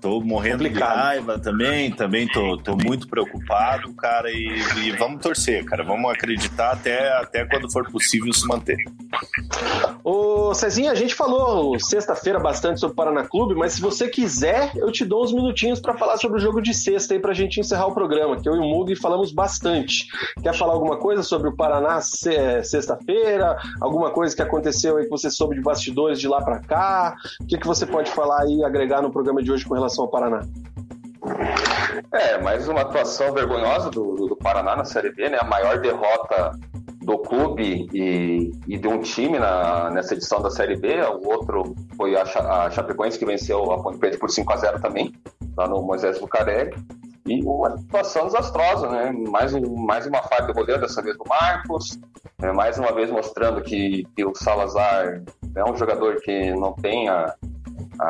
[0.00, 0.92] Tô morrendo Complicado.
[0.92, 6.10] de raiva também, também tô, tô muito preocupado, cara, e, e, vamos torcer, cara, vamos
[6.10, 8.76] acreditar até, até quando for possível se manter.
[10.04, 14.70] Ô Cezinha, a gente falou sexta-feira bastante sobre o Paraná Clube, mas se você quiser,
[14.76, 17.60] eu te dou uns minutinhos para falar sobre o jogo de sexta aí pra gente
[17.60, 20.06] encerrar o programa, que eu e o Mug falamos bastante.
[20.42, 23.58] Quer falar alguma coisa sobre o Paraná sexta-feira?
[23.80, 27.16] Alguma coisa que aconteceu aí que você soube de bastidores de lá para cá?
[27.40, 30.04] O que, que você pode falar aí, agregar no programa de hoje com relação relação
[30.04, 30.40] ao Paraná?
[32.12, 35.38] É, mais uma atuação vergonhosa do, do Paraná na Série B, né?
[35.40, 36.52] A maior derrota
[37.02, 41.00] do clube e, e de um time na, nessa edição da Série B.
[41.02, 44.80] O outro foi a, a Chapecoense que venceu a Ponte Preta por 5 a 0
[44.80, 45.12] também,
[45.56, 46.72] lá no Moisés Bucarelli.
[47.26, 49.12] E uma situação desastrosa, né?
[49.12, 51.98] Mais, um, mais uma falha do goleiro, dessa vez do Marcos.
[52.40, 55.22] É, mais uma vez mostrando que, que o Salazar
[55.54, 57.34] é um jogador que não tem a,
[58.00, 58.04] a,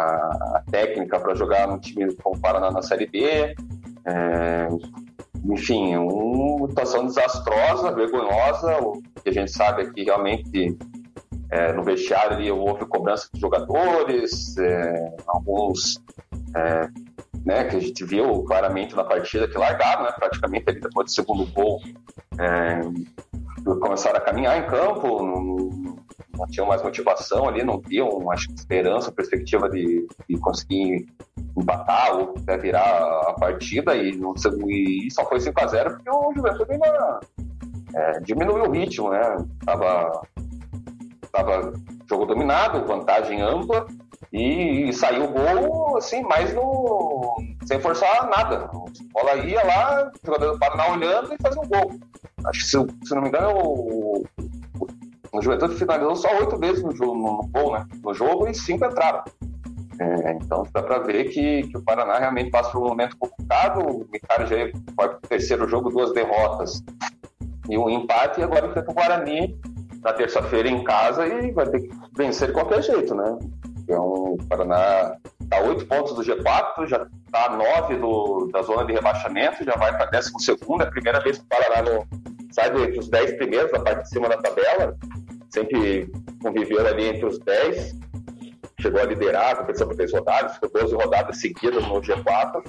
[0.56, 3.54] a técnica para jogar no time como o Paraná na Série B.
[4.04, 4.68] É,
[5.44, 8.78] enfim, uma situação desastrosa, vergonhosa.
[8.80, 10.76] O que a gente sabe é que realmente
[11.50, 16.02] é, no vestiário ali houve cobrança de jogadores, é, alguns
[16.54, 16.88] é,
[17.44, 21.12] né, que a gente viu claramente na partida que largaram, né, praticamente ali depois do
[21.12, 21.80] segundo gol,
[22.38, 22.80] é,
[23.80, 25.24] começaram a caminhar em campo,
[26.38, 31.06] não tinham mais motivação ali, não viam, acho, esperança, perspectiva de, de conseguir
[31.56, 32.88] empatar ou até virar
[33.28, 34.32] a partida e, não,
[34.68, 37.20] e só foi 5 a 0 porque o Juventude ainda
[37.94, 39.36] é, diminuiu o ritmo, né?
[39.64, 40.22] Tava,
[41.32, 41.72] tava
[42.08, 43.86] jogo dominado, vantagem ampla
[44.32, 47.36] e, e saiu o gol assim, mais no,
[47.66, 48.64] sem forçar nada.
[48.64, 51.98] A bola ia lá, o jogador do Paraná olhando e fazia um gol.
[52.44, 54.24] Acho que se, se não me engano, o,
[55.32, 57.86] o Juventude finalizou só oito vezes no, jogo, no, gol, né?
[58.02, 59.22] No jogo e cinco entraram.
[60.00, 63.80] É, então dá para ver que, que, o Paraná realmente passa por um momento complicado.
[63.80, 66.82] O Micari já foi para o terceiro jogo, duas derrotas
[67.68, 69.60] e um empate, e agora enfrenta o Guarani
[70.02, 73.38] na terça-feira em casa e vai ter que vencer de qualquer jeito, né?
[73.80, 78.92] Então o Paraná está oito pontos do G4, já está nove do, da zona de
[78.92, 82.06] rebaixamento, já vai para décimo segundo, é a primeira vez que o Paraná no,
[82.50, 84.96] sai entre os dez primeiros, da parte de cima da tabela,
[85.50, 86.10] sempre
[86.42, 87.96] conviveu ali entre os dez
[88.80, 92.62] chegou a liderar a por três rodadas, ficou 12 rodadas seguidas no G4,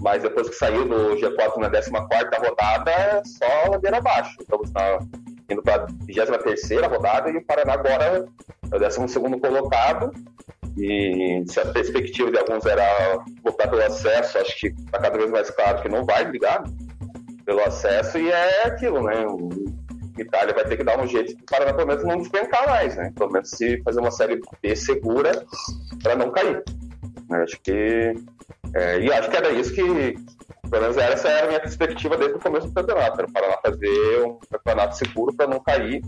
[0.00, 4.36] mas depois que saiu do G4 na 14 rodada, só ladeira abaixo.
[4.40, 4.98] Estamos na,
[5.50, 8.26] indo para a 23 rodada e o Paraná agora
[8.72, 10.10] é o 12 colocado.
[10.78, 15.30] E se a perspectiva de alguns era lutar pelo acesso, acho que está cada vez
[15.30, 16.62] mais claro que não vai brigar
[17.50, 19.26] pelo acesso, e é aquilo, né?
[20.16, 23.12] Itália vai ter que dar um jeito para pelo menos não despencar mais, né?
[23.16, 25.44] Pelo menos se fazer uma série B segura
[26.00, 26.62] para não cair.
[27.28, 28.14] Eu acho que
[28.72, 29.82] é, e acho que era isso que
[30.70, 34.22] pelo menos essa era a minha perspectiva desde o começo do campeonato, era para fazer
[34.24, 36.02] um campeonato seguro para não cair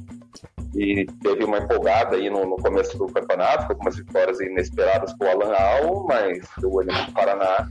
[0.75, 5.25] e teve uma empolgada aí no, no, começo do campeonato, com algumas vitórias inesperadas com
[5.25, 7.69] o Alan Al, mas o elenco do Paraná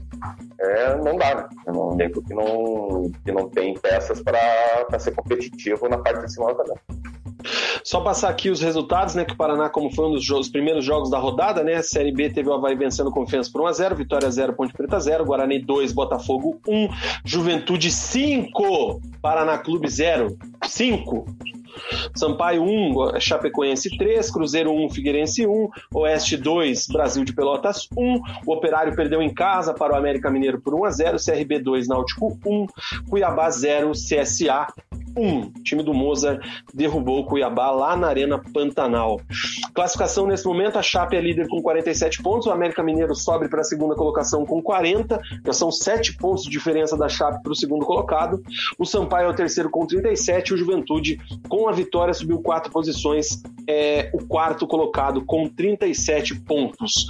[0.60, 1.48] é, não dá, né?
[1.66, 6.32] É um elenco que não, que não tem peças para ser competitivo na parte de
[6.32, 6.78] cima tabela.
[7.82, 9.24] Só passar aqui os resultados, né?
[9.24, 11.82] Que o Paraná, como foi um dos jogos, primeiros jogos da rodada, né?
[11.82, 15.58] Série B teve o Havaí vencendo Confiança por 1x0, Vitória 0, Ponte Preta 0, Guarani
[15.58, 16.88] 2, Botafogo 1,
[17.24, 21.26] Juventude 5, Paraná Clube 0, 5.
[22.14, 28.52] Sampaio 1, Chapecoense 3, Cruzeiro 1, Figueirense 1, Oeste 2, Brasil de Pelotas 1, o
[28.52, 32.38] Operário perdeu em casa para o América Mineiro por 1 a 0, CRB 2, Náutico
[32.44, 32.66] 1,
[33.08, 34.66] Cuiabá 0, CSA
[35.16, 35.40] 1.
[35.40, 36.40] O time do Mozart
[36.72, 39.20] derrubou o Cuiabá lá na Arena Pantanal.
[39.74, 43.60] Classificação nesse momento, a Chape é líder com 47 pontos, o América Mineiro sobe para
[43.60, 47.56] a segunda colocação com 40, já são 7 pontos de diferença da Chape para o
[47.56, 48.42] segundo colocado.
[48.78, 51.18] O Sampaio é o terceiro com 37, o Juventude
[51.48, 57.06] com a vitória subiu 4 posições, é o quarto colocado com 37 pontos.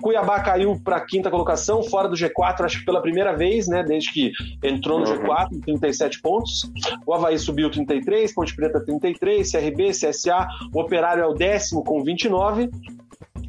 [0.00, 3.82] Cuiabá caiu para a quinta colocação, fora do G4, acho que pela primeira vez, né,
[3.82, 6.70] desde que entrou no G4, 37 pontos.
[7.06, 12.02] O Havaí subiu 33, Ponte Preta 33, CRB, CSA, o Operário é o décimo com
[12.02, 12.70] 29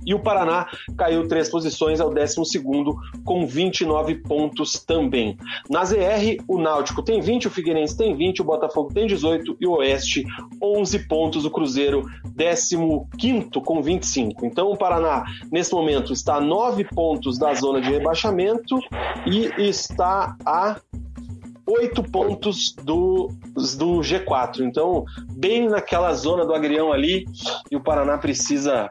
[0.06, 0.68] e o Paraná
[0.98, 2.36] caiu três posições ao 12
[3.24, 5.38] com 29 pontos também.
[5.70, 9.68] Na ZR, o Náutico tem 20, o Figueirense tem 20, o Botafogo tem 18 e
[9.68, 10.26] o Oeste
[10.61, 12.06] 11 pontos, o Cruzeiro
[13.18, 14.45] 15 com 25.
[14.45, 18.80] Então o Paraná, nesse momento, está a 9 pontos da zona de rebaixamento
[19.26, 20.80] e está a
[21.68, 23.30] oito pontos do,
[23.77, 24.61] do G4.
[24.61, 27.26] Então, bem naquela zona do agrião ali,
[27.72, 28.90] e o Paraná precisa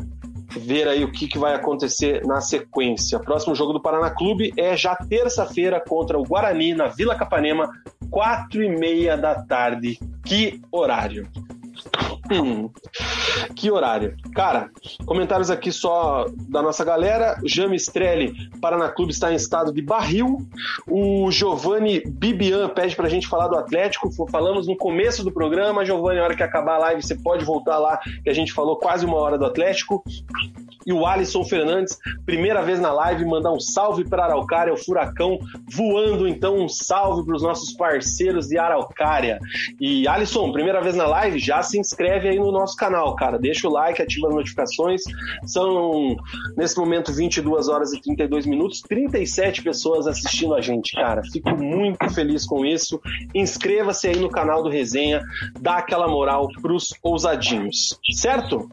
[0.59, 3.19] ver aí o que, que vai acontecer na sequência.
[3.19, 7.71] Próximo jogo do Paraná Clube é já terça-feira contra o Guarani, na Vila Capanema,
[8.11, 9.99] quatro e meia da tarde.
[10.25, 11.29] Que horário!
[12.33, 12.71] Hum,
[13.55, 14.17] que horário.
[14.35, 14.71] Cara,
[15.05, 17.39] comentários aqui só da nossa galera.
[17.45, 20.39] James Trelli, Paraná Clube está em estado de barril.
[20.89, 24.11] O Giovanni Bibian pede pra gente falar do Atlético.
[24.31, 25.85] Falamos no começo do programa.
[25.85, 28.77] Giovanni, na hora que acabar a live, você pode voltar lá, que a gente falou
[28.79, 30.03] quase uma hora do Atlético.
[30.87, 35.39] E o Alisson Fernandes, primeira vez na live, mandar um salve para Araucária, o Furacão
[35.71, 36.27] voando.
[36.27, 39.39] Então, um salve para os nossos parceiros de Araucária.
[39.81, 43.39] E Alisson, primeira vez na live, já se inscreve aí no nosso canal, cara.
[43.39, 45.03] Deixa o like, ativa as notificações.
[45.45, 46.17] São,
[46.57, 51.23] nesse momento, 22 horas e 32 minutos, 37 pessoas assistindo a gente, cara.
[51.33, 53.01] Fico muito feliz com isso.
[53.35, 55.23] Inscreva-se aí no canal do Resenha,
[55.61, 58.69] dá aquela moral pros ousadinhos, certo?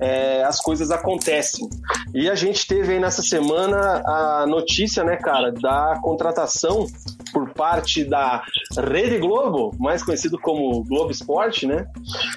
[0.00, 1.68] é, as coisas acontecem.
[2.14, 6.86] E a gente teve aí nessa semana a notícia, né, cara, da contratação
[7.32, 8.33] por parte da
[8.76, 11.86] Rede Globo, mais conhecido como Globo Esporte, né?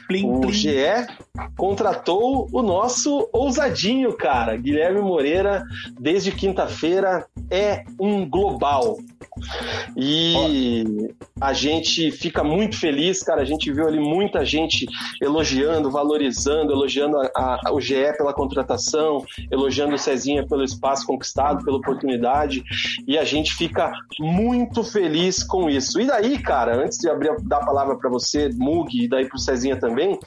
[0.07, 0.51] Plim, o plim.
[0.51, 1.07] GE
[1.55, 4.55] contratou o nosso ousadinho, cara.
[4.55, 5.63] Guilherme Moreira,
[5.99, 8.97] desde quinta-feira, é um global.
[9.95, 10.83] E
[11.39, 13.41] a gente fica muito feliz, cara.
[13.41, 14.85] A gente viu ali muita gente
[15.21, 21.63] elogiando, valorizando, elogiando a, a, o GE pela contratação, elogiando o Cezinha pelo espaço conquistado,
[21.63, 22.63] pela oportunidade.
[23.07, 25.86] E a gente fica muito feliz com isso.
[25.95, 29.39] E daí, cara, antes de abrir dar a palavra para você, Mug, e daí pro
[29.39, 30.19] Cezinha também,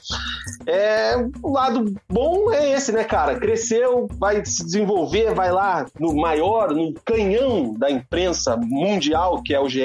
[0.65, 3.39] é, o lado bom é esse, né, cara?
[3.39, 9.59] Cresceu, vai se desenvolver, vai lá no maior, no canhão da imprensa mundial, que é
[9.59, 9.81] o GE,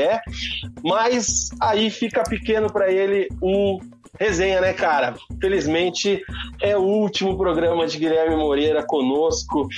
[0.82, 3.80] mas aí fica pequeno para ele o
[4.18, 5.14] resenha, né, cara?
[5.40, 6.22] Felizmente
[6.60, 9.68] é o último programa de Guilherme Moreira conosco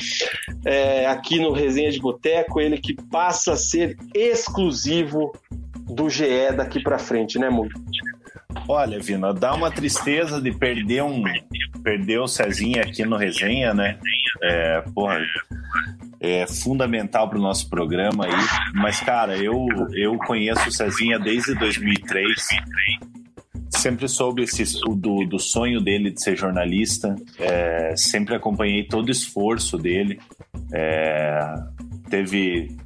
[0.65, 2.61] é, aqui no Resenha de Boteco.
[2.61, 5.33] Ele que passa a ser exclusivo
[5.89, 7.71] do GE daqui para frente, né, Mug?
[8.67, 11.23] Olha, Vina, dá uma tristeza de perder um
[11.83, 13.99] perder o Cezinha aqui no Resenha, né?
[14.43, 15.21] É, porra,
[16.21, 18.33] é fundamental para o nosso programa aí.
[18.75, 22.49] Mas, cara, eu, eu conheço o Cezinha desde 2003.
[23.71, 24.65] Sempre soube esse,
[24.97, 27.15] do, do sonho dele de ser jornalista.
[27.39, 30.19] É, sempre acompanhei todo o esforço dele.
[30.73, 31.55] É,
[32.11, 32.77] teve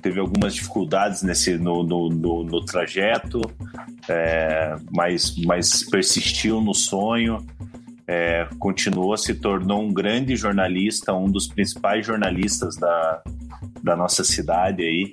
[0.00, 3.40] teve algumas dificuldades nesse no, no, no, no trajeto,
[4.08, 7.44] é, mas, mas persistiu no sonho,
[8.06, 13.22] é, continuou, se tornou um grande jornalista, um dos principais jornalistas da,
[13.82, 15.12] da nossa cidade aí.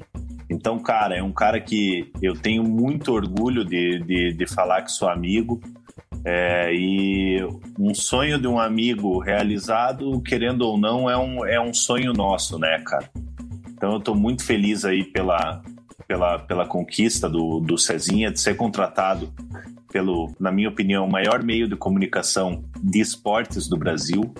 [0.49, 4.91] Então, cara, é um cara que eu tenho muito orgulho de, de, de falar que
[4.91, 5.59] sou amigo.
[6.23, 7.43] É, e
[7.77, 12.57] um sonho de um amigo realizado, querendo ou não, é um, é um sonho nosso,
[12.57, 13.09] né, cara?
[13.85, 15.61] Então eu estou muito feliz aí pela,
[16.07, 19.31] pela, pela conquista do, do Cezinha de ser contratado
[19.91, 24.33] pelo, na minha opinião, maior meio de comunicação de esportes do Brasil,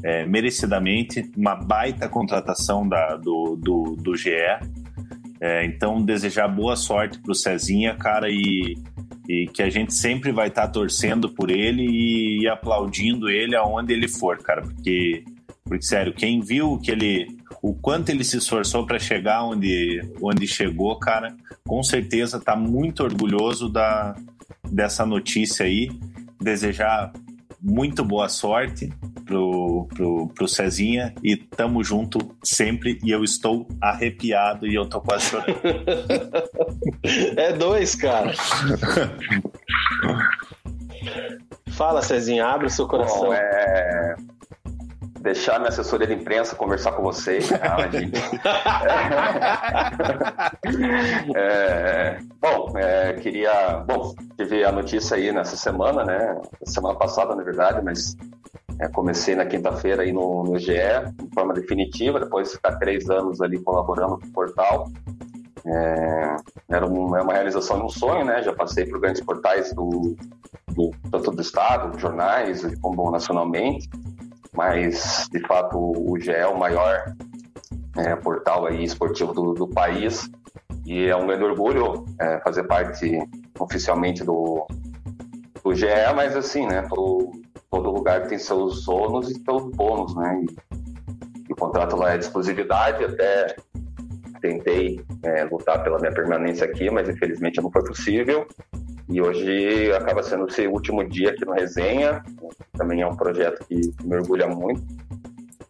[0.00, 4.30] é, merecidamente, uma baita contratação da, do, do, do GE.
[5.40, 8.78] É, então, desejar boa sorte para o Cezinha, cara, e,
[9.28, 13.56] e que a gente sempre vai estar tá torcendo por ele e, e aplaudindo ele
[13.56, 15.24] aonde ele for, cara, porque,
[15.64, 20.46] porque sério, quem viu que ele o quanto ele se esforçou para chegar onde, onde
[20.46, 21.34] chegou, cara,
[21.66, 24.14] com certeza está muito orgulhoso da,
[24.70, 25.90] dessa notícia aí.
[26.38, 27.10] Desejar
[27.58, 28.92] muito boa sorte
[29.24, 32.98] pro, pro, pro Cezinha e tamo junto sempre.
[33.02, 35.56] E eu estou arrepiado e eu tô quase chorando.
[37.38, 38.34] é dois, cara.
[41.72, 43.28] Fala, Cezinha, abre o seu coração.
[43.28, 44.16] Bom, é
[45.24, 47.48] deixar minha assessoria de imprensa conversar com vocês.
[51.34, 53.82] é, bom, é, queria.
[53.86, 56.40] Bom, tive a notícia aí nessa semana, né?
[56.64, 58.14] Semana passada, na verdade, mas
[58.80, 63.08] É, comecei na quinta-feira aí no, no GE, de forma definitiva, depois de ficar três
[63.08, 64.90] anos ali colaborando com o portal.
[65.64, 66.36] É,
[66.68, 68.42] era um, é uma realização de um sonho, né?
[68.42, 70.16] Já passei por grandes portais do,
[70.74, 73.88] do tanto do estado, jornais, como nacionalmente,
[74.56, 77.14] mas de fato o GE é o maior
[77.96, 80.28] é, portal aí esportivo do, do, país
[80.84, 83.18] e é um grande orgulho é, fazer parte
[83.58, 84.66] oficialmente do,
[85.62, 86.82] do GE, mas assim, né?
[86.88, 87.32] Todo,
[87.70, 90.42] todo lugar tem seus ônus e seus bônus, né?
[90.42, 90.74] E,
[91.48, 93.56] e o contrato lá é de exclusividade, até
[94.40, 98.46] tentei é, lutar pela minha permanência aqui, mas infelizmente não foi possível.
[99.08, 102.22] E hoje acaba sendo o último dia aqui no Resenha.
[102.72, 104.82] Também é um projeto que me orgulha muito.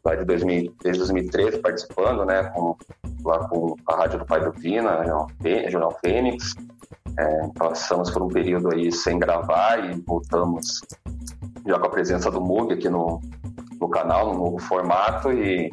[0.04, 2.76] Lá de 2000, desde 2013 participando, né, com,
[3.24, 5.02] lá com a Rádio do Pai do Vina,
[5.70, 6.54] Jornal Fênix.
[7.18, 10.80] É, passamos por um período aí sem gravar e voltamos
[11.66, 13.20] já com a presença do Mug aqui no,
[13.80, 15.70] no canal, no novo formato e,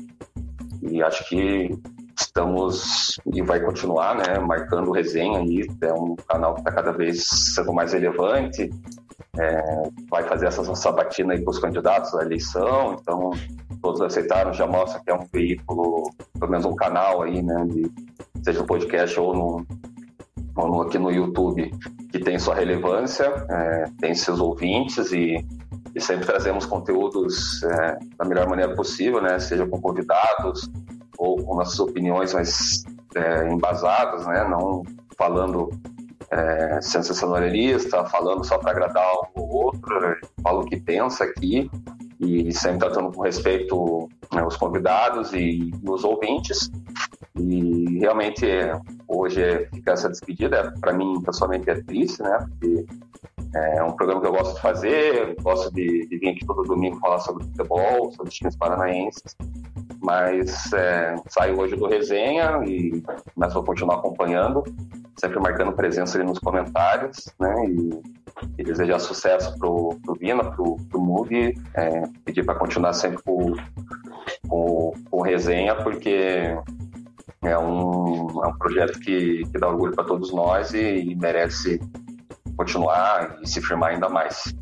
[0.82, 1.78] e acho que
[2.18, 7.28] estamos e vai continuar, né, marcando resenha aí, é um canal que está cada vez
[7.28, 8.70] sendo mais relevante,
[9.40, 13.32] é, vai fazer essa sabatina aí com os candidatos à eleição, então
[13.82, 17.92] todos aceitaram, já mostra que é um veículo, pelo menos um canal aí, né, de,
[18.44, 19.66] seja no podcast ou no,
[20.56, 21.72] ou no, aqui no YouTube,
[22.12, 25.44] que tem sua relevância, é, tem seus ouvintes e,
[25.96, 30.70] e sempre trazemos conteúdos é, da melhor maneira possível, né, seja com convidados,
[31.22, 32.84] ou com nossas opiniões mais
[33.16, 34.44] é, embasadas, né?
[34.48, 34.82] Não
[35.16, 35.70] falando
[36.32, 39.06] é, sensacionalista, falando só para agradar
[39.38, 41.70] um ou outro, falo o que pensa aqui
[42.20, 46.72] e sempre tratando com respeito né, os convidados e os ouvintes.
[47.36, 48.48] E realmente
[49.08, 52.48] hoje é, fica essa despedida, para mim pessoalmente é triste, né?
[52.50, 52.86] Porque
[53.54, 56.98] é um programa que eu gosto de fazer, gosto de, de vir aqui todo domingo
[57.00, 59.36] falar sobre futebol, sobre times paranaenses
[60.02, 63.04] mas é, saio hoje do resenha e
[63.36, 64.64] mas vou continuar acompanhando,
[65.18, 67.54] sempre marcando presença ali nos comentários, né?
[67.68, 68.22] E,
[68.58, 73.54] e desejar sucesso pro, pro Vina, pro, pro Move, é, pedir para continuar sempre com,
[74.48, 76.58] com, com resenha, porque
[77.44, 81.80] é um, é um projeto que, que dá orgulho para todos nós e, e merece
[82.56, 84.54] continuar e se firmar ainda mais.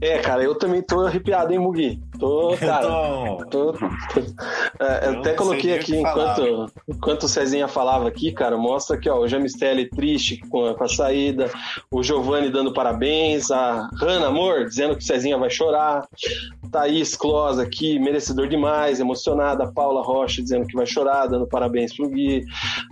[0.00, 2.00] É, cara, eu também tô arrepiado, hein, Mugi?
[2.18, 2.86] Tô, cara.
[2.86, 3.74] Tô, tô,
[4.80, 9.18] é, eu, até coloquei aqui enquanto, enquanto o Cezinha falava aqui, cara, mostra aqui, ó,
[9.18, 11.50] o Jamistelli triste com a, com a saída,
[11.90, 16.06] o Giovanni dando parabéns, a Hanna, amor, dizendo que o Cezinha vai chorar,
[16.70, 22.08] Thaís Clós aqui, merecedor demais, emocionada, Paula Rocha dizendo que vai chorar, dando parabéns pro
[22.08, 22.44] Gui,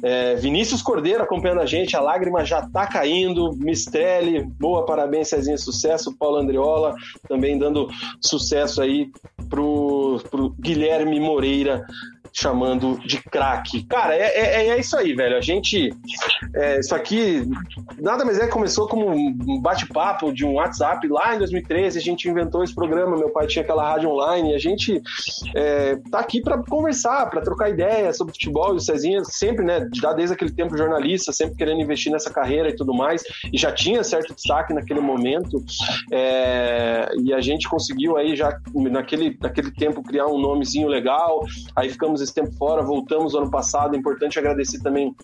[0.02, 5.58] é, Vinícius Cordeiro acompanhando a gente, a lágrima já tá caindo, Mistrelli, boa, parabéns, Cezinha,
[5.58, 6.94] sucesso, Paulo Andriola
[7.28, 7.88] também dando
[8.20, 9.10] sucesso aí
[9.48, 11.84] pro, pro Guilherme Moreira
[12.36, 13.82] chamando de craque.
[13.84, 15.36] Cara, é, é, é, isso aí, velho.
[15.36, 15.90] A gente.
[16.54, 17.48] É, isso aqui
[17.98, 21.98] nada mais é começou como um bate-papo de um WhatsApp lá em 2013.
[21.98, 23.16] A gente inventou esse programa.
[23.16, 25.00] Meu pai tinha aquela rádio online e a gente
[25.54, 28.74] é, tá aqui para conversar, para trocar ideias sobre futebol.
[28.74, 32.68] E o Cezinha sempre, né, já desde aquele tempo jornalista, sempre querendo investir nessa carreira
[32.68, 33.22] e tudo mais.
[33.50, 35.64] E já tinha certo destaque naquele momento.
[36.12, 41.46] É, e a gente conseguiu aí já naquele, naquele tempo criar um nomezinho legal.
[41.74, 43.94] Aí ficamos esse tempo fora, voltamos ano passado.
[43.94, 45.14] É importante agradecer também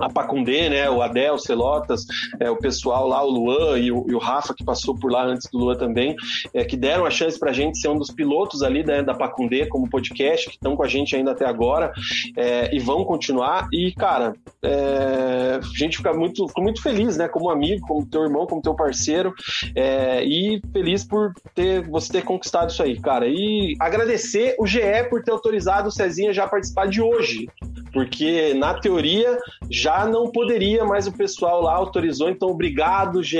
[0.00, 0.90] a Pacundê, né?
[0.90, 2.04] O Adel, Celotas,
[2.38, 5.24] é, o pessoal lá, o Luan e o, e o, Rafa, que passou por lá
[5.24, 6.14] antes do Luan também,
[6.52, 9.66] é, que deram a chance pra gente ser um dos pilotos ali né, da Pacundê
[9.66, 11.92] como podcast, que estão com a gente ainda até agora
[12.36, 13.68] é, e vão continuar.
[13.72, 17.28] E, cara, é, a gente fica muito, fica muito feliz, né?
[17.28, 19.32] Como amigo, como teu irmão, como teu parceiro,
[19.74, 23.26] é, e feliz por ter você ter conquistado isso aí, cara.
[23.28, 27.48] E agradecer o GE por ter autorizado o Cezinha já participar de hoje,
[27.92, 29.38] porque na teoria
[29.70, 32.28] já não poderia, mas o pessoal lá autorizou.
[32.28, 33.38] Então, obrigado, GE,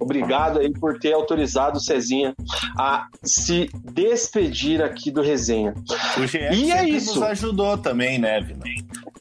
[0.00, 2.34] obrigado aí por ter autorizado o Cezinha
[2.78, 5.74] a se despedir aqui do resenha.
[6.16, 7.14] O GE e é isso.
[7.14, 8.64] nos ajudou também, né, Vina?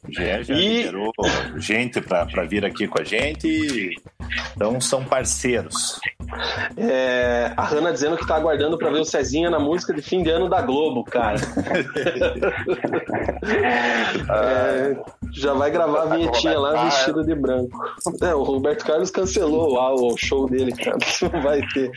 [0.07, 0.83] O GE já e...
[0.83, 1.11] liberou
[1.57, 3.95] gente para vir aqui com a gente.
[4.55, 5.99] Então, são parceiros.
[6.75, 10.21] É, a Hanna dizendo que tá aguardando para ver o Cezinha na música de fim
[10.21, 11.37] de ano da Globo, cara.
[14.29, 14.97] é,
[15.33, 17.77] já vai gravar a vinhetinha lá vestido de branco.
[18.21, 20.97] É, o Roberto Carlos cancelou lá o show dele, cara.
[21.33, 21.91] Não vai ter.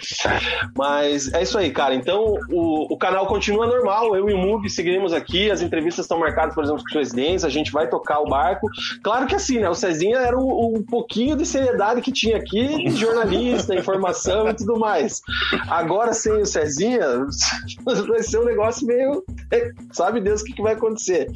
[0.77, 1.95] Mas é isso aí, cara.
[1.95, 4.15] Então o, o canal continua normal.
[4.15, 5.51] Eu e o Mug seguiremos aqui.
[5.51, 7.45] As entrevistas estão marcadas, por exemplo, com os presidentes.
[7.45, 8.69] A gente vai tocar o barco.
[9.03, 9.69] Claro que assim, né?
[9.69, 14.79] O Cezinha era um, um pouquinho de seriedade que tinha aqui, jornalista, informação e tudo
[14.79, 15.21] mais.
[15.69, 17.01] Agora, sem o Cezinha,
[17.85, 19.25] vai ser um negócio meio.
[19.93, 21.31] Sabe Deus o que, que vai acontecer.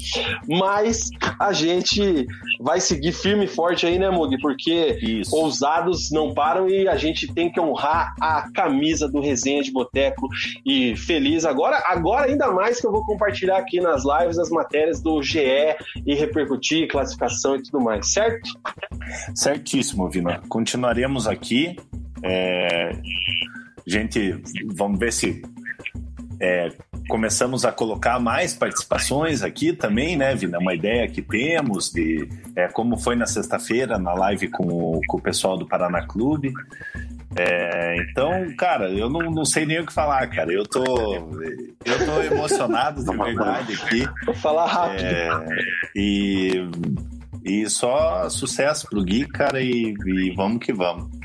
[0.48, 2.26] Mas a gente
[2.60, 4.38] vai seguir firme e forte aí, né, Mug?
[4.40, 5.34] Porque Isso.
[5.34, 10.28] ousados não param e a gente tem que honrar a camisa do Resenha de Boteco.
[10.64, 15.00] E feliz agora, agora ainda mais que eu vou compartilhar aqui nas lives as matérias
[15.00, 18.50] do GE e repercutir, classificação e tudo mais, certo?
[19.34, 20.40] Certíssimo, Vina.
[20.48, 21.76] Continuaremos aqui.
[22.24, 22.90] É,
[23.86, 24.34] Gente,
[24.74, 25.42] vamos ver se
[26.40, 26.70] é,
[27.08, 30.58] começamos a colocar mais participações aqui também, né, Vina?
[30.58, 32.26] Uma ideia que temos de
[32.56, 36.52] é, como foi na sexta-feira na live com o, com o pessoal do Paraná Clube.
[37.36, 40.50] É, então, cara, eu não, não sei nem o que falar, cara.
[40.50, 44.08] Eu tô, eu tô emocionado de verdade aqui.
[44.24, 45.04] Vou falar rápido.
[45.04, 45.46] É,
[45.94, 46.70] e,
[47.44, 51.23] e só sucesso pro Gui, cara, e, e vamos que vamos.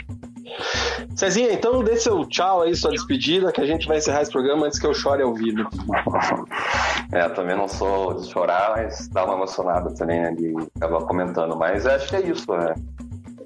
[1.15, 4.67] Cezinha, então dê seu tchau aí, sua despedida, que a gente vai encerrar esse programa
[4.67, 5.67] antes que eu chore ao vivo.
[7.11, 11.55] É, também não sou de chorar, mas dá uma emocionada também, né, de acabar comentando.
[11.57, 12.75] Mas acho que é isso, né?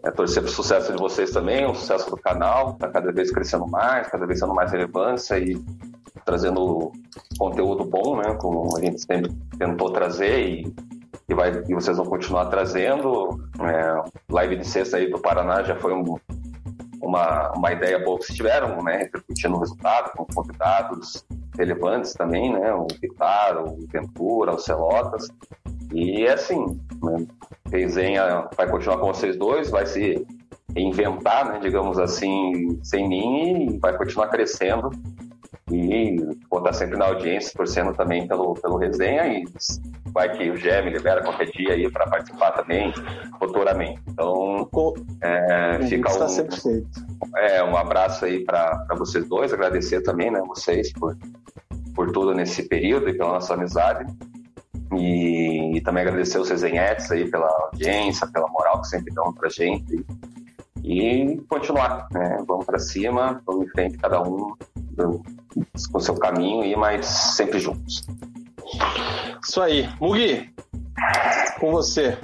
[0.03, 3.65] É torcer pro sucesso de vocês também, o sucesso do canal, tá cada vez crescendo
[3.67, 5.57] mais, cada vez sendo mais relevância e
[6.25, 6.91] trazendo
[7.37, 8.35] conteúdo bom, né?
[8.35, 10.75] Como a gente sempre tentou trazer e,
[11.29, 13.41] e, vai, e vocês vão continuar trazendo.
[13.61, 16.03] É, live de sexta aí do Paraná já foi um,
[17.03, 18.97] uma, uma ideia boa que vocês tiveram, né?
[18.97, 21.25] Repercutindo o resultado com convidados
[21.57, 22.73] relevantes também, né?
[22.73, 25.27] O Vitar, o Ventura, o Celotas.
[25.93, 27.27] E é assim, né?
[27.71, 30.25] Resenha vai continuar com vocês dois, vai se
[30.75, 34.89] inventar, né, digamos assim, sem mim e vai continuar crescendo.
[35.71, 36.17] E
[36.49, 39.45] vou estar sempre na audiência, torcendo também pelo, pelo resenha e
[40.13, 42.93] vai que o Gé me libera qualquer dia aí para participar também,
[43.39, 44.01] futuramente.
[44.07, 44.69] Então,
[45.21, 46.87] é, fica está um, sempre feito.
[47.37, 51.17] é, um abraço aí para vocês dois, agradecer também, né, vocês por,
[51.95, 54.05] por tudo nesse período e pela nossa amizade.
[54.95, 59.49] E, e também agradecer os resenhetes aí pela audiência, pela moral que sempre dão pra
[59.49, 60.05] gente.
[60.83, 62.43] E continuar, né?
[62.45, 64.53] Vamos para cima, vamos em frente, cada um
[65.93, 68.03] o seu caminho, e mas sempre juntos.
[69.43, 69.89] Isso aí.
[69.99, 70.49] Mugi,
[71.59, 72.17] com você.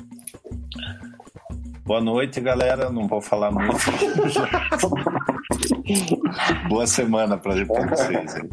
[1.86, 2.90] Boa noite, galera.
[2.90, 3.76] Não vou falar muito.
[6.70, 8.36] Boa semana para vocês.
[8.36, 8.50] aí.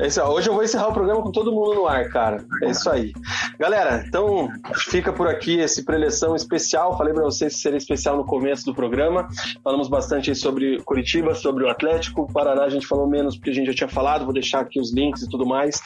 [0.00, 0.32] É isso, ó.
[0.32, 2.44] Hoje eu vou encerrar o programa com todo mundo no ar, cara.
[2.62, 3.12] É isso aí.
[3.58, 6.96] Galera, então fica por aqui esse preleção especial.
[6.96, 9.26] Falei pra vocês que seria especial no começo do programa.
[9.64, 12.22] Falamos bastante sobre Curitiba, sobre o Atlético.
[12.22, 14.24] O Paraná a gente falou menos porque a gente já tinha falado.
[14.24, 15.80] Vou deixar aqui os links e tudo mais.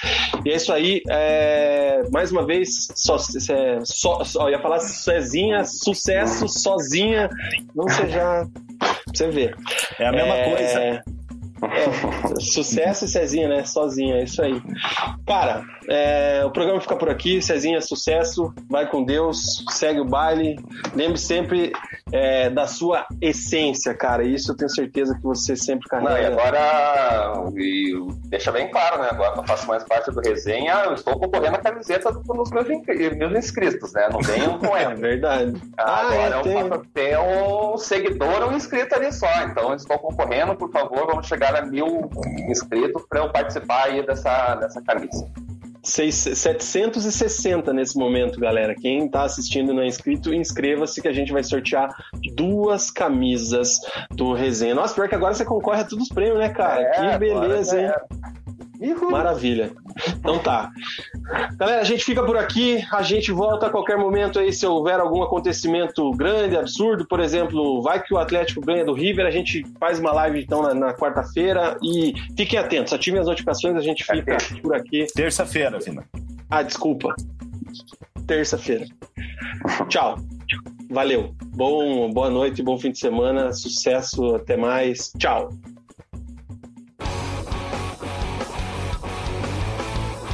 [0.45, 1.01] E é isso aí.
[1.09, 7.31] É, Mais uma vez, só, é, só, só- ia falar Cezinha, sucesso, sozinha.
[7.75, 8.47] Não seja.
[8.79, 9.57] Pra você ver.
[9.99, 11.03] É a mesma É, coisa.
[11.71, 13.65] É, sucesso e Cezinha, né?
[13.65, 14.61] Sozinha, é isso aí.
[15.27, 17.41] Cara, é, o programa fica por aqui.
[17.43, 18.53] Cezinha, sucesso.
[18.69, 19.65] Vai com Deus.
[19.71, 20.57] Segue o baile.
[20.95, 21.73] Lembre sempre
[22.13, 24.25] é, da sua essência, cara.
[24.25, 26.29] Isso eu tenho certeza que você sempre Não, e carrega.
[26.29, 27.93] agora, e
[28.27, 29.09] deixa bem claro, né?
[29.11, 32.51] Agora que eu faço mais parte do resenha, eu estou concorrendo a camiseta dos meus,
[32.51, 34.09] meus inscritos, né?
[34.13, 34.95] Não venham com É ela.
[34.95, 35.55] verdade.
[35.79, 36.69] Ah, Agora é, eu tem.
[36.69, 39.27] posso ter um seguidor ou um inscrito ali só.
[39.45, 42.09] Então, eu estou concorrendo, por favor, vamos chegar a mil
[42.49, 45.31] inscritos para eu participar aí dessa, dessa camisa.
[45.85, 48.75] Seis- 760 nesse momento, galera.
[48.75, 51.91] Quem tá assistindo e não é inscrito, inscreva-se que a gente vai sortear
[52.37, 53.81] duas camisas
[54.11, 54.77] do Resenha.
[54.77, 56.83] Nossa, pior que agora você concorre a todos os prêmios, né, cara?
[56.83, 57.87] É, que beleza, hein?
[57.87, 58.07] era.
[58.83, 59.11] Uhul.
[59.11, 59.71] Maravilha.
[60.19, 60.71] Então tá.
[61.57, 62.85] Galera, a gente fica por aqui.
[62.91, 67.07] A gente volta a qualquer momento aí se houver algum acontecimento grande, absurdo.
[67.07, 69.25] Por exemplo, vai que o Atlético ganha do River.
[69.25, 71.77] A gente faz uma live então na, na quarta-feira.
[71.83, 73.77] E fiquem atentos, ativem as notificações.
[73.77, 75.07] A gente fica por aqui.
[75.15, 76.05] Terça-feira, Vina.
[76.51, 77.15] Ah, desculpa.
[78.27, 78.87] Terça-feira.
[79.89, 80.17] Tchau.
[80.91, 81.35] Valeu.
[81.55, 83.53] Bom, boa noite, bom fim de semana.
[83.53, 84.35] Sucesso.
[84.35, 85.13] Até mais.
[85.19, 85.51] Tchau.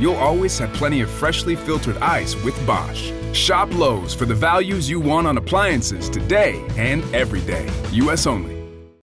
[0.00, 3.12] you'll always have plenty of freshly filtered ice with Bosch.
[3.32, 7.68] Shop Lowe's for the values you want on appliances today and every day.
[7.92, 8.26] U.S.
[8.26, 8.53] only.